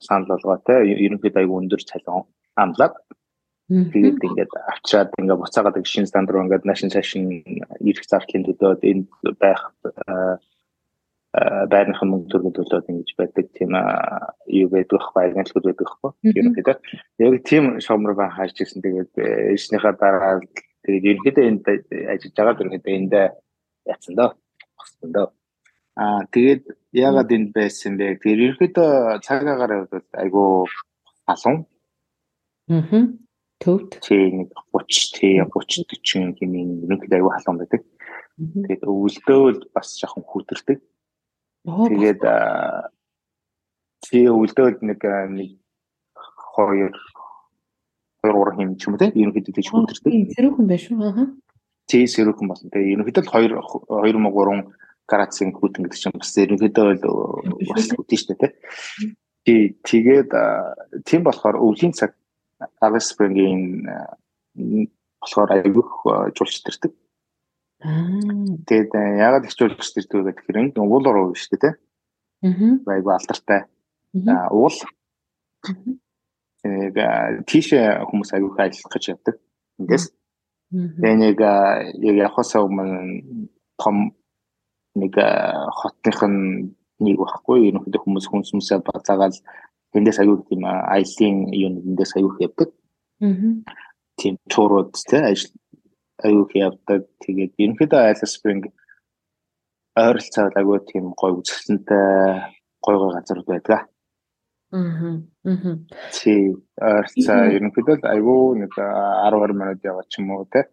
санал 0.00 0.30
болгоо 0.32 0.58
те. 0.64 0.80
Ерөнхийдөө 0.84 1.40
аяг 1.42 1.52
өндөр 1.52 1.82
цалин 1.84 2.24
амлаад 2.56 2.94
Тэгээд 3.64 4.20
ингээд 4.20 4.52
авчираад 4.68 5.16
ингээд 5.16 5.40
буцаагаад 5.40 5.80
шинэ 5.88 6.08
стандарт 6.12 6.36
руу 6.36 6.44
ингээд 6.44 6.68
нашин 6.68 6.92
цаашин 6.92 7.32
ирэх 7.80 8.04
зардлын 8.04 8.44
төлөөд 8.44 8.84
энд 8.84 9.08
байх 9.40 9.72
байрныхан 11.72 12.08
мөнгө 12.12 12.28
төргөд 12.28 12.54
төлөөд 12.60 12.92
ингэж 12.92 13.10
байдаг 13.16 13.46
тийм 13.56 13.72
юу 14.52 14.68
байдаг 14.68 15.00
байхгүй 15.00 15.22
агентлагууд 15.24 15.64
байдаг 15.64 15.86
байхгүй 15.88 16.10
ерөнхийдөө. 16.28 16.76
Яг 17.24 17.34
тийм 17.48 17.64
шомор 17.80 18.12
ба 18.12 18.28
хааж 18.36 18.52
ирсэн. 18.52 18.84
Тэгээд 18.84 19.12
ээжнийхээ 19.56 19.94
дараа 19.96 20.44
тэгээд 20.84 21.08
ерөнхийдөө 21.10 21.44
энд 21.50 21.64
ажиллаж 22.12 22.34
байгаа 22.36 22.60
ерөнхийдөө 22.62 22.94
энд 23.00 23.14
яцсан 23.92 24.14
доо 24.18 24.30
болсон 24.78 25.10
доо 25.16 25.28
аа 26.00 26.20
тэгээд 26.34 26.62
ягаад 26.92 27.30
энд 27.36 27.50
байсан 27.58 27.92
бэ 27.98 28.20
тэгээд 28.22 28.42
ерөнхийдөө 28.44 28.90
цаг 29.26 29.42
агаар 29.52 29.72
айгу 30.22 30.66
халуун 31.26 31.64
Аа 32.68 33.04
Төвд. 33.60 34.00
Тий 34.02 34.32
нэг 34.32 34.50
30 34.72 35.12
тий 35.16 35.36
30 35.40 35.84
40 35.88 36.36
хэмээн 36.36 36.70
ерөнхийдөө 36.84 37.18
аюу 37.20 37.32
халуун 37.32 37.58
байдаг. 37.60 37.82
Тэгээд 38.36 38.82
өвөлдөөл 38.84 39.60
бас 39.72 39.94
жоохон 40.00 40.24
хүүтэрдэг. 40.26 40.78
Тэгээд 41.64 42.22
тий 44.04 44.24
өвөлдөөл 44.28 44.80
нэг 44.84 45.00
нэг 45.32 45.50
хоёр 46.56 46.92
хоёр 48.24 48.36
гурван 48.40 48.56
хэм 48.56 48.70
ч 48.80 48.88
юм 48.88 48.96
уу 48.96 49.02
тий 49.04 49.12
ерөнхийдөө 49.12 49.54
тийч 49.54 49.68
хүүтэрдэг. 49.68 50.12
Сэрүүхэн 50.32 50.66
байх 50.66 50.80
шүү. 50.80 50.96
Аа. 51.04 51.28
Тий 51.84 52.04
сэрүүхэн 52.08 52.48
болсон. 52.48 52.72
Тэгээд 52.72 52.92
ерөнхийдөө 52.96 53.24
2 53.28 53.52
2 53.52 54.32
3 54.32 54.72
градусын 55.04 55.52
хүүтэн 55.52 55.84
гэдэг 55.84 56.00
чинь 56.00 56.16
бас 56.16 56.32
ерөнхийдөө 56.40 56.88
бас 57.68 57.88
хүүтэн 57.92 58.18
шүү 58.18 58.32
дээ 58.32 58.52
тий. 59.44 59.76
Тэгээд 59.84 60.30
тийм 61.04 61.22
болохоор 61.28 61.60
өвлийн 61.60 61.92
цаг 61.92 62.16
Alice 62.80 63.12
Spring-ийн 63.12 63.84
болохоор 65.20 65.50
айгүйх 65.60 65.90
жуулчдэрдэг. 66.32 66.92
Тэгээд 68.64 68.92
яагаад 68.96 69.44
их 69.44 69.52
жуулчдэрдэг 69.52 70.20
вэ 70.24 70.32
гэхээр 70.32 70.60
энэ 70.72 70.80
уул 70.80 71.04
руу 71.04 71.36
биш 71.36 71.52
үү 71.52 71.60
те? 71.60 71.76
Аа. 72.40 72.80
Айгүй 72.88 73.12
алдартай. 73.12 73.68
Уул. 74.48 74.72
Тэгээд 76.64 77.44
тийшээ 77.44 78.08
хүмүүс 78.08 78.30
айгүйх 78.32 78.56
ажиллах 78.56 78.92
гэж 78.96 79.04
явдаг. 79.12 79.36
Ингээс. 79.76 80.04
Тэгээд 80.72 81.18
нэг 81.20 81.38
яг 81.38 82.16
явахсаа 82.24 82.64
өмнө 82.64 83.48
том 83.76 84.16
нэг 84.96 85.12
хотных 85.76 86.18
нь 86.24 86.72
нэг 87.04 87.20
байхгүй 87.20 87.68
ерөнхийдөө 87.68 88.00
хүмүүс 88.00 88.26
хүнс 88.32 88.48
хүмүүсээ 88.56 88.80
бацаагаал 88.80 89.36
эндээс 89.92 90.18
аюул 90.24 90.40
тийм 90.48 90.64
аялын 90.64 91.52
юм 91.52 91.74
эндээс 91.84 92.16
аюул 92.16 92.40
явдаг. 92.40 92.72
Аа. 93.20 93.52
Тийм 94.16 94.34
туурууд 94.48 94.96
те 95.10 95.20
ажил 95.20 95.52
аюул 96.24 96.48
явдаг. 96.54 97.04
Тэгээд 97.20 97.60
ерөнхийдөө 97.60 98.00
Alice 98.08 98.24
Spring 98.24 98.64
ойролцоол 100.00 100.54
аюул 100.56 100.80
тийм 100.88 101.12
гой 101.12 101.32
үзэсгэлэнтэй 101.38 102.08
гой 102.80 102.96
гой 102.96 103.10
газар 103.12 103.44
байдаг. 103.44 103.90
Аа. 104.74 105.22
Аа. 105.46 105.78
Тий 106.10 106.50
ойролцоо 106.82 107.40
ерөнхийдөө 107.56 108.02
аюул 108.10 108.58
нэг 108.58 108.74
10 108.74 109.38
20 109.38 109.54
минут 109.54 109.86
яваад 109.86 110.08
ч 110.10 110.18
юм 110.18 110.34
уу 110.34 110.48
те. 110.50 110.66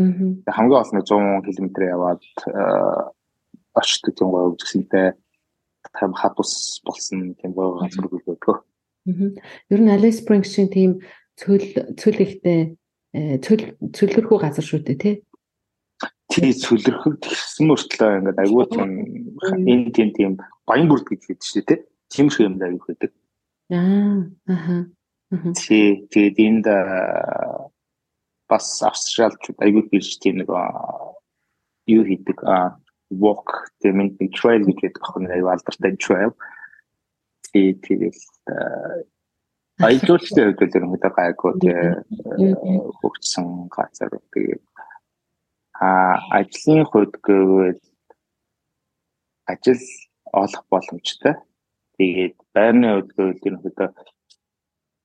Аа. 0.00 0.08
Хамгийн 0.48 0.80
олон 0.80 1.04
100 1.04 1.44
км 1.44 1.68
яваад 1.84 2.22
очдог 3.76 4.14
тийм 4.16 4.30
гой 4.32 4.54
үзэсгэлэнтэй 4.54 5.12
тийм 5.92 6.12
хад 6.16 6.40
ус 6.40 6.80
болсон 6.86 7.34
тийм 7.36 7.52
гоё 7.52 7.76
газар 7.84 8.08
үлдээдэг. 8.08 8.56
Ер 9.68 9.80
нь 9.84 9.92
Alice 9.92 10.24
Springs-ийн 10.24 10.72
тийм 10.72 10.90
цөл 11.36 11.60
цөл 12.00 12.18
ихтэй 12.24 12.78
э, 13.12 13.36
цөл 13.44 13.76
цөлөрхүү 13.92 14.38
газар 14.40 14.64
шүү 14.64 14.80
дээ 14.88 14.96
тий. 14.96 15.14
Тий 16.32 16.56
цөлөрхөг 16.56 17.20
тэгсэн 17.20 17.68
мөртлөө 17.68 18.16
ингээд 18.24 18.40
аюул 18.40 18.68
тийм 18.72 18.90
энэ 19.68 19.92
тийм 19.92 20.08
тийм 20.16 20.32
баян 20.64 20.88
бүрд 20.88 21.04
гэж 21.12 21.20
хэлдэг 21.28 21.44
шүү 21.44 21.60
дээ 21.60 21.68
тий. 21.68 21.80
Тиймэрхүү 22.14 22.46
юм 22.48 22.56
аюул 22.62 22.86
байдаг. 22.88 23.12
Аа 23.70 24.28
аха. 24.46 24.76
Тий 25.56 26.04
тэгээд 26.12 26.36
энд 26.46 26.66
бас 28.48 28.66
австралчууд 28.84 29.58
аягүй 29.64 29.84
бирж 29.90 30.18
тийм 30.20 30.42
нэг 30.42 30.50
юу 31.88 32.02
хийдэг 32.04 32.38
walk 33.10 33.72
тийм 33.80 34.04
нэг 34.04 34.20
trail 34.36 34.62
гэдэг 34.68 35.00
ах 35.00 35.16
нэг 35.16 35.32
аягүй 35.32 35.52
алдартай 35.52 35.96
trail 35.96 36.32
тий 37.48 37.72
тэгэл 37.72 38.20
аялуулчтай 39.80 40.44
хувьд 40.54 40.76
ерөнхийдөө 40.76 41.12
гайгүй 41.16 41.52
хөгжсөн 43.00 43.48
газар 43.72 44.12
тэгээд 44.30 44.62
а 45.80 46.20
ажлын 46.38 46.84
хувьд 46.84 47.16
гэвэл 47.26 47.80
ажил 49.46 49.82
олох 50.32 50.64
боломжтой. 50.70 51.34
Тэгээд 51.98 52.36
байрны 52.54 52.86
хувьд 52.90 53.10
гэвэл 53.16 53.46
ерөнхийдөө 53.48 53.88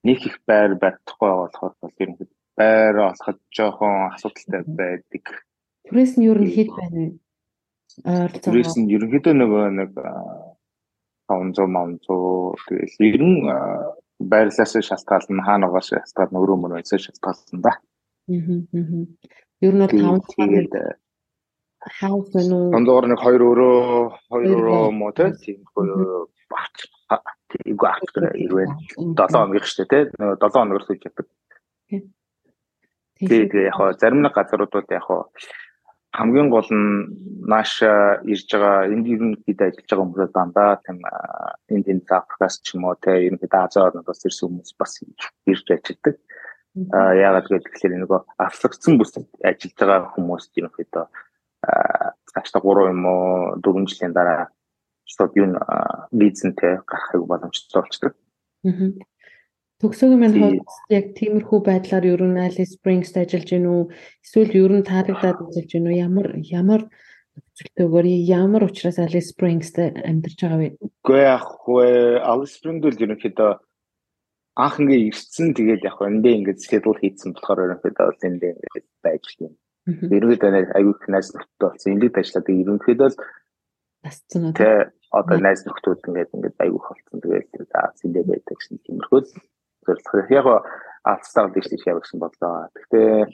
нэг 0.08 0.20
их 0.30 0.36
байр 0.48 0.72
байхгүй 0.84 1.32
болохоор 1.34 1.74
бол 1.82 1.96
ерөнхийдөө 2.04 2.38
байр 2.60 2.96
олоход 3.10 3.40
жоохон 3.56 3.96
асуудалтай 4.14 4.64
байдаг. 4.80 5.26
Түрээс 5.88 6.14
нь 6.18 6.28
ер 6.28 6.40
нь 6.44 6.54
хэд 6.56 6.70
байна 6.76 7.00
вэ? 7.00 7.08
Ойролцоогоо. 8.06 8.46
Түрээс 8.46 8.74
нь 8.80 8.92
ерөнхийдөө 8.96 9.34
нөгөө 9.40 9.64
нэг 9.80 9.92
500 11.30 11.68
500 11.72 12.68
тэгэл 12.68 13.14
ер 13.16 13.24
нь 13.24 13.38
байрлалаас 14.32 14.74
шалтгаална 14.90 15.44
хаанаас 15.48 15.88
шалтгаална 15.92 16.42
өөрөө 16.42 16.58
мөр 16.60 16.74
байсаа 16.78 17.00
шалтгаална 17.00 17.64
да. 17.66 17.74
Аа. 18.30 18.60
Ер 19.66 19.74
нь 19.76 19.84
бол 19.84 19.94
500 19.96 21.00
хаус 21.80 22.28
вэ 22.36 22.42
нүү? 22.44 22.66
Дондор 22.76 23.08
нэг 23.08 23.24
2 23.24 23.40
өрөө 23.40 23.80
2 24.36 24.52
өрөө 24.58 24.92
мó 25.00 25.08
тийм 25.16 25.64
хоёр 25.72 26.28
ирвэн 28.36 28.72
7 29.16 29.34
хоног 29.34 29.66
штэ 29.66 29.86
тий. 29.86 30.04
7 30.20 30.38
хоногор 30.40 30.84
сууж 30.84 31.02
ятдаг. 31.06 31.28
Тэгээд 33.20 33.54
яг 33.54 33.80
зарим 34.00 34.22
нэг 34.24 34.34
газруудад 34.34 34.88
яг 34.92 35.08
хамгийн 36.12 36.50
гол 36.50 36.70
нь 36.72 36.90
нааша 37.52 38.22
ирж 38.26 38.50
байгаа 38.50 38.90
энд 38.90 39.06
ерөнхийдөө 39.14 39.68
ажиллаж 39.68 39.88
байгаа 39.90 40.06
хүмүүс 40.06 40.32
дандаа 40.34 40.72
тийм 40.84 40.98
энд 41.70 41.86
энэ 41.92 42.04
Африкаас 42.10 42.56
ч 42.66 42.76
юм 42.76 42.88
уу 42.90 42.96
те 42.98 43.12
ерөнхийдөө 43.28 43.62
Ази 43.62 43.80
орнуудаас 43.80 44.26
ирсэн 44.26 44.48
хүмүүс 44.50 44.72
бас 44.80 44.94
ирж 45.46 45.68
ажилладаг. 45.70 46.16
А 46.94 47.14
яагаад 47.14 47.46
гэвэл 47.50 48.02
нөгөө 48.02 48.20
австралцсан 48.46 48.94
бүс 48.98 49.12
ажиллаж 49.44 49.76
байгаа 49.78 50.14
хүмүүс 50.16 50.44
ерөнхийдөө 50.58 51.06
цаашдаа 52.34 52.62
3 52.62 52.94
юм 52.94 53.04
уу 53.06 53.60
4 53.62 53.90
жилийн 53.90 54.14
дараа 54.16 54.50
юу 55.36 55.48
визэнтэй 56.12 56.74
гарахыг 56.86 57.24
боломжтой 57.26 57.82
болчихдог. 57.82 58.14
Төгсөөгийн 59.80 60.20
маань 60.20 60.36
хувьд 60.36 60.68
яг 60.92 61.06
тиймэрхүү 61.16 61.60
байдлаар 61.64 62.04
ер 62.04 62.22
нь 62.28 62.36
Alice 62.36 62.76
Springs 62.76 63.16
ажиллаж 63.16 63.48
гин 63.48 63.64
үү? 63.64 63.84
Эсвэл 64.28 64.52
ер 64.60 64.72
нь 64.76 64.84
таалагдаад 64.84 65.40
ажиллаж 65.40 65.72
гин 65.72 65.88
үү? 65.88 66.04
Ямар 66.04 66.28
ямар 66.44 66.82
нөхцөлтэйгээр 67.40 68.08
ямар 68.28 68.62
учраас 68.68 69.00
Alice 69.00 69.32
Springs-д 69.32 70.04
амьдарч 70.04 70.38
байгаа 70.44 70.60
вэ? 70.60 70.70
Үгүй 70.84 71.20
яг 71.24 71.48
хөө 71.64 71.88
Alice 72.28 72.60
Springs 72.60 72.84
бол 72.84 73.04
ерөнхийдөө 73.08 73.52
анх 74.60 74.76
ингээ 74.84 75.02
ирсэн 75.16 75.56
тэгээд 75.56 75.88
яг 75.88 75.98
эндээ 76.04 76.38
ингээ 76.44 76.60
schedule 76.60 77.00
хийцэн 77.00 77.32
болохоор 77.40 77.80
ерөнхийдөө 77.80 78.04
бол 78.04 78.28
эндээ 78.28 78.52
ингээ 78.60 78.84
байж 79.00 79.26
гин. 79.40 79.56
Ерөнхийдөө 79.88 80.76
аюул 80.76 81.00
их 81.00 81.08
найз 81.08 81.32
нөхдөд 81.32 81.64
болсон. 81.64 81.96
Эндээ 81.96 82.20
ажиллаад 82.20 82.52
ерөнхийдөө 82.52 83.10
тасцсан 84.04 84.52
уу? 84.52 84.54
Одоо 85.12 85.38
найз 85.42 85.66
нөхдөд 85.66 86.06
ингээд 86.06 86.34
ингээд 86.36 86.58
аюул 86.62 86.86
болсон. 86.86 87.18
Тэгээд 87.22 87.70
за 87.74 87.94
зэндээ 87.98 88.24
байдаг 88.30 88.56
гэсэн 88.58 88.78
тиймэрхүү 88.86 89.20
зорилго. 89.86 90.18
Яг 90.30 90.46
алцтаа 91.04 91.50
дэвш 91.50 91.68
тийш 91.70 91.84
явагсан 91.90 92.20
бодлоо. 92.22 92.70
Гэхдээ 92.78 93.26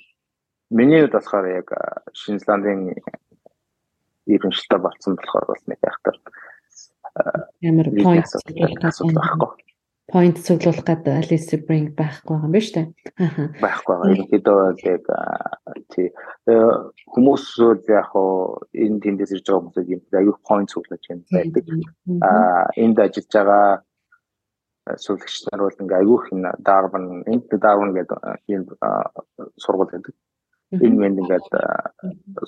миний 0.72 1.02
хувьд 1.04 1.16
болохоор 1.20 1.46
яг 1.52 1.68
Шинзландын 2.16 2.96
иргэншилтэй 4.26 4.80
болсон 4.80 5.16
болохоор 5.16 5.46
бол 5.52 5.64
нэг 5.68 5.80
яхтар 5.84 6.16
ямар 7.62 7.88
point 7.92 8.26
байхгүй 9.16 9.52
point 10.12 10.38
цуглуулах 10.38 10.86
гэдэг 10.86 11.18
Alice 11.18 11.50
Spring 11.50 11.90
байхгүй 11.98 12.38
юм 12.38 12.54
байна 12.54 12.66
шүү 12.66 12.76
дээ. 12.78 12.88
Байхгүй 13.58 13.94
байгаа. 13.96 14.12
Ерөнхийдөө 14.14 14.60
яг 14.86 15.06
тий 15.94 16.08
хүмүүс 17.16 17.46
яг 17.90 18.06
хоо 18.14 18.62
энэ 18.70 19.02
тэндээс 19.02 19.34
ирж 19.34 19.50
байгаа 19.50 19.62
хүмүүс 19.66 19.90
юм 19.90 20.02
аюу 20.22 20.36
point 20.46 20.70
цуглаж 20.70 21.04
юм 21.10 21.26
байдаг. 21.34 21.66
Аа 22.22 22.70
энд 22.78 23.02
ажиллаж 23.02 23.34
байгаа 23.34 23.66
сүүлэгч 25.02 25.36
нар 25.50 25.62
бол 25.66 25.82
ингээ 25.82 26.02
аюу 26.06 26.18
хин 26.30 26.46
Darwin 26.62 27.06
энд 27.26 27.50
Darwin 27.66 27.98
гэдэг 27.98 28.20
юм 28.54 28.64
сургууль 29.58 29.90
байдаг. 29.90 30.14
Энэ 30.70 31.00
мэнд 31.02 31.22
ингээд 31.26 31.50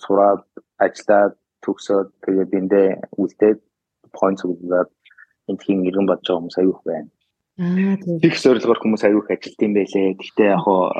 сураад 0.06 0.46
ажиллаад 0.78 1.34
төгсөөд 1.66 2.10
тэгээд 2.22 2.52
эндээ 2.54 2.88
үлдээд 3.18 3.60
point 4.14 4.38
цуглаад 4.38 4.94
энд 5.50 5.62
хин 5.66 5.82
иргэн 5.90 6.06
бодож 6.06 6.22
байгаа 6.30 6.38
хүмүүс 6.38 6.62
аюух 6.62 6.82
байна 6.86 7.10
Аа 7.58 7.98
тийм. 7.98 8.22
Их 8.22 8.38
зорилгоор 8.38 8.80
хүмүүс 8.82 9.04
аюух 9.06 9.32
ажилт 9.34 9.62
юм 9.66 9.74
байлээ. 9.74 10.14
Гэхдээ 10.14 10.50
яг 10.54 10.62
хоо 10.62 10.94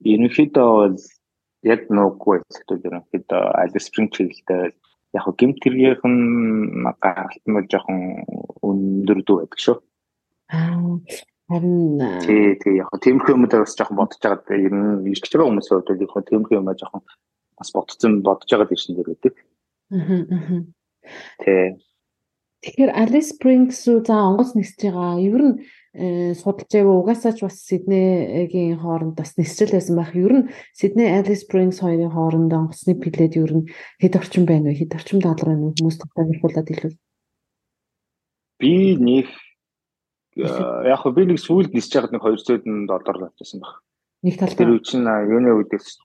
ерөнхийдөө 0.00 0.68
бол 0.72 0.96
яг 1.68 1.80
нүггүй 1.92 2.36
эсвэл 2.48 2.86
ерөнхийдөө 2.88 3.42
Alice 3.60 3.86
Spring 3.88 4.08
чиглэлтэй 4.08 4.72
яг 5.12 5.22
хоо 5.24 5.34
гимт 5.36 5.60
тэргийнх 5.60 6.04
нь 6.08 6.80
гаралт 6.96 7.44
нь 7.44 7.68
жоохон 7.68 8.00
өндөр 8.64 9.20
дүү 9.20 9.36
байдаг 9.44 9.60
шүү. 9.60 9.76
Аа 10.48 10.96
харин 11.48 12.00
тий 12.24 12.56
тий 12.56 12.80
яг 12.80 12.88
тиймэрхүү 13.04 13.36
юм 13.36 13.44
дээр 13.44 13.68
бас 13.68 13.76
жоохон 13.76 14.00
бодож 14.00 14.20
байгаа 14.24 14.56
ер 14.56 14.72
нь 14.72 15.12
ирж 15.12 15.28
байгаа 15.28 15.48
хүмүүсийн 15.52 15.76
хувьд 15.76 15.92
яг 15.92 16.12
тиймэрхүү 16.28 16.56
юм 16.56 16.68
жоохон 16.72 17.02
бас 17.60 17.68
бодцсон 17.76 18.12
бодож 18.24 18.48
байгаа 18.48 18.68
дэвшин 18.72 18.96
дээр 18.96 19.08
байдаг. 19.12 19.34
Аа. 19.92 20.64
Тий 21.44 21.76
Тэгэхээр 22.64 22.90
Alice 22.96 23.28
Springs 23.36 23.76
руу 23.84 24.00
за 24.00 24.16
онгоц 24.16 24.56
нисэж 24.56 24.88
байгаа. 24.88 25.20
Ер 25.20 25.42
нь 25.44 25.54
э, 25.92 26.32
судалж 26.32 26.72
байваа 26.72 26.96
угаасаа 27.04 27.36
ч 27.36 27.44
бас 27.44 27.60
Сиднейгийн 27.60 28.80
хооронд 28.80 29.20
бас 29.20 29.36
нисчил 29.36 29.68
байсан 29.68 30.00
байх. 30.00 30.16
Ер 30.16 30.32
нь 30.32 30.48
Сидней 30.72 31.12
Alice 31.12 31.44
Springs 31.44 31.84
хоёрын 31.84 32.08
хооронд 32.08 32.48
онгоцны 32.56 32.96
пилет 32.96 33.36
ер 33.36 33.52
нь 33.52 33.68
хэд 34.00 34.16
орчим 34.16 34.48
байна 34.48 34.72
вэ? 34.72 34.80
Хэд 34.80 34.96
орчим 34.96 35.20
доллар 35.20 35.44
байна 35.52 35.68
вэ? 35.68 35.76
Хүмүүс 35.76 35.96
тодорхойлуулаад 36.00 36.68
хэлвэл. 36.72 36.96
Би 38.64 38.72
нэг 38.96 39.28
яг 40.40 40.98
хөө 41.04 41.12
би 41.12 41.22
нэг 41.28 41.38
сүүлд 41.44 41.76
нисэж 41.76 42.00
байгаад 42.00 42.16
нэг 42.16 42.24
200 42.24 42.88
доллар 42.88 43.16
болчихсон 43.28 43.60
баг. 43.60 43.84
Нэг 44.24 44.40
талдаа. 44.40 44.56
Тэр 44.56 44.72
үе 44.72 44.80
чинь 44.80 45.04
юуны 45.04 45.52
үдээс 45.52 46.00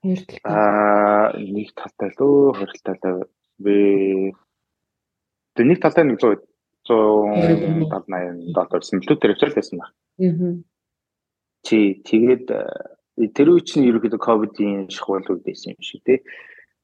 Хоёр 0.00 0.22
талдаа. 0.24 0.54
Аа 0.54 1.36
нэг 1.36 1.68
талдаа 1.76 2.08
л 2.08 2.20
өө 2.24 2.56
хоёр 2.56 2.72
талдаа 2.80 3.14
би 3.60 3.76
Тэгээ 5.56 5.68
нэг 5.70 5.78
талдаа 5.82 6.04
нэг 6.06 6.18
100 6.22 6.50
180 6.88 8.52
доллар 8.54 8.82
симплютер 8.82 9.34
хвчэл 9.34 9.54
байсан 9.54 9.78
баг. 9.78 9.90
Аа. 10.20 10.54
Чи 11.62 12.00
тэгээд 12.02 12.46
э, 12.50 13.28
тэр 13.36 13.52
үе 13.52 13.60
чинь 13.60 13.84
ерөөхдөө 13.84 14.20
ковидын 14.20 14.88
шахуул 14.88 15.20
үед 15.20 15.44
байсан 15.44 15.76
юм 15.76 15.82
шиг 15.84 16.02
тий. 16.08 16.24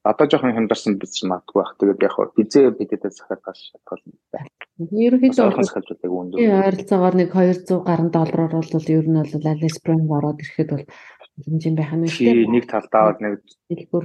Одоо 0.05 0.29
жоохон 0.29 0.53
хямдарсан 0.53 1.01
биз 1.01 1.17
магадгүй 1.25 1.59
байх. 1.59 1.73
Тэгээд 1.81 2.05
яг 2.05 2.15
бизээ 2.37 2.71
бидэдээ 2.77 3.11
захаад 3.11 3.41
гаш 3.41 3.59
шатгал 3.73 4.03
байна. 4.31 4.53
Ерөөхдөө 4.77 5.57
хасгалжуулдаг 5.57 6.11
өндөр. 6.13 6.37
Тийм 6.37 6.53
ойролцоогоор 6.61 7.15
нэг 7.17 7.29
200 7.33 7.81
гаруй 7.83 8.09
доллараар 8.13 8.53
бол 8.53 8.91
ер 8.93 9.07
нь 9.09 9.17
бол 9.17 9.49
Alice 9.49 9.77
Spring 9.81 10.05
ороод 10.07 10.39
ирэхэд 10.45 10.69
бол 10.71 10.85
хэмжээ 11.41 11.73
байх 11.73 11.91
юм 11.97 12.05
шүү 12.05 12.23
дээ. 12.23 12.53
Нэг 12.53 12.65
талдаа 12.69 13.17
нэг 13.17 13.41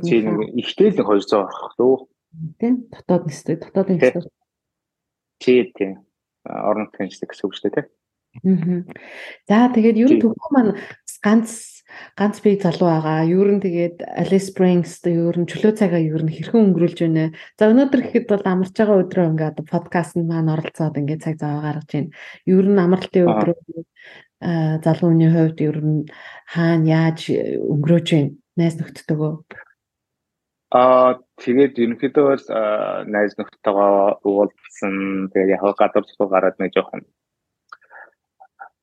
чи 0.08 0.16
нэг 0.24 0.56
ихтэй 0.56 0.88
л 0.90 1.04
200 1.04 1.36
орох 1.36 1.76
лөө. 1.76 1.96
Тийм 2.58 2.88
дотоод 2.88 3.28
нэстэй 3.28 3.56
дотоод 3.60 3.88
нэстэй 3.92 4.24
тэгээд 5.42 5.70
тийм 5.74 5.92
орон 6.46 6.88
тэнцлэг 6.94 7.30
гэсэн 7.34 7.46
үг 7.46 7.54
шүү 7.54 7.70
дээ 7.70 7.74
тийм. 7.82 7.90
За 9.48 9.68
тэгээд 9.68 10.00
ер 10.00 10.10
нь 10.16 10.22
төгөө 10.24 10.48
маань 10.56 10.72
ганц 11.20 11.84
ганц 12.16 12.40
бие 12.40 12.56
залуу 12.56 12.88
байгаа. 12.88 13.28
Ер 13.28 13.48
нь 13.52 13.60
тэгээд 13.60 14.00
Alice 14.00 14.48
Springs 14.48 15.04
ер 15.04 15.36
нь 15.36 15.50
чөлөө 15.50 15.72
цагаа 15.76 16.00
ер 16.00 16.22
нь 16.24 16.32
хэрхэн 16.32 16.72
өнгөрүүлж 16.72 16.98
байна. 17.04 17.36
За 17.60 17.68
өнөөдөр 17.68 18.00
гэхэд 18.08 18.26
бол 18.32 18.44
амарч 18.48 18.72
байгаа 18.72 19.02
өдрөө 19.04 19.26
ингээд 19.36 19.58
подкаст 19.68 20.16
маань 20.16 20.48
оролцоод 20.48 20.96
ингээд 20.96 21.24
цаг 21.28 21.36
зав 21.36 21.60
гаргаж 21.60 21.90
байна. 21.92 22.10
Ер 22.48 22.64
нь 22.64 22.80
амралтын 22.80 23.28
өдрөө 23.28 23.56
залууны 24.82 25.28
хувьд 25.28 25.58
ер 25.60 25.78
нь 25.84 26.00
хаана 26.48 26.88
яаж 26.88 27.20
өнгөрөөж 27.28 28.08
байна? 28.16 28.32
Найс 28.56 28.74
нөхдөдөө 28.80 29.32
Аа 30.72 31.20
тэгээд 31.44 31.76
ерөнхийдөө 31.84 32.24
бол 32.28 32.46
найз 33.12 33.36
нөхдөйгөө 33.36 34.24
уулзсан. 34.24 34.94
Тэгээд 35.32 35.54
яг 35.60 35.76
гадар 35.76 36.04
цог 36.08 36.30
гараад 36.32 36.56
нэг 36.56 36.72
жоохон 36.72 37.04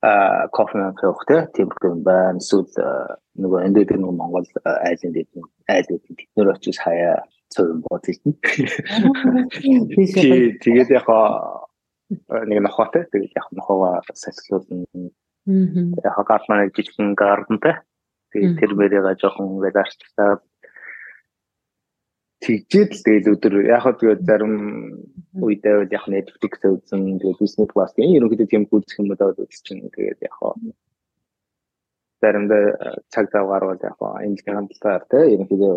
а 0.01 0.47
кофе 0.53 0.79
авах 0.79 1.25
тийм 1.53 1.69
юм 1.83 2.03
байна. 2.03 2.37
Эсвэл 2.37 2.69
нөгөө 3.41 3.65
энэ 3.65 3.83
дээр 3.89 3.99
нөгөө 3.99 4.15
Монгол 4.21 4.47
айлын 4.63 5.13
дээр 5.17 5.27
айлууд 5.67 6.03
бид 6.13 6.29
нөр 6.37 6.53
очиж 6.53 6.77
хаяа 6.77 7.25
цог 7.49 7.67
бодож 7.83 8.15
байна. 8.21 8.37
Тэгээд 10.61 10.89
яг 10.93 11.07
нэг 12.49 12.59
нохотой 12.63 13.03
тэгээд 13.11 13.33
яг 13.33 13.47
нохоо 13.51 13.99
сэлсүүлэн 14.13 14.85
яг 16.05 16.17
гал 16.21 16.45
маань 16.47 16.71
жижигэн 16.71 17.17
гардантай. 17.17 17.81
Тэгээд 18.31 18.55
тэр 18.61 18.71
мэрийга 18.77 19.17
жоохон 19.17 19.57
ингээд 19.57 19.81
арчлаа 19.83 20.39
тэгжээд 22.39 22.91
л 22.95 23.03
тэгэл 23.03 23.31
өдөр 23.35 23.53
яг 23.67 23.83
хөө 23.83 23.95
тэгээд 23.99 24.21
зарим 24.23 24.53
үедээ 25.43 25.75
бол 25.83 25.95
яг 25.97 26.05
Netflix 26.07 26.53
үзэн 26.63 27.19
тэгээд 27.19 27.39
Disney 27.43 27.67
Plus 27.67 27.91
гэх 27.95 28.15
ерөнхийдөө 28.15 28.47
тийм 28.47 28.63
үзэх 28.71 28.99
юм 29.03 29.11
удаад 29.11 29.43
үзчихин 29.43 29.91
тэгээд 29.91 30.23
яг 30.23 30.35
хөө 30.39 30.55
заримдаа 32.21 32.63
цаг 33.11 33.25
завгаар 33.31 33.63
бол 33.67 33.83
яг 33.83 33.95
хөө 33.99 34.23
энэ 34.23 34.39
талаар 34.79 35.03
те 35.11 35.19
ерөнхийдөө 35.35 35.75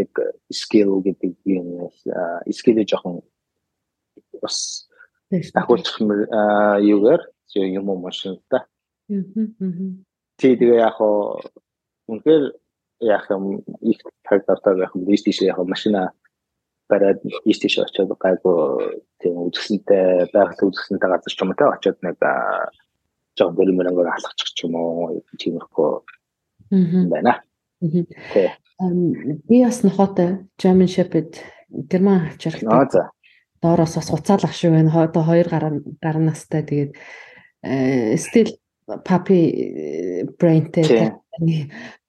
яг 0.00 0.12
skill 0.48 1.04
гэдэг 1.04 1.32
юм 1.44 1.92
skill 2.48 2.80
жоохон 2.88 3.20
бас 4.40 4.88
ахуулчих 5.52 6.00
юугаар 6.00 7.22
юм 7.54 7.88
уу 7.88 8.00
машин 8.00 8.40
та. 8.48 8.66
Тий 10.40 10.56
тэгээ 10.56 10.80
яг 10.80 10.96
хөө 10.96 11.44
үнэхээр 12.08 12.44
яг 13.00 13.26
юм 13.30 13.62
их 13.80 13.98
тагтартаа 14.22 14.76
яг 14.78 14.92
юм 14.94 15.06
тийш 15.06 15.42
яг 15.42 15.58
машина 15.58 16.12
бараад 16.88 17.20
ийш 17.44 17.58
тийш 17.58 17.78
очоод 17.78 18.12
гайгүй 18.18 19.02
тийм 19.20 19.34
үзэсгэлэнтэй 19.48 20.30
байгаль 20.34 20.68
үзэсгэлэнтэй 20.68 21.10
газар 21.10 21.32
ч 21.32 21.40
юм 21.42 21.50
уу 21.50 21.58
те 21.58 21.64
очоод 21.64 21.98
нэг 22.02 22.16
жоо 23.38 23.50
бэлмэрэнгээр 23.50 24.12
алхачих 24.14 24.50
ч 24.54 24.58
юм 24.64 24.74
уу 24.76 25.22
тиймэрхүү 25.40 25.90
байна. 27.10 27.40
Би 29.48 29.64
бас 29.64 29.82
нохотой 29.82 30.46
German 30.60 30.88
Shepherd 30.88 31.40
герман 31.68 32.28
авчирхтай. 32.28 33.10
Доороос 33.62 33.96
бас 33.96 34.08
хуцаалах 34.10 34.52
шүү 34.52 34.70
байна. 34.76 34.92
Одоо 34.92 35.22
2 35.24 35.48
гаруй 35.50 35.82
гаруй 36.02 36.22
настай 36.24 36.62
тэгээд 36.62 36.92
still 38.20 38.50
puppy 39.04 39.40
brainтэй 40.38 41.12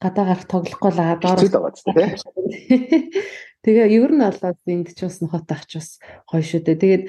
гадаа 0.01 0.25
гарах 0.29 0.45
тоглохгүй 0.47 0.91
л 0.91 0.99
доороос 1.19 2.23
Тэгээ 3.65 3.97
ер 3.97 4.13
нь 4.13 4.21
болоод 4.21 4.61
энд 4.69 4.93
ч 4.93 5.09
бас 5.09 5.17
нохот 5.25 5.49
ах 5.49 5.65
ч 5.65 5.81
бас 5.81 5.97
гоё 6.29 6.45
шүү 6.45 6.61
дээ. 6.69 6.77
Тэгээд 6.77 7.03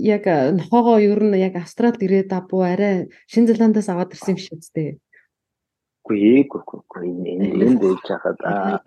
яг 0.00 0.24
нохоогоо 0.56 0.96
ер 1.04 1.20
нь 1.20 1.36
яг 1.36 1.60
Австралид 1.60 2.00
ирээд 2.00 2.32
абуу 2.32 2.64
арай 2.64 3.12
Шинэ 3.28 3.52
Зеландаас 3.52 3.92
аваад 3.92 4.16
ирсэн 4.16 4.32
юм 4.32 4.40
шиг 4.40 4.56
үстэй. 4.56 4.96
Гүй 6.08 6.48
гүй 6.48 6.62
гүй 6.64 7.06
энэ 7.12 7.76
дэж 7.76 8.08
хаад 8.08 8.40
аа 8.40 8.80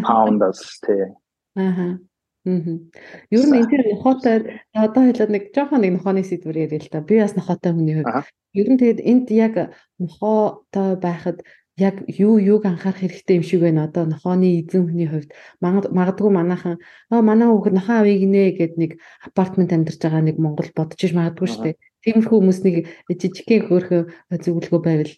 паундас 0.00 0.80
тэ. 0.80 1.12
Аха. 1.60 2.00
Мм. 2.44 2.88
Ер 3.28 3.44
нь 3.44 3.52
энэ 3.52 3.68
тэр 3.68 3.82
нохотой 3.92 4.64
одоо 4.72 5.02
хэлээд 5.04 5.30
нэг 5.30 5.42
жоохон 5.52 5.84
нэг 5.84 5.92
нохооны 6.00 6.24
сэдвэр 6.24 6.64
яриа 6.64 6.80
л 6.80 6.88
та. 6.88 7.04
Би 7.04 7.20
бас 7.20 7.36
нохотой 7.36 7.76
хүний 7.76 8.00
хувьд. 8.00 8.32
Ер 8.56 8.68
нь 8.72 8.80
тэгээд 8.80 9.04
энд 9.04 9.26
яг 9.28 9.54
нохоотой 10.00 10.96
байхад 10.96 11.44
яг 11.76 12.00
юу 12.08 12.40
юуг 12.40 12.64
анхаарах 12.64 13.04
хэрэгтэй 13.04 13.36
юм 13.40 13.44
шиг 13.44 13.60
байна 13.60 13.84
одоо 13.84 14.08
нохооны 14.08 14.64
эзэн 14.64 14.88
хүний 14.88 15.08
хувьд 15.08 15.30
магадгүй 15.60 16.30
манайхан 16.32 16.76
аа 17.12 17.20
манай 17.20 17.48
хүүхэд 17.52 17.76
нохоо 17.76 17.96
авъя 18.00 18.16
гинэ 18.16 18.56
гэд 18.56 18.74
нэг 18.80 18.90
апартмент 19.20 19.72
амьдарч 19.76 20.00
байгаа 20.00 20.24
нэг 20.24 20.36
Монгол 20.40 20.72
бодож 20.72 21.00
иж 21.04 21.12
магадгүй 21.12 21.48
дээ. 21.60 21.80
Тиймэрхүү 22.04 22.36
хүмүүсийг 22.40 22.76
жижигхэн 23.08 23.68
хөөрхөн 23.68 24.08
зөвлөгөө 24.32 24.80
байвал 24.80 25.12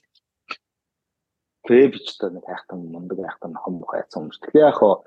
Тэ 1.63 1.87
бич 1.87 2.19
та 2.19 2.27
нэг 2.35 2.43
хайхтан 2.43 2.91
мундаг 2.91 3.23
хайхтан 3.23 3.55
нохон 3.55 3.79
бох 3.79 3.95
яцсан 3.95 4.27
юм 4.27 4.35
шүү. 4.35 4.43
Тэгэхээр 4.51 4.67
яг 4.67 4.77
хоо 4.83 5.07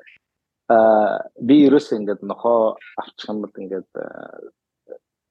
аа 0.69 1.29
би 1.41 1.65
ерөөсөө 1.67 1.99
ингээд 1.99 2.21
нохоо 2.25 2.77
авчих 2.97 3.29
юм 3.29 3.41
бол 3.45 3.53
ингээд 3.53 3.89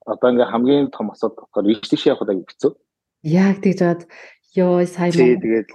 одоо 0.07 0.29
ингээд 0.31 0.53
хамгийн 0.53 0.91
том 0.95 1.11
асуудал 1.11 1.49
болохоор 1.49 1.71
их 1.71 1.81
тийш 1.83 2.07
явах 2.07 2.23
удаа 2.23 2.37
хэцүү. 2.39 2.73
Яг 3.25 3.59
тэгж 3.65 3.79
жаад 3.81 4.03
Йоо 4.55 4.87
сайн 4.87 5.11
мөн. 5.11 5.43
Тэгээд 5.43 5.71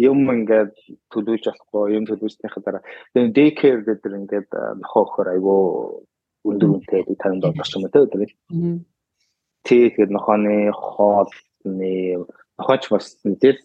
юм 0.00 0.24
ингээд 0.24 0.72
төлөвлөж 1.12 1.44
болохгүй, 1.52 2.00
юм 2.00 2.04
төлөвлөснийхаа 2.08 2.62
дараа 2.64 2.82
тэгээд 3.12 3.36
daycare 3.36 3.80
гэдэг 3.84 4.12
ингээд 4.24 4.50
нохоо 4.80 5.02
өхөр 5.04 5.28
айгүй 5.36 5.60
өндөр 6.48 6.70
үнэтэй 6.80 7.02
50 7.12 7.44
доллар 7.44 7.68
ч 7.68 7.76
юм 7.76 7.84
уу 7.84 7.92
тэгээд. 7.92 8.32
Тэгээд 9.68 10.10
нохооны 10.16 10.72
хоолны 10.72 12.24
нохооч 12.56 12.88
бас 12.88 13.20
тэгэл 13.20 13.60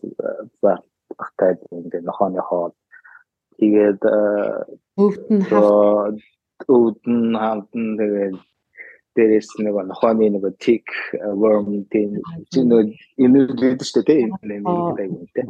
багтай 0.60 1.56
ингээд 1.72 2.04
нохооны 2.04 2.44
хоол 2.44 2.76
тэгээд 3.62 4.02
өвд 5.06 5.26
нь 5.32 5.46
хавт 5.50 6.20
өвд 6.68 7.02
нь 7.06 7.38
хамт 7.42 7.70
тэгээд 7.72 8.38
дээрээс 9.16 9.50
нэг 9.64 9.76
нохооны 9.92 10.28
нэг 10.34 10.46
tick 10.64 10.88
worm 11.42 11.86
тийм. 11.92 12.18
нэг 12.18 12.88
юм 13.22 13.34
байдаг 13.62 13.86
шүү 13.88 14.04
дээ 14.04 14.08
тийм 14.10 14.30
нэг 14.42 14.60
юм 14.66 15.28
тийм 15.36 15.48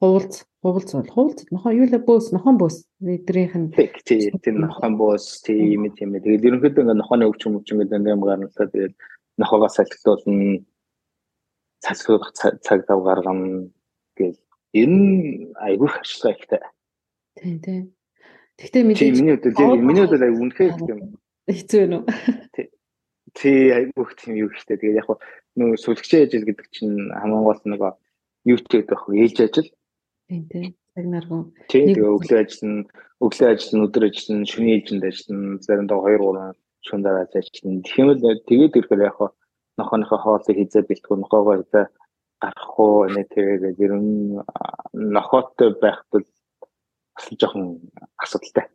хуулц 0.00 0.44
хуулц 0.62 0.92
бол 0.92 1.08
хуулц 1.08 1.40
нохоо 1.50 1.72
юу 1.72 1.88
л 1.88 1.96
бөөс 2.04 2.28
нохон 2.36 2.60
бөөс 2.60 2.84
эдрийнх 3.00 3.56
нь. 3.56 3.72
Тийм 3.72 4.60
нохон 4.60 5.00
бөөс 5.00 5.40
тийм 5.40 5.88
тийм 5.96 6.12
тэгээд 6.20 6.44
ерөнхийдөө 6.44 6.82
ингээ 6.84 7.00
нохооны 7.00 7.24
өвчин 7.30 7.56
өвчин 7.56 7.80
гэдэг 7.80 8.12
юм 8.12 8.20
гарнасаа 8.20 8.68
тэгээд 8.68 8.92
нохоогоо 9.40 9.70
салхилуулна 9.72 10.60
салхилуулах 11.80 12.32
цаг 12.36 12.80
зав 12.84 13.00
гаргана 13.08 13.72
гэл. 14.20 14.36
Энэ 14.76 15.56
айгүй 15.56 15.88
ашигтай 15.96 16.36
ихтэй 16.36 16.60
тийм 17.38 17.56
тийм 17.60 17.84
Гэхдээ 18.56 18.84
мэдээж 18.88 19.16
миний 19.20 19.36
хувьд 19.36 19.84
миний 19.84 20.04
хувьд 20.08 20.24
аюу 20.24 20.40
үнэхээр 20.48 20.74
юм 20.88 21.00
хэцүү 21.44 21.80
вэ 21.84 21.88
нү 21.92 21.98
тий 23.36 23.70
айгүйх 23.76 24.10
тийм 24.16 24.32
юу 24.40 24.48
ихтэй. 24.48 24.80
Тэгээд 24.80 25.00
яг 25.04 25.08
нөө 25.60 25.76
сүлгчээ 25.76 26.24
ажил 26.26 26.48
гэдэг 26.48 26.66
чинь 26.72 27.12
хамгийн 27.12 27.44
гол 27.44 27.60
нэг 27.68 27.82
юу 28.48 28.58
ч 28.58 28.64
гэдэг 28.64 29.00
вэ? 29.04 29.28
Ээлж 29.28 29.38
ажил. 29.44 29.70
Тийм 30.28 30.42
тийм. 30.48 30.72
Яг 30.96 31.06
наргуу. 31.12 31.52
Тий 31.68 31.92
тэгээ 31.92 32.14
өглөө 32.16 32.40
ажиллана, 32.40 32.88
өглөө 33.20 33.48
ажиллана, 33.52 33.84
өдөр 33.84 34.04
ажиллана, 34.08 34.48
шөнийн 34.48 34.74
ээлжинд 34.80 35.04
ажиллана, 35.04 35.60
заримдаа 35.60 35.98
2 36.00 36.16
3 36.16 36.56
шөнө 36.88 37.04
дараа 37.04 37.26
ажиллана. 37.28 37.84
Тэгэхээр 37.84 38.40
тэгээд 38.48 38.76
ирэхээр 38.80 39.02
яг 39.04 39.18
нохооныхоо 39.76 40.18
хоолыг 40.24 40.56
хизээ 40.56 40.88
бэлтгэв, 40.88 41.20
нохоогоо 41.20 41.54
хизээ 41.60 41.86
гарах 42.40 42.72
уу 42.80 43.04
нэ 43.12 43.22
тэгээд 43.28 43.76
ер 43.76 43.92
нь 44.00 44.40
нохоотой 44.96 45.76
байхад 45.76 46.08
бол 46.08 46.24
бас 47.16 47.26
жоохон 47.40 47.80
асуудалтай. 48.20 48.68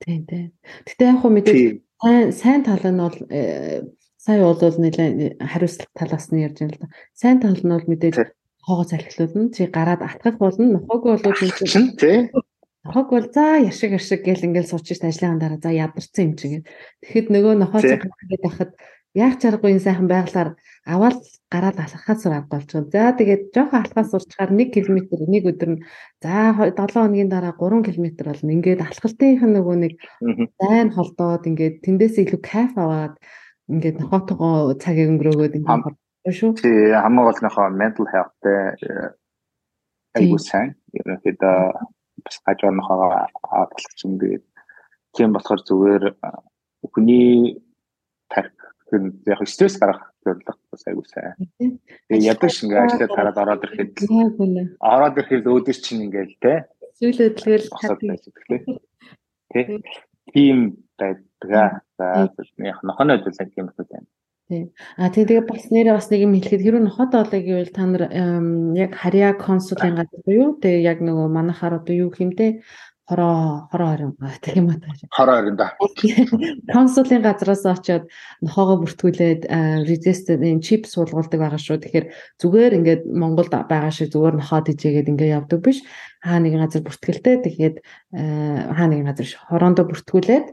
Тийм 0.00 0.22
тийм. 0.26 0.48
Гэтэ 0.86 1.04
яг 1.10 1.18
хөө 1.20 1.32
мэдээ 1.34 1.58
сайн 2.00 2.32
сайн 2.32 2.60
тал 2.64 2.84
нь 2.84 3.00
бол 3.00 3.18
э, 3.30 3.82
сая 4.16 4.40
бол 4.42 4.58
нэлээ 4.58 5.40
хариуцлага 5.40 5.92
талаас 5.96 6.30
нь 6.30 6.44
ярьж 6.46 6.58
байна 6.60 6.74
л 6.74 6.80
да. 6.80 6.88
Сайн 7.14 7.40
тал 7.40 7.58
нь 7.58 7.72
бол 7.74 7.86
мэдээж 7.90 8.16
хоогоо 8.66 8.84
салхилуулна. 8.84 9.54
Чи 9.54 9.66
гараад 9.66 10.02
атгах 10.02 10.36
болно. 10.38 10.78
Нохоогүй 10.78 11.16
бол 11.16 11.34
чинь 11.66 11.96
тий. 11.96 12.30
Нохог 12.86 13.10
бол 13.10 13.26
за 13.32 13.58
яшиг 13.62 13.98
яшиг 13.98 14.22
гэл 14.22 14.46
ингээл 14.46 14.70
сууч 14.70 14.86
шít 14.86 15.02
ажлын 15.06 15.38
дараа 15.42 15.58
за 15.58 15.70
ядарсан 15.74 16.22
юм 16.22 16.32
чинь. 16.38 16.66
Тэгэхэд 17.02 17.34
нөгөө 17.34 17.54
нохоо 17.58 17.80
цагт 17.82 18.10
байхад 18.42 18.70
яг 19.16 19.40
чаргагүй 19.40 19.72
энэ 19.72 19.84
сайхан 19.86 20.08
байглаар 20.12 20.50
аваад 20.84 21.18
гараад 21.48 21.78
алхахаас 21.80 22.22
болж 22.52 22.68
байгаа. 22.68 22.92
За 22.92 23.16
тэгээд 23.18 23.42
жоохон 23.54 23.80
алхахаас 23.80 24.12
урчгаар 24.12 24.50
1 24.52 24.76
км 24.76 24.98
нэг 25.32 25.44
өдөр 25.50 25.70
нь 25.72 25.80
за 26.20 26.52
7 26.52 26.76
хоногийн 26.76 27.32
дараа 27.32 27.56
3 27.56 27.80
км 27.86 28.06
болно. 28.28 28.50
Ингээд 28.52 28.84
алхалтынх 28.84 29.42
нь 29.42 29.54
нөгөө 29.56 29.76
нэг 29.80 29.94
зайн 30.60 30.88
холдоод 30.92 31.48
ингээд 31.48 31.80
тэндээс 31.84 32.16
илүү 32.22 32.40
кайф 32.44 32.72
аваад 32.76 33.14
ингээд 33.72 33.96
нохотогоо 34.04 34.76
цагийг 34.76 35.08
өнгөрөөгөөд 35.10 35.56
ингээд 35.58 35.96
шүү. 36.38 36.50
Тий, 36.60 36.92
хамгийн 36.92 37.26
голнохоо 37.26 37.66
mental 37.70 38.06
health-тэй 38.12 38.60
э, 38.82 39.10
айгуу 40.18 40.38
сайн. 40.38 40.74
Ерөнхийдөө 40.92 41.56
бас 42.24 42.36
гажуурнохоо 42.44 43.30
авалч 43.42 43.98
юм 44.04 44.18
гээд 44.20 44.44
тийм 45.14 45.32
болохоор 45.32 45.60
зүгээр 45.68 46.04
хүний 46.92 47.62
тарих 48.30 48.54
яг 48.92 49.40
стресс 49.48 49.78
гарах 49.78 50.12
зорилго 50.24 50.54
бас 50.70 50.82
айгүй 50.86 51.06
сайн. 51.10 51.34
Тэгээ 52.08 52.28
ядаж 52.32 52.54
ингээ 52.62 52.82
ажиллаад 52.84 53.16
хараад 53.16 53.38
ороод 53.42 53.64
ирэхэд 53.66 53.92
ороод 54.80 55.18
ирэхэд 55.18 55.46
өөдөр 55.46 55.78
чинь 55.80 56.04
ингээл 56.06 56.34
те. 56.40 56.66
Сүүлээ 56.98 57.30
тэгэл 57.36 57.66
Тэ. 59.52 59.80
Тийм 60.32 60.82
байдгаа. 60.98 61.82
За 61.98 62.28
яг 62.58 62.78
нохоны 62.82 63.18
хөдөлгөөн 63.18 63.52
тийм 63.54 63.66
их 63.70 63.76
байна. 63.78 64.06
Тийм. 64.48 64.70
А 64.96 65.10
тэгээ 65.10 65.42
бас 65.42 65.70
нэрээ 65.74 65.94
бас 65.98 66.06
нэг 66.10 66.20
юм 66.22 66.34
хэлэхэд 66.38 66.62
хэрвээ 66.62 66.84
нохот 66.86 67.12
олыг 67.18 67.42
гэвэл 67.42 67.74
та 67.74 67.82
нар 67.82 68.04
яг 68.78 68.92
харьяа 68.94 69.34
консулын 69.34 69.98
газар 69.98 70.22
буюу 70.22 70.54
тэгээ 70.62 70.86
яг 70.86 70.98
нөгөө 71.02 71.26
манахаар 71.34 71.82
одоо 71.82 71.94
юу 72.06 72.10
хэмтэй 72.14 72.62
хороо 73.06 73.70
хороо 73.70 73.90
орон 73.94 74.12
гэх 74.18 74.56
юм 74.58 74.74
аа. 74.74 74.82
Хороо 75.14 75.38
орон 75.38 75.56
да. 75.56 75.78
Консулын 76.74 77.22
газраас 77.22 77.62
очиод 77.62 78.10
нохоогоо 78.42 78.82
бүртгүүлээд 78.82 79.46
resistant 79.86 80.42
чип 80.66 80.90
суулгуулдаг 80.90 81.38
байгаа 81.38 81.60
шүү. 81.62 81.78
Тэгэхээр 81.86 82.06
зүгээр 82.42 82.72
ингээд 82.82 83.02
Монголд 83.06 83.54
байгаа 83.54 83.94
шиг 83.94 84.10
зүгээр 84.10 84.42
нохоод 84.42 84.74
ижээгээд 84.74 85.10
ингээд 85.14 85.34
явдаг 85.38 85.62
биш. 85.62 85.86
Хаа 86.18 86.42
нэгэн 86.42 86.66
газар 86.66 86.82
бүртгэлтэй. 86.82 87.36
Тэгэхээр 87.46 87.74
хаа 88.74 88.86
нэгэн 88.90 89.06
газар 89.06 89.28
хороондоо 89.54 89.86
бүртгүүлээд 89.86 90.46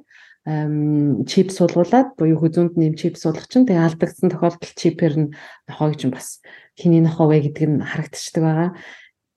чип 0.43 1.55
суулгуулад 1.55 2.19
буюу 2.19 2.35
хүзүүнд 2.35 2.75
нэм 2.75 2.99
чип 2.99 3.15
суулгах 3.15 3.47
чинь 3.47 3.63
тэгээ 3.63 3.87
алдагдсан 3.95 4.27
тохиолдолд 4.27 4.75
чипээр 4.75 5.15
нь 5.15 5.29
нохоог 5.71 5.95
чинь 5.95 6.11
бас 6.11 6.43
хиний 6.75 6.99
нохоо 6.99 7.31
вэ 7.31 7.47
гэдэг 7.47 7.63
нь 7.63 7.79
харагдчихдаг 7.79 8.43
байгаа. 8.43 8.69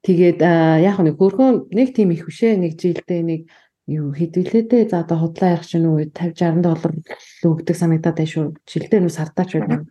Тэгээд 0.06 0.38
яг 0.38 1.02
нэг 1.02 1.18
хөрхөн 1.18 1.66
нэг 1.74 1.90
тийм 1.90 2.14
их 2.14 2.30
хүшээ 2.30 2.54
нэг 2.62 2.78
жилдээ 2.78 3.20
нэг 3.26 3.40
юу 3.90 4.14
хэдвэлээдээ 4.14 4.86
за 4.86 5.02
одоо 5.02 5.18
худлаа 5.18 5.58
явах 5.58 5.66
чинь 5.66 5.82
үү 5.82 6.14
50 6.14 6.62
60 6.62 6.62
доллар 6.62 6.92
л 6.94 7.50
өгдөг 7.50 7.74
санагдаад 7.74 8.14
байна 8.14 8.30
шүү. 8.30 8.46
Жилдээ 8.70 9.00
нүү 9.02 9.10
сардаач 9.10 9.50
байна. 9.58 9.82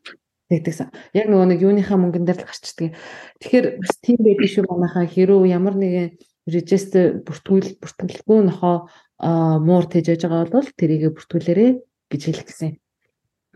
Тэгдэгсэн. 0.48 0.88
Яг 1.20 1.28
нөгөө 1.28 1.48
нэг 1.52 1.60
юуныхаа 1.68 2.00
мөнгөн 2.00 2.24
дээр 2.24 2.40
л 2.44 2.48
гарчдаг. 2.48 2.96
Тэгэхээр 3.44 3.66
бас 3.84 3.96
тийм 4.00 4.20
байдаг 4.24 4.50
шүү 4.56 4.64
манайхаа 4.72 5.04
хэрүү 5.04 5.42
ямар 5.52 5.76
нэгэн 5.76 6.16
режистр 6.48 7.20
бүртгүүл 7.28 7.76
бүртгэлгүй 7.84 8.40
нохоо 8.46 8.88
муур 9.20 9.86
тэж 9.92 10.16
яж 10.16 10.22
байгаа 10.32 10.48
бол 10.48 10.70
тэрийгэ 10.80 11.12
бүртгүүлээрэ 11.12 11.68
гэж 12.08 12.22
хэлэх 12.24 12.46
гэсэн. 12.48 12.72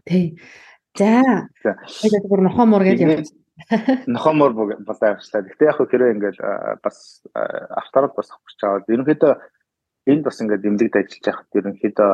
Тий. 0.04 0.36
За. 0.98 1.48
Тэгээд 1.64 2.26
бүр 2.28 2.42
нохоо 2.50 2.66
муур 2.68 2.84
гэж 2.84 3.00
явж 3.00 3.32
нохомор 4.08 4.54
болоо 4.54 5.08
явчлаа. 5.14 5.44
Гэтэ 5.44 5.66
яг 5.68 5.76
хөө 5.78 5.88
тэрээ 5.92 6.14
ингээд 6.16 6.38
бас 6.84 7.22
автород 7.36 8.16
бас 8.16 8.32
авч 8.32 8.56
чаваад 8.60 8.88
ерөнхийдөө 8.88 9.34
энд 10.08 10.24
бас 10.24 10.40
ингээд 10.42 10.66
эмнэлэгт 10.66 10.96
ажиллаж 10.96 11.26
байхад 11.28 11.58
ерөнхийдөө 11.60 12.12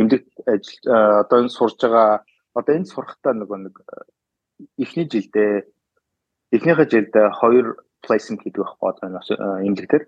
эмнэлэгт 0.00 0.32
ажил 0.48 0.82
одоо 1.22 1.38
энэ 1.44 1.52
сурж 1.52 1.76
байгаа 1.82 2.24
одоо 2.56 2.72
энэ 2.74 2.90
сурахтаа 2.90 3.32
нөгөө 3.36 3.58
нэг 3.68 3.76
эхний 4.80 5.06
жилдээ 5.06 5.52
эхнийхээ 6.56 6.88
жилдээ 6.88 7.26
хоёр 7.40 7.66
placement 8.02 8.40
хийдэг 8.42 8.64
байхгүй 8.64 8.88
одоо 8.88 9.06
эмнэлэгтэр. 9.60 10.04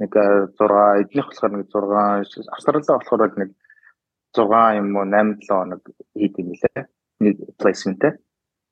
Нэг 0.00 0.12
6 0.14 1.02
эднийх 1.02 1.26
болохоор 1.28 1.52
нэг 1.58 1.68
6 1.70 2.48
австралиа 2.54 2.98
болохоор 2.98 3.32
нэг 3.34 3.50
6 4.32 4.78
юм 4.78 4.94
уу 4.94 5.06
8 5.06 5.42
7 5.42 5.50
хоног 5.50 5.82
хийдэг 6.14 6.44
юм 6.46 6.54
лээ. 6.54 6.86
Нэг 7.20 7.34
placement-тэй 7.58 8.14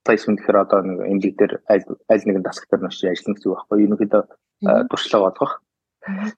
placement 0.05 0.39
гэхээр 0.43 0.59
одоо 0.63 0.81
нэг 0.83 0.99
эмнэлэг 1.07 1.35
дээр 1.39 1.53
аль 1.71 1.85
аль 2.11 2.25
нэгэн 2.27 2.43
дасгал 2.43 2.69
дээр 2.71 2.83
нь 2.83 2.91
ажиллах 2.91 3.15
гэсэн 3.17 3.33
үг 3.33 3.57
байхгүй 3.57 3.77
юу? 3.79 3.87
Ерөнхийдөө 3.87 4.23
туршлага 4.91 5.29
олгох. 5.31 5.53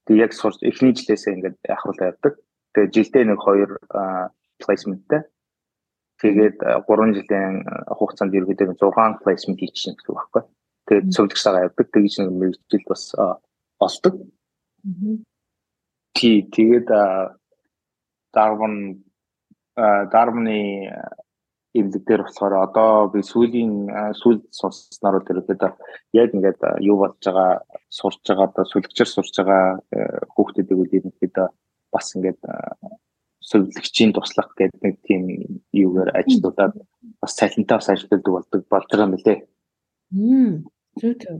Тэгээ 0.05 0.25
яг 0.25 0.33
сурч 0.37 0.61
эхний 0.61 0.93
жилээсээ 0.93 1.35
ингээд 1.35 1.57
ахруулаад 1.69 2.09
явдаг. 2.13 2.35
Тэгээ 2.77 2.93
жилдээ 2.95 3.25
нэг 3.25 3.41
хоёр 3.41 3.71
placement-тэй. 4.61 5.23
Тэгээд 6.21 6.57
3 6.61 7.17
жилийн 7.17 7.65
хугацаанд 7.89 8.37
ерөнхийдөө 8.37 8.77
6 8.77 9.25
placement 9.25 9.59
хийчихсэн 9.61 9.97
гэсэн 9.97 10.11
үг 10.13 10.19
байхгүй 10.21 10.43
юу? 10.45 10.51
Тэгээд 10.85 11.07
цогцлогсоо 11.17 11.65
явдаг. 11.65 11.87
Тэгж 11.89 12.13
нэг 12.21 12.31
мэрэгжилд 12.33 12.87
бас 12.89 13.05
олдог. 13.81 14.15
Тий, 16.13 16.37
тэгээд 16.53 16.89
Дарвин 18.33 19.05
Дарвины 19.75 20.93
эмнэлэг 21.75 22.05
дээр 22.07 22.23
болохоор 22.25 22.55
одоо 22.67 22.91
би 23.13 23.21
сүүлийн 23.27 23.91
сүүл 24.21 24.41
сонсноор 24.55 25.27
тэрхэд 25.27 25.75
яг 26.15 26.31
ингээд 26.35 26.61
юу 26.87 26.97
болж 27.03 27.19
байгаа 27.19 27.67
сурч 27.91 28.23
байгаа 28.29 28.47
одоо 28.51 28.65
сүлгчээр 28.71 29.11
сурч 29.11 29.35
байгаа 29.43 29.83
хүүхдүүдийг 30.35 30.79
үл 30.79 30.97
ерөнхийдөө 30.99 31.49
бас 31.95 32.07
ингээд 32.15 32.41
сүлгчийн 33.51 34.13
туслах 34.15 34.51
гэдэг 34.57 34.81
нэг 34.87 34.97
тийм 35.03 35.23
юугаар 35.73 36.11
ажилдаад 36.15 36.75
бас 37.21 37.33
цалинтай 37.39 37.77
бас 37.77 37.91
ажилладаг 37.91 38.33
болдог 38.37 38.63
болж 38.71 38.89
байгаа 38.89 39.07
юм 39.11 39.19
лээ. 39.19 39.39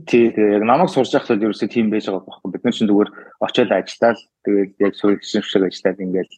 Тий, 0.05 0.29
яг 0.35 0.63
намайг 0.67 0.91
сурж 0.91 1.15
байхад 1.15 1.39
ерөөсөө 1.41 1.69
тийм 1.71 1.89
байж 1.89 2.05
байгаа 2.11 2.27
байхгүй. 2.27 2.51
Бид 2.51 2.63
нар 2.63 2.75
чинь 2.75 2.89
зүгээр 2.91 3.11
очиод 3.39 3.71
ажиллаад 3.71 4.19
тэгээд 4.43 4.71
яг 4.83 4.93
сүлгчийн 4.99 5.43
шиг 5.47 5.63
ажиллаад 5.63 6.03
ингээд 6.03 6.31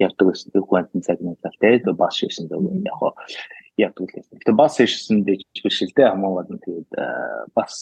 явдаг 0.00 0.26
гэсэн 0.32 0.56
үг 0.56 0.70
бантын 0.72 1.04
загнуулал 1.04 1.56
те 1.60 1.92
бас 1.92 2.14
шишсэн 2.16 2.48
дөө 2.48 2.82
яг 2.88 2.96
хоо 2.96 3.12
явдаг 3.76 4.08
л 4.08 4.14
байсан. 4.16 4.38
Тэгээ 4.40 4.60
бас 4.60 4.74
шишсэн 4.80 5.24
дэж 5.24 5.40
биш 5.64 5.78
л 5.84 5.94
дээ 5.96 6.12
хамаагүй 6.12 6.44
нь 6.56 6.62
тэгээд 6.64 6.90
бас 7.54 7.74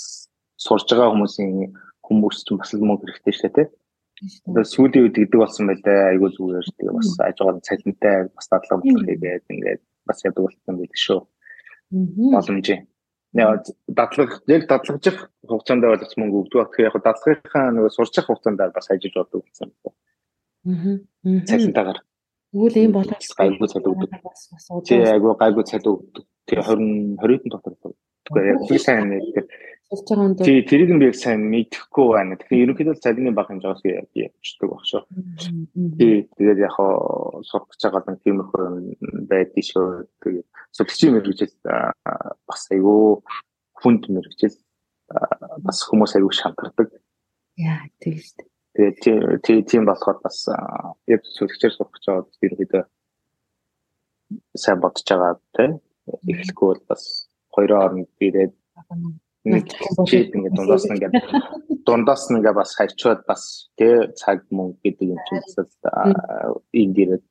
сурж 0.59 0.87
байгаа 0.91 1.14
хүмүүсийн 1.14 1.73
хүмүүс 2.03 2.43
ч 2.45 2.49
бас 2.59 2.75
л 2.75 2.83
мөнгө 2.83 3.07
хэрэгтэй 3.07 3.35
шүү 3.35 3.51
дээ 3.55 3.57
те. 3.57 3.64
Тэгээ 4.19 4.66
сүүлийн 4.75 5.05
үед 5.07 5.16
гэдэг 5.19 5.39
болсон 5.39 5.64
байлаа 5.71 6.11
айгүй 6.11 6.31
зүгээр 6.35 6.66
тэгээ 6.75 6.97
бас 6.99 7.09
ажгаар 7.23 7.57
цалинтай 7.62 8.16
бас 8.35 8.47
дадлага 8.51 8.83
болох 8.83 9.07
хийгээд 9.07 9.47
ингээд 9.53 9.83
бас 10.07 10.19
явдаг 10.27 10.43
болсон 10.47 10.75
байдаг 10.75 10.99
шүү. 10.99 11.21
Боломж. 12.35 12.69
Яг 13.39 13.62
дадлага 13.87 14.35
яг 14.51 14.62
дадлагжих 14.66 15.19
хугацаанд 15.47 15.85
ойлгоц 15.87 16.12
мөнгө 16.19 16.39
өгдөг. 16.43 16.66
Тэгэхээр 16.73 16.89
яг 16.89 16.97
дадлагынхаа 17.07 17.66
нөгөө 17.77 17.93
сурчих 17.95 18.27
хугацаанд 18.27 18.59
бас 18.75 18.89
ажиллаж 18.91 19.14
болдог 19.14 19.45
гэсэн 19.47 19.71
юм. 19.71 19.95
Аа. 20.66 21.45
Цалинтайгаар. 21.47 22.01
Тэгвэл 22.53 22.80
ийм 22.80 22.92
болоод 22.96 23.24
гайгүй 23.36 23.68
цалин 23.68 23.92
өгдөг. 23.92 24.11
Тий, 24.88 25.01
айгүй 25.05 25.32
гайгүй 25.36 25.64
цалин 25.68 25.92
өгдөг. 25.92 26.24
Тэгээ 26.49 26.64
20 26.64 27.20
20-ын 27.20 27.51
дотор. 27.53 27.74
Тэгвэл 28.24 28.49
яг 28.49 28.61
би 28.68 28.78
сайн 28.80 29.12
нэг 29.12 29.24
сурч 29.88 30.09
байгаа 30.09 30.28
юм. 30.28 30.36
Тий, 30.36 30.64
тэрийг 30.64 30.90
би 31.01 31.09
яг 31.09 31.16
сайн 31.16 31.44
мэдэхгүй 31.49 32.07
байна. 32.12 32.36
Тэгэхээр 32.40 32.64
ерөнхийдөө 32.64 33.01
цалингийн 33.05 33.36
баг 33.36 33.49
хэмжээс 33.49 33.84
би 33.84 34.24
явчихдаг 34.24 34.68
баг 34.72 34.84
шүү. 34.84 35.03
Тий, 36.01 36.14
тэгээд 36.36 36.61
яг 36.64 36.72
хоо 36.76 37.40
сурах 37.44 37.68
гэж 37.72 37.80
байгаа 37.84 38.12
нэг 38.12 38.20
тиймэрхүү 38.24 38.64
байдгийг 39.28 39.66
шүү. 39.68 39.86
Тэгээд 40.24 40.49
сувчийн 40.76 41.12
мэрэгжил 41.16 41.53
бас 42.49 42.62
айгүй 42.72 43.20
хүнд 43.80 44.03
мэрэгжил 44.12 44.57
бас 45.64 45.78
хүмүүс 45.88 46.16
айгүй 46.16 46.32
шантардаг. 46.36 46.92
Яа, 47.57 47.88
тийм 48.01 48.20
шүү. 48.20 48.44
Тэгээд 48.79 49.66
тийм 49.66 49.85
болохоор 49.91 50.18
бас 50.22 50.47
яг 51.11 51.22
сүлгчээр 51.26 51.74
сурах 51.74 51.91
гэж 51.95 52.05
байгаа 52.07 52.47
ерөөдөө 52.47 52.85
сайн 54.62 54.79
бодож 54.81 55.09
байгаа 55.11 55.35
тийм 55.57 55.72
эхлэхгүй 56.31 56.66
бол 56.70 56.83
бас 56.87 57.03
хоёроо 57.51 57.81
оронд 57.87 58.09
ирээд 58.22 58.55
нэг 59.51 59.66
чип 60.07 60.31
ингээд 60.37 60.55
дундаас 60.55 60.85
нь 60.87 60.95
ингээд 60.95 61.14
дундаас 61.87 62.24
нь 62.31 62.39
ингээд 62.39 62.61
бас 62.61 62.70
хайчаад 62.79 63.20
бас 63.26 63.43
тий 63.79 63.95
цаг 64.20 64.47
мөнгө 64.55 64.79
гэдэг 64.85 65.09
юм 65.11 65.20
чинь 65.26 65.43
бас 65.43 65.55
энд 66.81 66.97
ирээд 67.03 67.24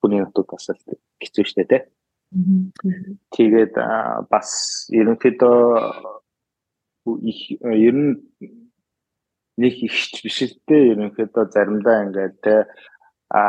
хүний 0.00 0.20
нутаг 0.20 0.46
бас 0.52 0.68
хэцүү 1.22 1.44
шттэ 1.48 1.64
тий 1.70 1.82
Тэгээд 3.32 3.74
бас 4.32 4.50
ерөнхийдөө 4.90 5.58
их 7.30 7.40
ер 7.62 7.94
нь 7.94 8.12
нэг 9.60 9.74
ихч 9.86 10.22
биш 10.24 10.38
л 10.48 10.56
дээ 10.68 10.90
ерөнхийдөө 10.92 11.44
заримдаа 11.54 12.04
ингээд 12.04 12.34
те 12.44 12.54
а 13.30 13.42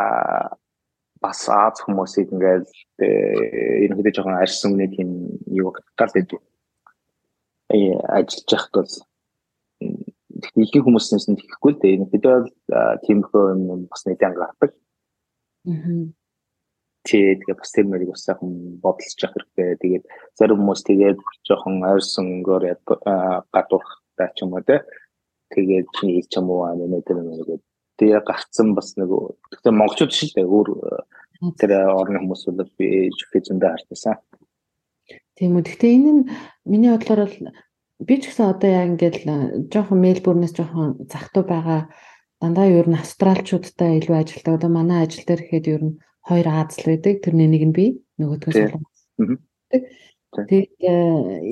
бас 1.21 1.39
Аз 1.49 1.81
хүмүүсийг 1.85 2.33
ингээд 2.33 2.67
ерөнхийдөө 3.85 4.13
жоохон 4.15 4.37
арьс 4.37 4.65
өмнө 4.65 4.87
тийм 4.93 5.09
юу 5.49 5.73
гал 5.97 6.13
байдаг. 6.13 6.41
Э 7.73 7.77
ажиллаж 8.17 8.49
байхад 8.51 8.73
бол 8.75 8.93
техникийн 10.43 10.85
хүмүүсээс 10.85 11.25
нь 11.29 11.39
тэгэхгүй 11.39 11.71
л 11.73 11.81
дээ 11.81 11.95
ерөнхийдөө 11.95 12.37
тиймэрхүү 13.05 13.43
юм 13.53 13.89
бас 13.89 14.01
нэгэн 14.05 14.33
гардаг. 14.37 14.71
Аа 15.65 16.13
тэгээд 17.05 17.41
бас 17.45 17.71
тэр 17.71 17.85
мөрийг 17.85 18.11
бас 18.11 18.25
сайхан 18.25 18.81
бодолж 18.81 19.19
явах 19.21 19.37
хэрэгтэй. 19.37 19.77
Тэгээд 19.81 20.05
зарим 20.37 20.57
хүмүүс 20.59 20.81
тэгээд 20.89 21.17
жоохон 21.45 21.85
ойрсон 21.85 22.25
өнгөөр 22.41 22.63
гадуурх 23.53 23.89
та 24.17 24.33
ч 24.33 24.41
юм 24.41 24.57
уу 24.57 24.65
те 24.65 24.81
тэгээд 25.53 25.87
чи 25.93 26.21
ч 26.25 26.33
юм 26.39 26.49
уу 26.49 26.65
анаа 26.65 27.01
тэр 27.05 27.21
нэг 27.21 27.61
тэгээ 27.99 28.21
гарцсан 28.25 28.73
бас 28.75 28.95
нэг 28.97 29.09
тэгтээ 29.51 29.73
монголчууд 29.73 30.11
шиг 30.11 30.35
л 30.39 30.49
өөр 30.49 30.69
тэр 31.59 31.71
орны 31.91 32.19
хүмүүс 32.23 32.43
бол 32.49 32.71
би 32.79 33.11
жихэд 33.11 33.47
зөндөө 33.51 33.69
харчихсан. 33.71 34.15
Тийм 35.35 35.59
үү. 35.59 35.63
Гэхдээ 35.67 35.91
энэ 35.99 36.11
нь 36.15 36.23
миний 36.65 36.91
бодлоор 36.91 37.27
бол 37.27 37.37
би 38.07 38.13
ч 38.19 38.23
гэсэн 38.31 38.51
одоо 38.55 38.69
яг 38.71 38.87
ингээд 38.95 39.17
жоохон 39.71 39.99
Мельбурнээс 39.99 40.53
жоохон 40.55 41.07
захтуу 41.11 41.43
байгаа 41.43 41.91
дандаа 42.39 42.67
ер 42.67 42.87
нь 42.87 42.99
австралчуудтай 42.99 43.99
илүү 43.99 44.15
ажилтдаг. 44.15 44.55
Одоо 44.59 44.71
манай 44.71 45.03
ажил 45.03 45.23
дээр 45.27 45.43
ихэд 45.43 45.67
ер 45.71 45.83
нь 45.83 45.97
хоёр 46.25 46.47
Аз 46.49 46.79
л 46.81 46.87
байдаг. 46.89 47.21
Тэрний 47.23 47.47
нэг 47.47 47.63
нь 47.69 47.75
би, 47.75 47.85
нөгөөдгөө 48.19 48.53
солонгос. 48.55 49.01
Тэгээд 50.35 50.75
э, 50.83 50.93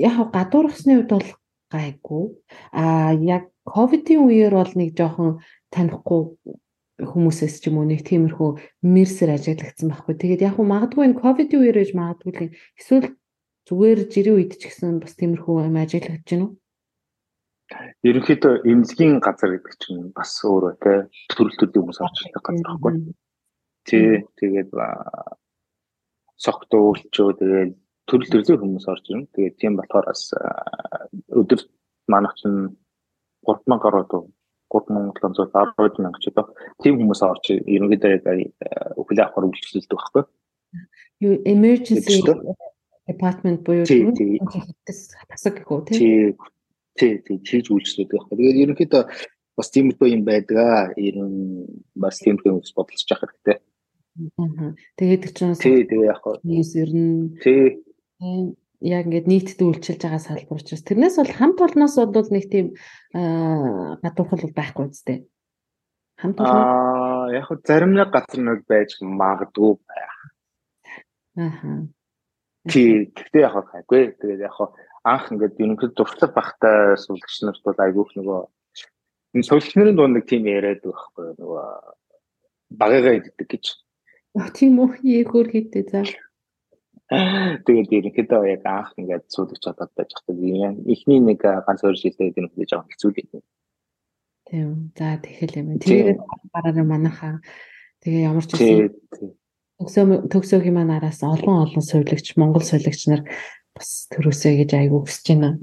яг 0.03 0.27
гадуурхсны 0.33 0.99
үед 0.99 1.11
бол 1.11 1.29
гайгүй. 1.71 2.25
А 2.75 3.15
яг 3.15 3.52
ковидын 3.67 4.23
үеэр 4.27 4.53
бол 4.59 4.73
нэг 4.75 4.91
жоохон 4.97 5.39
танихгүй 5.71 6.21
хүмүүсээс 7.01 7.55
ч 7.63 7.71
юм 7.71 7.81
уу 7.81 7.87
нэг 7.89 8.05
тиймэрхүү 8.05 8.49
мерсэр 8.85 9.33
ажиглагдсан 9.33 9.89
байхгүй. 9.89 10.15
Тэгээд 10.19 10.45
яг 10.45 10.55
уу 10.59 10.67
магадгүй 10.67 11.03
энэ 11.09 11.19
ковидын 11.19 11.59
үеэр 11.63 11.81
ээж 11.81 11.91
магадгүй 11.97 12.31
л 12.33 12.55
эсвэл 12.77 13.07
зүгээр 13.67 13.99
жирийн 14.11 14.37
үед 14.37 14.53
ч 14.59 14.69
гэсэн 14.69 14.99
бас 15.01 15.15
тиймэрхүү 15.17 15.67
юм 15.67 15.77
ажиглагдаж 15.79 16.27
байна 16.29 16.45
уу? 16.45 16.53
Ерөнхийдөө 18.03 18.53
эмнэлгийн 18.69 19.17
газар 19.23 19.49
гэдэг 19.55 19.75
чинь 19.81 20.11
бас 20.13 20.31
өөрөө 20.45 20.73
те 20.83 20.93
төрөл 21.33 21.57
төрлийн 21.57 21.81
хүмүүс 21.81 21.99
орж 22.03 22.17
ирдэг 22.27 22.43
газар 22.43 22.67
байхгүй. 22.67 22.93
Тий, 23.87 24.09
тэгээд 24.37 24.69
согт 26.37 26.69
өөрчлөө 26.75 27.31
тэгээд 27.39 27.71
төрөл 28.05 28.31
төрлийн 28.31 28.61
хүмүүс 28.61 28.85
орж 28.91 29.05
ирнэ. 29.09 29.31
Тэгээд 29.33 29.55
тийм 29.57 29.73
болохоор 29.79 30.05
бас 30.11 30.23
өдөр 31.31 31.61
манайх 32.11 32.35
чинь 32.37 32.75
3000 33.47 33.83
гаруй 33.83 34.05
дуу 34.11 34.23
3710 34.73 36.01
мянга 36.03 36.19
ч 36.23 36.31
одоо 36.31 36.45
тийм 36.81 36.97
хүмүүс 36.99 37.21
орж 37.29 37.45
ерөнхийдөө 37.53 38.11
яг 38.17 38.25
өглөө 39.01 39.23
авахар 39.23 39.47
үйлчлүүлдэг 39.47 39.99
байхгүй 39.99 40.23
юу 41.25 41.35
emergency 41.45 42.19
department 43.11 43.59
буюу 43.67 43.85
тасаг 45.29 45.53
гэх 45.59 45.69
үү 45.71 45.81
тийм 45.91 46.35
тий 46.97 47.17
тий 47.25 47.37
хийж 47.41 47.69
үйлчлээд 47.73 48.09
байх. 48.13 48.27
Тэгээд 48.29 48.61
ерөнхийдөө 48.63 49.03
бас 49.57 49.67
тиймэрхүү 49.73 50.07
юм 50.13 50.23
байдаг. 50.25 50.93
Ер 50.97 51.17
нь 51.17 51.65
бас 51.97 52.21
тиймэрхүү 52.21 52.49
юм 52.53 52.61
бодолж 52.61 53.01
явах 53.09 53.33
хэрэгтэй. 53.33 53.57
Аа. 54.37 54.73
Тэгээд 54.97 55.23
чинь 55.33 55.57
тий 55.57 55.85
тэгээ 55.89 56.11
яг 56.13 56.23
нийс 56.45 56.73
ер 56.77 56.91
нь 56.93 57.33
тий 57.41 57.73
яг 58.83 59.07
ингээд 59.07 59.27
нийтэд 59.31 59.59
үйлчилж 59.63 60.01
байгаа 60.03 60.19
салбар 60.19 60.59
учраас 60.59 60.83
тэрнээс 60.83 61.15
бол 61.15 61.31
хамт 61.31 61.59
олноос 61.63 61.95
бол 62.03 62.29
нэг 62.35 62.45
тийм 62.51 62.67
гадуурхал 63.15 64.51
байхгүй 64.51 64.91
үстэй. 64.91 65.17
Хамт 66.19 66.37
олон 66.43 66.59
аа 66.59 67.31
яг 67.31 67.47
зарим 67.63 67.95
нэг 67.95 68.11
газар 68.11 68.41
нэг 68.43 68.67
байж 68.67 68.99
магадгүй 68.99 69.73
байх. 69.87 70.17
Аа. 71.39 71.87
Тий, 72.67 73.07
тэгтээ 73.15 73.47
яг 73.47 73.71
хайгүй. 73.71 74.19
Тэгээд 74.19 74.43
яг 74.43 74.55
анх 75.07 75.31
ингээд 75.31 75.59
ерөнхийдөө 75.63 75.95
дуршлаг 75.95 76.31
багтай 76.35 76.99
сувлагч 76.99 77.35
нарт 77.43 77.63
бол 77.63 77.79
айгүйх 77.79 78.11
нөгөө 78.19 78.41
энэ 79.35 79.47
сувлагч 79.47 79.71
нарын 79.75 79.95
дунд 79.95 80.15
нэг 80.19 80.27
тийм 80.27 80.43
яриад 80.47 80.83
байхгүй 80.83 81.35
нөгөө 81.39 81.65
багыгаа 82.79 83.19
иддэг 83.19 83.47
гэж. 83.47 83.65
Тийм 84.55 84.79
үү, 84.79 85.03
ийхүр 85.03 85.47
хийдтэй 85.51 85.83
заа. 85.87 86.07
Тэгээд 87.65 87.89
ерөнхийдөө 87.97 88.41
яг 88.49 88.63
анх 88.65 88.93
ингээд 88.97 89.25
сувлагч 89.29 89.63
одод 89.69 89.91
байж 89.97 90.11
байгаа. 90.25 90.73
Эхний 90.87 91.19
нэг 91.19 91.41
ганц 91.41 91.81
хоёр 91.81 91.97
жилдээ 91.97 92.33
ерөнхийдөө 92.33 92.69
жаахан 92.69 92.91
хэцүү 92.91 93.11
дээ. 93.13 93.41
Тийм. 94.49 94.93
За 94.97 95.17
тэгэл 95.17 95.59
юм. 95.61 95.67
Тэгээд 95.79 96.19
гараараа 96.53 96.85
манайхаа 96.85 97.41
тэгээ 98.03 98.27
ямар 98.27 98.45
ч 98.45 98.51
үсэн 98.53 98.93
төгсөө 99.79 100.29
төгсөөгийн 100.29 100.75
маань 100.77 100.95
араас 100.95 101.23
олон 101.25 101.65
олон 101.65 101.83
сувлагч 101.83 102.37
Монгол 102.37 102.63
сувлагч 102.63 103.09
нар 103.09 103.25
бас 103.73 104.07
төрөөсэй 104.13 104.63
гэж 104.63 104.71
айгүй 104.77 105.01
хүсэж 105.01 105.25
байна. 105.33 105.59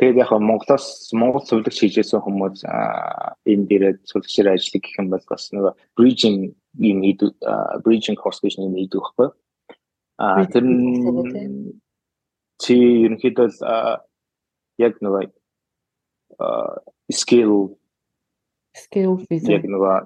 Тэгээд 0.00 0.18
яг 0.18 0.30
Монголоос 0.32 1.12
Монгол 1.12 1.44
сувлагч 1.44 1.78
хийжсэн 1.78 2.24
хүмүүс 2.24 2.64
энэ 2.64 3.66
дээрээ 3.68 3.92
сувлагчаар 4.08 4.56
ажиллах 4.56 4.82
гэх 4.82 4.98
юм 4.98 5.08
бол 5.12 5.24
бас 5.28 5.44
нөгөө 5.52 5.72
bridging 5.94 6.38
юм 6.80 6.98
хийдэг 7.04 7.30
bridging 7.84 8.18
course 8.18 8.42
гэж 8.42 8.58
юм 8.58 8.74
хийдэг 8.74 8.98
байхгүй. 8.98 9.28
А 10.18 10.46
тэр 10.46 10.64
нь 10.64 11.74
чи 12.62 12.74
ерөнхийдөө 13.06 13.48
яг 14.78 14.94
нөгөө 15.02 15.24
skill 17.10 17.74
skill 18.74 19.18
visa 19.26 19.58
яг 19.58 19.66
нөгөө 19.66 19.96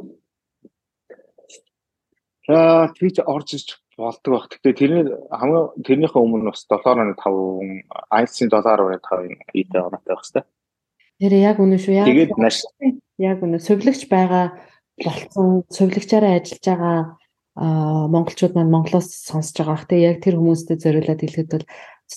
Аа 2.49 2.89
тийч 2.97 3.21
орж 3.21 3.49
иж 3.61 3.67
болдог 4.01 4.33
баг. 4.33 4.49
Гэтэ 4.49 4.73
тэрний 4.73 5.05
хамгийн 5.29 5.69
тэрнийхээ 5.85 6.23
өмнө 6.25 6.49
бас 6.49 6.65
7.5 6.65 7.85
IELTS-ийн 8.09 8.49
7.5 8.49 9.37
ийтэй 9.53 9.81
оноотой 9.85 10.17
байх 10.17 10.25
хэвээр. 10.25 10.47
Тэр 11.21 11.35
яг 11.37 11.57
үнэ 11.61 11.77
шүү. 11.77 11.93
Яг 11.93 12.09
тэгээд 12.09 12.33
маш 12.41 12.65
яг 13.21 13.45
үнэ 13.45 13.61
сувлагч 13.61 14.09
байгаа 14.09 14.57
болцсон 14.97 15.69
сувлагчаараа 15.69 16.41
ажиллаж 16.41 16.65
байгаа 16.65 16.99
монголчууд 17.59 18.55
маань 18.55 18.71
Монголоос 18.71 19.11
сонсож 19.27 19.59
байгаа 19.59 19.75
бах. 19.75 19.89
Тэгээ 19.91 20.09
яг 20.15 20.19
тэр 20.23 20.39
хүмүүстэй 20.39 20.77
зориулаад 20.79 21.21
хэлэхэд 21.21 21.51
бол 21.51 21.67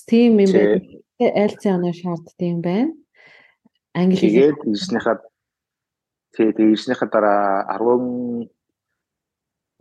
тийм 0.05 0.37
юм 0.37 0.51
байна. 0.53 0.81
IELTS-ийн 1.17 1.75
оноо 1.81 1.93
шаарддаг 1.93 2.37
юм 2.39 2.61
байна. 2.61 2.93
Англи 3.97 4.21
тэгээд 4.21 4.59
ирснийхаа 4.69 5.17
тэгээд 6.37 6.57
ирснийхаа 6.61 7.09
дараа 7.09 7.65
10 7.73 8.49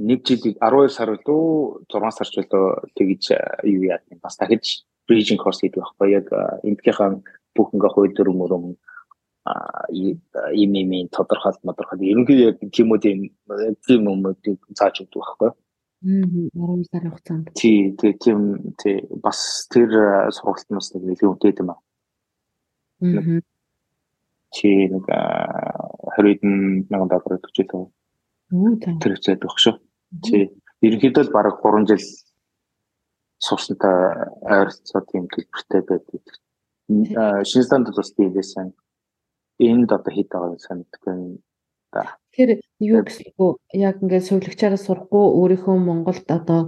нэг 0.01 0.21
жилиг 0.25 0.57
12 0.59 0.89
сар 0.97 1.13
үлээ 1.13 1.87
6 1.93 2.17
сарч 2.17 2.33
үлээ 2.41 2.97
тэгж 2.97 3.25
юу 3.69 3.85
яа 3.85 4.01
гэм 4.09 4.19
бас 4.25 4.41
дахиж 4.41 4.89
bridging 5.05 5.37
course 5.37 5.61
хийдэг 5.61 5.85
байхгүй 5.85 6.09
яг 6.17 6.27
эндгийнхаа 6.65 7.21
бүх 7.53 7.69
ингээ 7.77 7.93
хууль 7.93 8.17
дүрм 8.17 8.37
мөрөм 8.41 8.65
ийм 10.61 10.73
ийм 10.77 11.09
тодорхойлт 11.17 11.61
тодорхойл 11.65 12.09
ерөнхийдөө 12.13 12.49
яг 12.51 12.59
тийм 12.77 12.93
үү 12.93 13.01
тийм 13.05 13.19
юмуудыг 14.11 14.59
зааж 14.79 15.03
өгдөг 15.03 15.21
байхгүй 15.23 15.51
Аа 16.01 16.25
10 16.57 16.89
сарын 16.89 17.13
хугацаанд. 17.13 17.53
Тий, 17.55 17.93
тий, 18.01 18.13
тийм 18.17 18.73
тий 18.81 19.05
бас 19.21 19.69
тэр 19.69 20.33
сургалтнаас 20.33 20.97
нэг 20.97 21.03
нэлээд 21.05 21.29
үнэтэй 21.29 21.61
юм 21.61 21.77
аа. 21.77 21.81
Аа. 23.05 23.41
Тий 24.57 24.89
нэг 24.89 25.05
20 25.05 26.89
мянган 26.89 27.11
доллар 27.13 27.37
өгч 27.37 27.61
илүү. 27.61 27.85
Тэр 28.97 29.13
хэвчээд 29.13 29.45
өгч 29.45 29.61
шүү. 29.61 29.77
Тий. 30.25 30.49
Ерөнхийдөө 30.81 31.29
л 31.29 31.35
бараг 31.37 31.61
3 31.61 31.85
жил 31.93 32.05
суусантай 33.45 33.97
ойролцоо 34.41 35.05
тийм 35.05 35.29
төлбөртэй 35.29 35.85
байдаг. 35.85 36.25
Шинэ 37.45 37.65
стандд 37.69 37.93
бас 37.93 38.17
тийм 38.17 38.33
байсан. 38.33 38.73
Энд 39.61 39.89
одоо 39.93 40.13
хэд 40.13 40.29
байгаа 40.33 40.59
санагдахгүй 40.59 41.39
та. 41.93 42.17
Тэгэхээр 42.33 42.51
юу 42.81 43.01
гэсэн 43.05 43.27
үг 43.37 43.61
яг 43.77 43.97
ингээд 44.01 44.29
сувлагчаараа 44.29 44.81
сурахгүй 44.81 45.25
өөрийнхөө 45.39 45.77
Монголд 45.77 46.27
одоо 46.31 46.61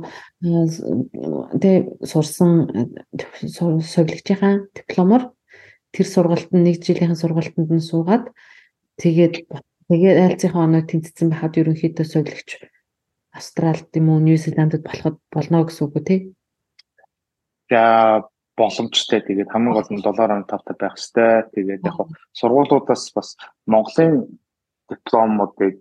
тэ 1.63 1.89
сурсан 2.05 2.69
сувлагчийн 3.93 4.69
дипломоор 4.77 5.33
тэр 5.95 6.07
сургалтанд 6.07 6.65
нэг 6.67 6.77
жилийн 6.85 7.17
сургалтанд 7.17 7.71
нь 7.73 7.89
суугаад 7.91 8.25
тэгээд 9.01 9.35
тэгээд 9.89 10.19
айлцынхаа 10.25 10.67
оноо 10.67 10.83
тэнцсэн 10.85 11.31
байхад 11.31 11.59
ерөнхийдөө 11.61 12.07
сувлагч 12.09 12.49
Австралид 13.33 13.89
юм 13.97 14.13
уу, 14.13 14.21
Нью-Зеландд 14.21 14.85
болоход 14.85 15.17
болно 15.33 15.65
гэсэн 15.65 15.89
үг 15.89 15.97
үү 15.97 16.05
тий? 16.05 16.21
За 17.73 18.29
боломжтой. 18.57 19.21
Тэгээд 19.21 19.53
хамгийн 19.53 19.75
гол 19.75 19.91
нь 19.91 20.03
7.5 20.05 20.47
та 20.49 20.75
байх 20.79 20.97
хэвээр. 20.97 21.45
Тэгээд 21.55 21.83
яг 21.89 21.99
сургуулиудаас 22.37 23.05
бас 23.17 23.37
Монголын 23.67 24.39
дипломуудыг 24.91 25.79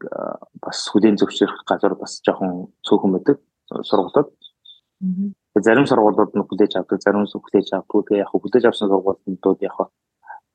бас 0.63 0.79
хүлээн 0.91 1.19
зөвшөөрөх 1.19 1.63
газар 1.67 1.95
бас 1.95 2.21
жоохон 2.25 2.71
цөөхөн 2.85 3.11
байдаг 3.15 3.37
сургуулиуд. 3.67 4.29
Зарим 5.59 5.85
сургуулиуд 5.87 6.31
нь 6.35 6.47
хүлээж 6.47 6.73
авдаг, 6.79 6.99
зарим 7.03 7.23
нь 7.27 7.31
хүлээж 7.31 7.67
авдаг. 7.75 8.07
Тэгээд 8.07 8.23
яг 8.23 8.31
хүлээж 8.31 8.65
авсан 8.65 8.87
сургуулиудад 8.87 9.59
яг 9.61 9.77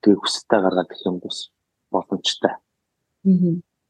тэгээд 0.01 0.21
хүсэлтээ 0.23 0.61
гаргаад 0.62 0.91
ирэх 0.93 1.07
юм 1.07 1.19
бас 1.21 1.51
боломжтой. 1.93 2.55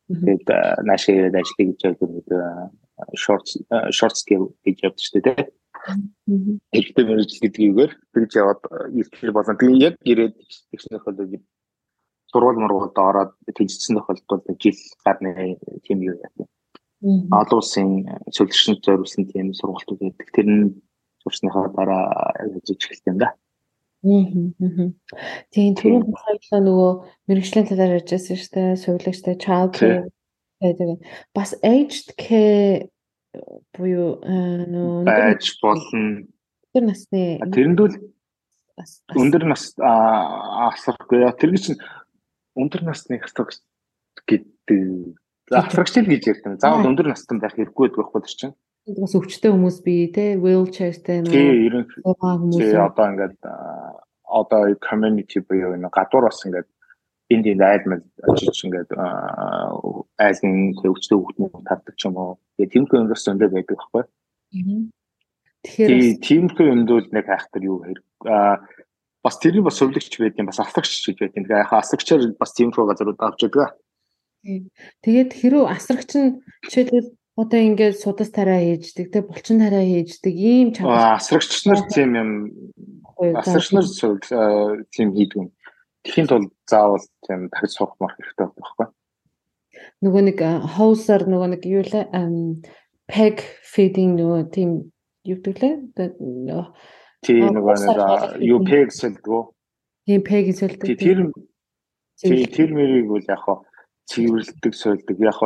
Тэгээд 0.09 0.47
наашаа 0.87 1.15
ирээд 1.15 1.37
ажиллая 1.39 1.67
гэж 1.71 1.81
байгаа 1.83 2.71
short 3.15 3.47
short 3.93 4.17
skill 4.17 4.55
гэж 4.65 4.77
явдаг 4.87 5.03
шүү 5.05 5.21
дээ. 5.21 5.47
Хэрэгтэй 5.87 7.05
мэрэгжил 7.07 7.43
гэдгийгээр 7.47 7.93
тэгж 8.13 8.33
яваад 8.35 8.61
ирэх 8.91 9.35
болно. 9.35 9.55
Тэгээ 9.55 9.85
яг 9.87 9.95
ирээд 10.03 10.35
тэгснэх 10.75 11.05
бол 11.07 11.39
сургууль 12.31 12.61
мургуулд 12.61 12.99
ороод 12.99 13.33
тэнцсэн 13.55 13.97
тохиолдолд 13.97 14.47
жил 14.59 14.79
гарны 15.05 15.57
тийм 15.87 16.03
юу 16.03 16.19
яа. 16.19 16.47
Олон 17.31 17.59
улсын 17.63 17.89
зөвлөгчөнд 18.35 18.83
зориулсан 18.83 19.25
тийм 19.31 19.55
сургалтууд 19.55 20.01
байдаг. 20.03 20.29
Тэр 20.35 20.47
нь 20.51 20.65
сурсныхаа 21.23 21.71
дараа 21.71 22.35
ажиллаж 22.43 22.67
эхэлсэн 22.67 23.13
юм 23.15 23.19
да. 23.23 23.31
Тийм 25.55 25.75
түрүүн 25.79 26.15
хоёулаа 26.15 26.61
нөгөө 26.63 26.93
мэрэгжлийн 27.31 27.67
талаар 27.67 27.97
ярьжсэн 27.99 28.37
шүү 28.39 28.53
дээ. 28.55 28.81
Сувилагчтай 28.83 29.35
child 29.39 29.73
care 29.79 30.11
байдаг. 30.61 30.99
Бас 31.35 31.55
aged 31.63 32.15
care 32.19 32.91
буюу 33.77 34.21
байж 35.07 35.53
болно. 35.63 36.27
Тэр 36.75 36.85
насны 36.89 37.23
тэрэндүүл 37.55 37.97
өндөр 39.17 39.47
нас 39.49 39.71
асрахгүй. 39.81 41.25
Тэр 41.41 41.57
чинь 41.57 41.81
өндөр 42.57 42.85
насны 42.89 43.21
асрах 43.23 43.57
гэдэг 44.29 45.17
асрагчл 45.55 46.07
гэж 46.07 46.23
ярьдаг. 46.33 46.61
Заавал 46.61 46.91
өндөр 46.91 47.13
настай 47.13 47.39
байх 47.39 47.55
хэрэггүй 47.55 47.95
байхгүй 47.95 48.23
тэр 48.27 48.35
чинь. 48.35 48.55
Бас 48.87 49.15
өвчтэй 49.19 49.51
хүмүүс 49.51 49.79
би 49.83 49.97
те 50.15 50.37
wheelchairтэй 50.39 51.23
нөгөө 51.23 51.35
тий 51.35 51.67
ерөн 51.67 51.87
хүмүүс 51.91 52.71
одоо 52.79 53.07
ингээд 53.11 53.39
одоо 54.27 54.61
community 54.83 55.43
буюу 55.43 55.75
нэг 55.75 55.91
гадуур 55.91 56.29
бас 56.29 56.43
ингээд 56.47 56.69
энд 57.31 57.47
энд 57.47 57.63
айлмал 57.63 58.03
очиж 58.31 58.57
ингээд 58.65 58.91
айлын 58.95 60.57
хөвчтэй 60.79 61.19
хүүхдүүд 61.19 61.67
тавдаг 61.67 61.95
ч 61.99 62.03
юм 62.07 62.17
уу. 62.17 62.39
Тэгээ 62.57 62.73
тиймэрхүү 62.73 62.99
юм 63.03 63.11
бас 63.11 63.27
өндөө 63.27 63.51
байдаг 63.51 63.77
байхгүй. 63.77 64.05
Тэгэхээр 65.67 66.23
тиймэрхүү 66.23 66.67
юмд 66.71 66.89
бол 66.91 67.09
нэг 67.11 67.27
хайхтар 67.27 67.63
юу 67.67 67.79
хэрэг 67.83 68.07
аа 68.31 68.63
бас 69.27 69.37
тэрний 69.43 69.65
бас 69.67 69.79
сувлагч 69.83 70.15
байд 70.23 70.39
юм 70.39 70.47
бас 70.47 70.63
асрагч 70.63 71.03
гэж 71.03 71.19
байд 71.19 71.35
юм. 71.35 71.45
Тэгээ 71.51 71.65
яхаа 71.67 71.83
асрагчаар 71.83 72.23
бас 72.39 72.55
тиймэрхүү 72.55 72.87
газрууд 72.87 73.19
авч 73.19 73.41
яадаг. 73.51 73.75
Тэгээд 75.03 75.31
хэрүү 75.35 75.65
асрагч 75.67 76.11
нь 76.15 76.39
жишээлбэл 76.71 77.11
одоо 77.37 77.61
ингээд 77.61 77.99
судас 78.01 78.31
тарай 78.31 78.79
хийждэг 78.79 79.13
тэг 79.13 79.29
булчин 79.29 79.61
тарай 79.61 79.85
хийждэг 79.85 80.33
ийм 80.33 80.73
чанар 80.73 81.21
асрагч 81.21 81.67
нар 81.69 81.83
тийм 81.93 82.11
юм 82.17 82.31
асрагч 83.19 83.77
нар 83.77 83.87
тийм 84.89 85.13
хийдэг 85.13 85.37
юм 85.37 85.49
Тэхийн 86.07 86.31
тулд 86.31 86.55
заавал 86.71 87.03
тийм 87.27 87.51
дахиж 87.51 87.75
сурах 87.75 87.99
мах 87.99 88.15
хэрэгтэй 88.15 88.47
байхгүй. 88.47 88.87
Нөгөө 90.07 90.23
нэг 90.31 90.39
хоусаар 90.79 91.27
нөгөө 91.27 91.49
нэг 91.59 91.63
юу 91.67 91.83
лээ 91.83 92.07
peg 93.11 93.43
feeding 93.67 94.15
нөгөө 94.15 94.41
тийм 94.55 94.71
юу 95.27 95.39
гэдэг 95.43 95.59
лээ. 95.59 95.75
Тийм 97.27 97.59
нөгөө 97.59 97.75
нэг 97.83 97.99
юу 98.47 98.61
peg 98.63 98.95
сэлдгөө. 98.95 99.43
Тийм 100.07 100.23
пэг 100.23 100.55
сольдог. 100.55 100.87
Тэр 100.87 101.35
тэр 102.55 102.71
мэрийг 102.71 103.11
бол 103.11 103.27
яг 103.27 103.43
хаа 103.43 103.67
цэвэрлдэг 104.07 104.75
сольдог. 104.75 105.17
Яг 105.19 105.39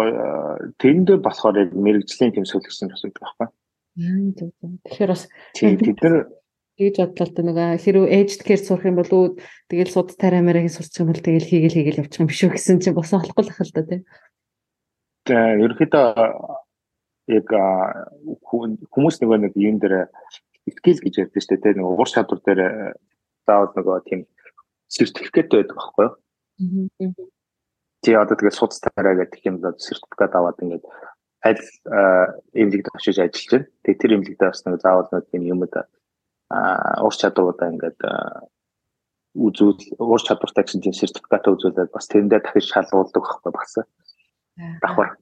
тэрэндээ 0.76 1.18
болохоор 1.24 1.56
яг 1.56 1.70
мэрэгжлийн 1.72 2.36
тийм 2.36 2.44
сольгсон 2.44 2.92
бас 2.92 3.02
байдаг 3.02 3.24
байхгүй. 3.24 3.48
Тэгэхээр 4.84 5.10
бас 5.10 5.24
тийм 5.56 5.80
бид 5.80 5.98
нар 6.04 6.28
тэгж 6.80 6.96
бодлоо 7.12 7.28
та 7.28 7.42
нөгөө 7.44 7.68
хэрвээ 7.84 8.14
ээжд 8.16 8.40
гэхэр 8.40 8.62
сурах 8.64 8.88
юм 8.88 8.96
бол 8.96 9.12
үү 9.12 9.26
тэгэл 9.68 9.92
суд 9.92 10.08
тариамаараа 10.16 10.64
сурчих 10.72 11.04
юм 11.04 11.12
бол 11.12 11.20
тэгэл 11.20 11.44
хийгээл 11.44 11.76
хийгээл 11.76 12.00
явчих 12.08 12.20
юм 12.24 12.28
биш 12.32 12.40
үү 12.40 12.56
гэсэн 12.56 12.80
чинь 12.80 12.96
босоо 12.96 13.20
болохгүй 13.20 13.44
л 13.44 13.52
хэл 13.52 13.74
та 13.76 13.82
тийм. 13.84 14.02
Тэгээ 15.28 15.60
ерөөхдөө 15.60 16.06
яг 17.36 17.48
хүмүүс 18.48 19.16
нөгөө 19.20 19.38
нэг 19.44 19.54
юм 19.60 19.76
дээр 19.76 20.08
скил 20.72 21.00
гэж 21.04 21.14
ярьдаг 21.20 21.42
шүү 21.44 21.60
дээ 21.60 21.76
нөгөө 21.76 22.00
ур 22.00 22.08
чадвар 22.08 22.40
дээр 22.40 22.62
заавал 23.44 23.72
нөгөө 23.76 23.98
тийм 24.08 24.20
сертификат 24.88 25.52
байдаг 25.52 25.76
байхгүй 25.76 26.08
юу? 26.08 27.14
Тий 28.00 28.14
одоо 28.16 28.36
тэгээ 28.36 28.56
судас 28.56 28.80
тараа 28.80 29.14
гэдэг 29.20 29.44
юм 29.44 29.60
бол 29.60 29.76
сертификат 29.76 30.32
аваад 30.34 30.58
ингээд 30.64 30.84
аль 31.44 31.64
эмнэлэгт 32.56 32.94
очиж 32.94 33.18
ажиллаж 33.20 33.50
байна. 33.50 33.68
Тэгээ 33.84 34.00
тэр 34.00 34.14
эмнэлэгт 34.16 34.42
бас 34.44 34.64
нэг 34.64 34.80
заавал 34.80 35.08
нэг 35.12 35.24
тийм 35.30 35.42
юмуд 35.46 35.74
ур 36.50 37.14
чадваруудаа 37.14 37.70
ингээд 37.70 38.00
үзүүл 39.38 39.78
ур 40.02 40.22
чадвартай 40.22 40.66
гэсэн 40.66 40.82
тийм 40.82 40.94
сертификат 40.94 41.46
үзүүлээд 41.46 41.94
бас 41.94 42.10
тэрэндээ 42.10 42.40
дахиж 42.42 42.66
шалгуулдаг 42.66 43.22
байхгүй 43.22 43.52
багсаа. 43.54 43.84
Давхар 44.82 45.14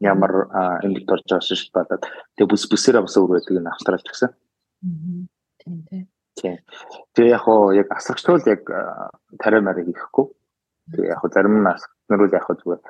ямар 0.00 0.48
эмнэлэгт 0.80 1.12
орж 1.12 1.24
байгаа 1.28 1.44
шиг 1.44 1.72
бодоод 1.76 2.08
тэгээ 2.40 2.48
бүс 2.48 2.64
бүсээрээ 2.72 3.04
бас 3.04 3.16
өөр 3.20 3.30
байдаг 3.36 3.56
нь 3.60 3.72
австралч 3.72 4.06
гэсэн. 4.08 4.30
Тийм 5.60 5.76
тийм. 5.84 6.04
Тэгээ 7.12 7.34
яг 7.36 7.42
хоо 7.44 7.76
яг 7.76 7.92
асагчтуул 7.92 8.40
яг 8.48 8.64
тариа 9.36 9.60
мараа 9.60 9.84
хийхгүй. 9.84 10.26
Тэгээ 10.96 11.12
яг 11.12 11.20
хоо 11.20 11.30
зарим 11.34 11.60
нь 11.60 11.68
асагчнаар 11.68 12.20
бол 12.24 12.36
яг 12.38 12.44
хоо 12.48 12.56
зүгээр 12.56 12.80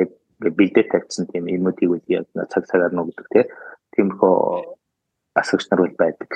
яг 0.00 0.10
бэлдээ 0.40 0.84
тавьсан 0.88 1.26
тийм 1.28 1.44
юмуудыг 1.52 1.90
үл 1.90 2.04
яг 2.08 2.24
цаг 2.48 2.64
цагаар 2.64 2.96
нүгдэг 2.96 3.52
тиймэрхүү 3.92 4.34
асагч 5.36 5.68
нар 5.70 5.84
бол 5.84 5.96
байдаг. 6.00 6.30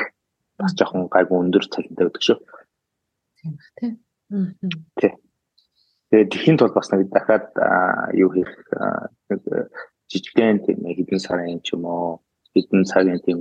Бас 0.61 0.77
жоохон 0.77 1.09
гайгүй 1.09 1.41
өндөр 1.41 1.65
цалинтай 1.73 2.07
байдаг 2.07 2.25
шүү. 2.25 2.39
Тийм 3.41 3.57
ба 3.57 3.65
тий. 3.81 3.93
Тий. 5.01 5.13
Тэгээд 6.11 6.31
тэхийн 6.35 6.59
тулд 6.59 6.75
бас 6.77 6.91
нэг 6.93 7.09
дахиад 7.11 7.49
юу 8.15 8.31
хийх 8.35 8.53
нэг 9.31 9.41
жижигхэн 10.11 10.61
тийм 10.67 10.85
хэдэн 10.85 11.21
сарын 11.23 11.63
ч 11.65 11.75
юм 11.75 11.87
уу 11.87 12.21
хэдэн 12.53 12.85
цагийн 12.85 13.23
тийм 13.25 13.41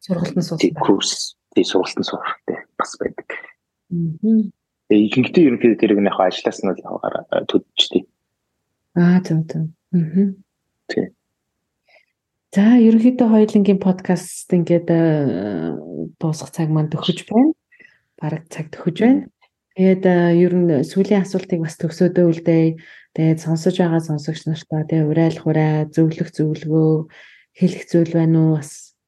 сургалтын 0.00 0.42
суустай. 0.44 0.72
Курс 0.76 1.36
тий 1.54 1.64
сургалтын 1.64 2.04
суурьтай 2.04 2.58
бас 2.78 2.96
байдаг. 3.00 3.28
Аа. 3.90 4.44
Ихэнхдээ 4.90 5.46
ерөнхийдөө 5.48 5.78
тэр 5.80 5.92
нэг 5.98 6.16
ажлаас 6.18 6.60
нь 6.62 6.70
л 6.70 6.82
яваагаар 6.84 7.46
төдчтэй. 7.46 8.06
Аа 8.98 9.20
зөв 9.22 9.46
зөв. 9.46 9.64
Аа. 9.94 10.34
Тий. 10.90 11.06
За 12.50 12.64
ерөнхийдөө 12.82 13.28
хоёулангийн 13.30 13.78
подкаст 13.78 14.50
ингээд 14.50 14.90
э, 14.90 14.98
дуусах 16.18 16.50
цаг 16.50 16.66
маань 16.66 16.90
төгсөж 16.90 17.30
байна. 17.30 17.54
Бараг 18.18 18.50
цаг 18.50 18.74
төгсөж 18.74 18.96
байна. 19.06 19.30
Тэгээд 19.78 20.02
э, 20.02 20.34
ер 20.34 20.52
нь 20.58 20.82
сүүлийн 20.82 21.22
асуултыг 21.22 21.62
бас 21.62 21.78
төгсөөдөө 21.78 22.26
үлдээ. 22.26 22.74
Тэгээд 23.14 23.38
сонсож 23.38 23.78
байгаа 23.78 24.02
сонсогч 24.02 24.50
нартаа 24.50 24.82
тэгээд 24.82 25.10
урайлах 25.14 25.46
урай, 25.46 25.86
зөвлөх 25.94 26.34
зөвлөгөө, 26.34 26.90
хэлэх 27.54 27.84
зүйл 27.86 28.12
байна 28.18 28.38
уу? 28.42 28.58
Бас 28.58 28.98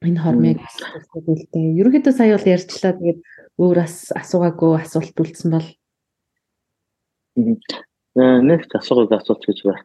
энэ 0.00 0.22
хормыг 0.24 0.56
төгсөөдөө 0.64 1.32
үлдээ. 1.44 1.76
Ерөнхийдөө 1.84 2.14
сая 2.16 2.40
бол 2.40 2.52
ярьчлаа. 2.56 2.96
Тэгээд 2.96 3.20
өөр 3.60 3.76
бас 3.84 3.94
асуугаагүй 4.16 4.72
асуулт 4.80 5.12
үлдсэн 5.12 5.50
бол 5.52 5.68
нэг 7.36 8.60
асуулт 8.72 9.12
асууж 9.12 9.44
гэж 9.44 9.58
байна. 9.68 9.84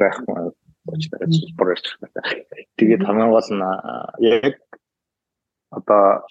Байх 0.00 0.16
болж 0.86 1.04
байгаа 1.10 1.30
чинь 1.30 1.56
борч 1.56 1.84
байна. 2.00 2.22
Тэгээд 2.78 3.06
хамгийн 3.06 3.30
гол 3.30 3.50
нь 3.54 3.66
яг 4.26 4.56
одоо 5.70 6.26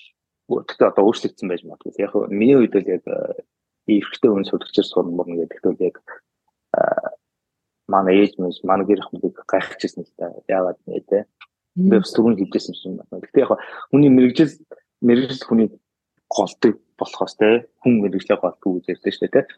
гэхдээ 0.48 0.92
одоо 0.92 1.04
өөрчлөгдсөн 1.08 1.48
байж 1.50 1.62
магадгүй. 1.64 1.96
Яг 2.04 2.14
миний 2.30 2.58
үед 2.60 2.76
л 2.76 2.88
яг 2.88 3.06
эрэгтэй 3.88 4.30
хүн 4.32 4.48
сүлгчээр 4.48 4.88
сурна 4.88 5.16
мөн 5.16 5.40
гэдэг 5.40 5.64
л 5.66 5.86
яг 5.88 5.98
манай 7.88 8.16
ээж 8.24 8.40
мэс 8.40 8.64
манай 8.64 8.86
гэр 8.88 9.04
хүмүүс 9.08 9.36
гайхчихсан 9.48 10.04
л 10.04 10.14
та 10.20 10.32
яагаад 10.48 10.80
нэ 10.88 11.04
тэ. 11.08 11.26
Би 11.76 11.98
бас 12.00 12.12
түрүүн 12.12 12.40
хэлжсэн 12.40 12.76
юм 12.88 12.96
байна. 13.00 13.24
Гэхдээ 13.24 13.44
яг 13.48 13.56
хүний 13.92 14.12
мэрэгжил 14.12 14.54
мэрэгжил 15.02 15.48
хүний 15.48 15.70
голтой 16.28 16.72
болохоос 17.00 17.36
тэ 17.40 17.68
хүн 17.84 18.04
мэрэгжлээ 18.04 18.40
голтгүй 18.40 18.72
гэж 18.80 18.86
ярьдэн 18.92 19.12
шүү 19.16 19.28
дээ 19.28 19.36
тэ. 19.36 19.56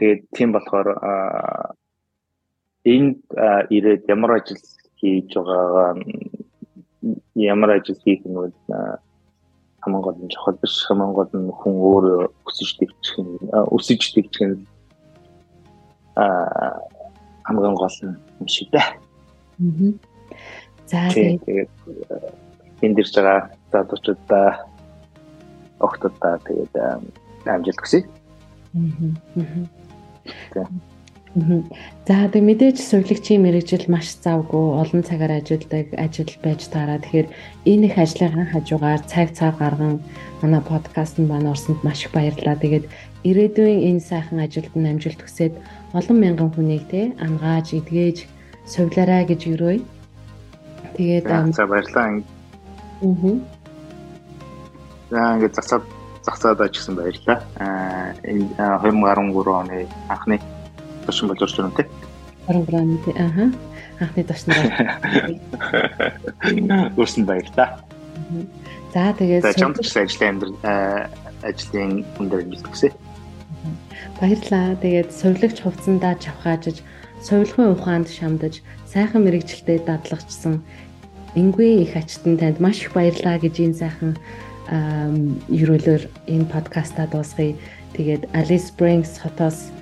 Тэгээд 0.00 0.20
тийм 0.36 0.50
болохоор 0.52 0.88
энд 2.84 3.18
ирээд 3.70 4.08
ямар 4.08 4.42
ажил 4.42 4.58
хийж 4.98 5.30
байгаагаа 5.34 6.02
ямар 7.34 7.70
ажил 7.78 7.98
хийх 8.04 8.22
нь 8.26 8.34
бол 8.34 8.52
хамгийн 9.82 10.02
гол 10.02 10.18
нь 10.22 10.32
чухал 10.34 10.58
биш 10.62 10.74
хамгийн 10.86 11.14
гол 11.14 11.30
нь 11.34 11.50
хүн 11.60 11.74
өөрөө 11.78 12.22
өсөж 12.48 12.70
дэвчих 12.78 13.16
нь 13.22 13.34
өсөж 13.76 14.02
дэвчих 14.14 14.46
нь 14.48 14.66
а 16.16 16.24
хамгийн 17.46 17.74
гол 17.74 17.96
юм 18.02 18.48
шиг 18.48 18.68
дээ. 18.70 18.82
Аа. 18.82 18.98
За 20.86 21.08
тэгээд 21.14 21.70
энд 22.82 22.98
ирж 22.98 23.14
байгаа 23.14 23.50
залуучуудаа 23.72 24.48
охтуудаа 25.86 26.34
тэгээд 26.46 26.74
амжилт 27.46 27.80
хүсье. 27.82 28.06
Аа. 30.58 30.66
За 31.32 32.28
тэг 32.28 32.44
мэдээж 32.44 32.76
сувилагчийн 32.76 33.40
мэрэгжил 33.40 33.88
маш 33.88 34.20
завгүй 34.20 34.76
олон 34.84 35.00
цагаар 35.00 35.40
ажилладаг 35.40 35.88
ажил 35.96 36.28
байж 36.44 36.68
таараа 36.68 37.00
тэгэхээр 37.00 37.28
энэ 37.72 37.86
их 37.88 37.96
ажлын 37.96 38.52
хажуугаар 38.52 39.00
цаг 39.08 39.32
цав 39.32 39.56
гарган 39.56 40.04
манай 40.44 40.60
подкастт 40.60 41.16
маань 41.24 41.48
орсонд 41.48 41.80
маш 41.80 42.04
их 42.04 42.12
баярлалаа. 42.12 42.60
Тэгээд 42.60 42.84
ирээдүйн 43.24 43.80
энэ 43.80 44.04
сайхан 44.04 44.44
ажилд 44.44 44.76
нь 44.76 44.90
амжилт 44.92 45.24
хүсээд 45.24 45.56
олон 45.96 46.16
мянган 46.20 46.52
хүнийг 46.52 46.84
те 46.92 47.16
ангааж 47.16 47.80
эдгээж 47.80 48.28
сувлаарай 48.68 49.24
гэж 49.24 49.40
өрөөе. 49.56 49.80
Тэгээд 51.00 51.24
за 51.56 51.64
баярлалаа. 51.64 52.20
Аа. 53.00 53.32
За 55.08 55.20
ингээд 55.40 55.56
зацаад 55.56 55.84
зацаад 56.28 56.60
ажигсан 56.60 57.00
баярлалаа. 57.00 57.40
Аа 57.56 58.12
энэ 58.20 58.52
2013 58.84 59.48
оны 59.48 59.88
анхны 60.12 60.36
тушин 61.06 61.28
боловч 61.28 61.58
юм 61.58 61.72
тий. 61.76 61.86
23 62.48 62.74
оны 62.74 62.98
тий. 63.04 63.14
Аха. 63.18 63.52
Анхны 64.00 64.22
тушнаар. 64.24 64.66
Өөрсөнд 66.96 67.26
баярлалаа. 67.30 67.80
За 68.92 69.12
тэгээд 69.18 69.56
чамд 69.56 69.80
ч 69.82 69.96
ажлын 69.96 70.28
амьдрал 70.30 70.56
ажлын 71.42 72.04
өндөр 72.18 72.42
амжилт 72.44 72.66
хүсье. 72.66 72.90
Баярлалаа. 74.20 74.76
Тэгээд 74.82 75.10
сувилагч 75.12 75.58
хувцсандаа 75.62 76.14
чавхаажиж, 76.18 76.82
сувилгын 77.22 77.74
ухаанд 77.74 78.08
шамдаж, 78.10 78.60
сайхан 78.90 79.24
мэрэгчлэлтэд 79.24 79.86
дадлагчсан 79.86 80.62
Ингүй 81.34 81.80
их 81.80 81.96
ачтан 81.96 82.36
танд 82.36 82.60
маш 82.60 82.84
их 82.84 82.92
баярлалаа 82.92 83.40
гэж 83.40 83.56
энэ 83.64 83.80
сайхан 83.80 84.12
ерөөлөөр 85.48 86.04
энэ 86.28 86.46
подкастаа 86.52 87.08
дуусгая. 87.08 87.56
Тэгээд 87.96 88.28
Alice 88.36 88.68
Springs 88.68 89.16
хотоос 89.16 89.72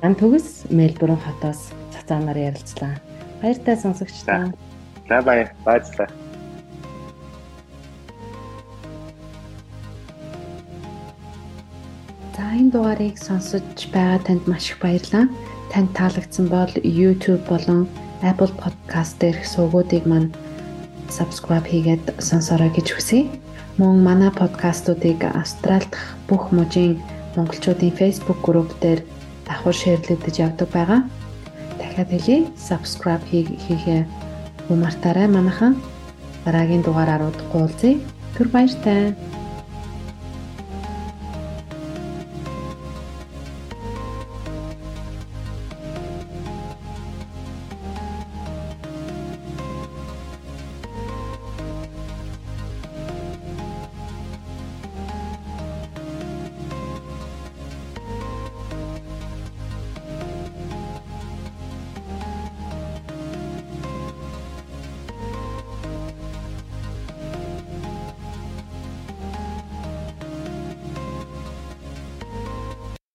Ан 0.00 0.14
төгс 0.16 0.64
Мельбурн 0.72 1.20
хотоос 1.20 1.76
цацаанаар 1.92 2.38
ярилцлаа. 2.48 2.96
Баяртай 3.42 3.76
сонсогчдаа. 3.76 4.48
За 5.08 5.20
баяр. 5.20 5.52
Баярлалаа. 5.60 6.08
За 12.32 12.44
энэ 12.56 12.72
дугаарыг 12.72 13.20
сонсож 13.20 13.60
байгаа 13.92 14.24
танд 14.24 14.48
маш 14.48 14.72
их 14.72 14.80
баярлалаа. 14.80 15.28
Танд 15.68 15.92
таалагдсан 15.92 16.48
бол 16.48 16.72
YouTube 16.80 17.44
болон 17.44 17.84
Apple 18.24 18.56
Podcast 18.56 19.20
дээрх 19.20 19.44
сувгуудыг 19.44 20.08
маань 20.08 20.32
subscribe 21.12 21.68
хийгээд 21.68 22.24
сонсорой 22.24 22.72
гэж 22.72 22.96
хүсье. 22.96 23.28
Мөн 23.76 24.00
манай 24.00 24.32
подкастуудыг 24.32 25.20
Австрал 25.28 25.84
дахь 25.92 26.16
бүх 26.24 26.56
мужийн 26.56 26.96
монголчуудын 27.36 27.92
Facebook 27.92 28.40
групп 28.40 28.72
дээр 28.80 29.04
давхар 29.50 29.74
шеэрлэгдэж 29.74 30.36
явдаг 30.46 30.68
байгаа. 30.70 31.00
Дахиад 31.78 32.08
хэлье. 32.14 32.46
Subscribe 32.54 33.24
хийхээ 33.30 34.06
мартаарай 34.70 35.26
манайхан. 35.26 35.74
Дараагийн 36.44 36.86
дугаараар 36.86 37.22
уулзъя. 37.52 37.98
Түр 38.38 38.48
баяртай. 38.54 39.14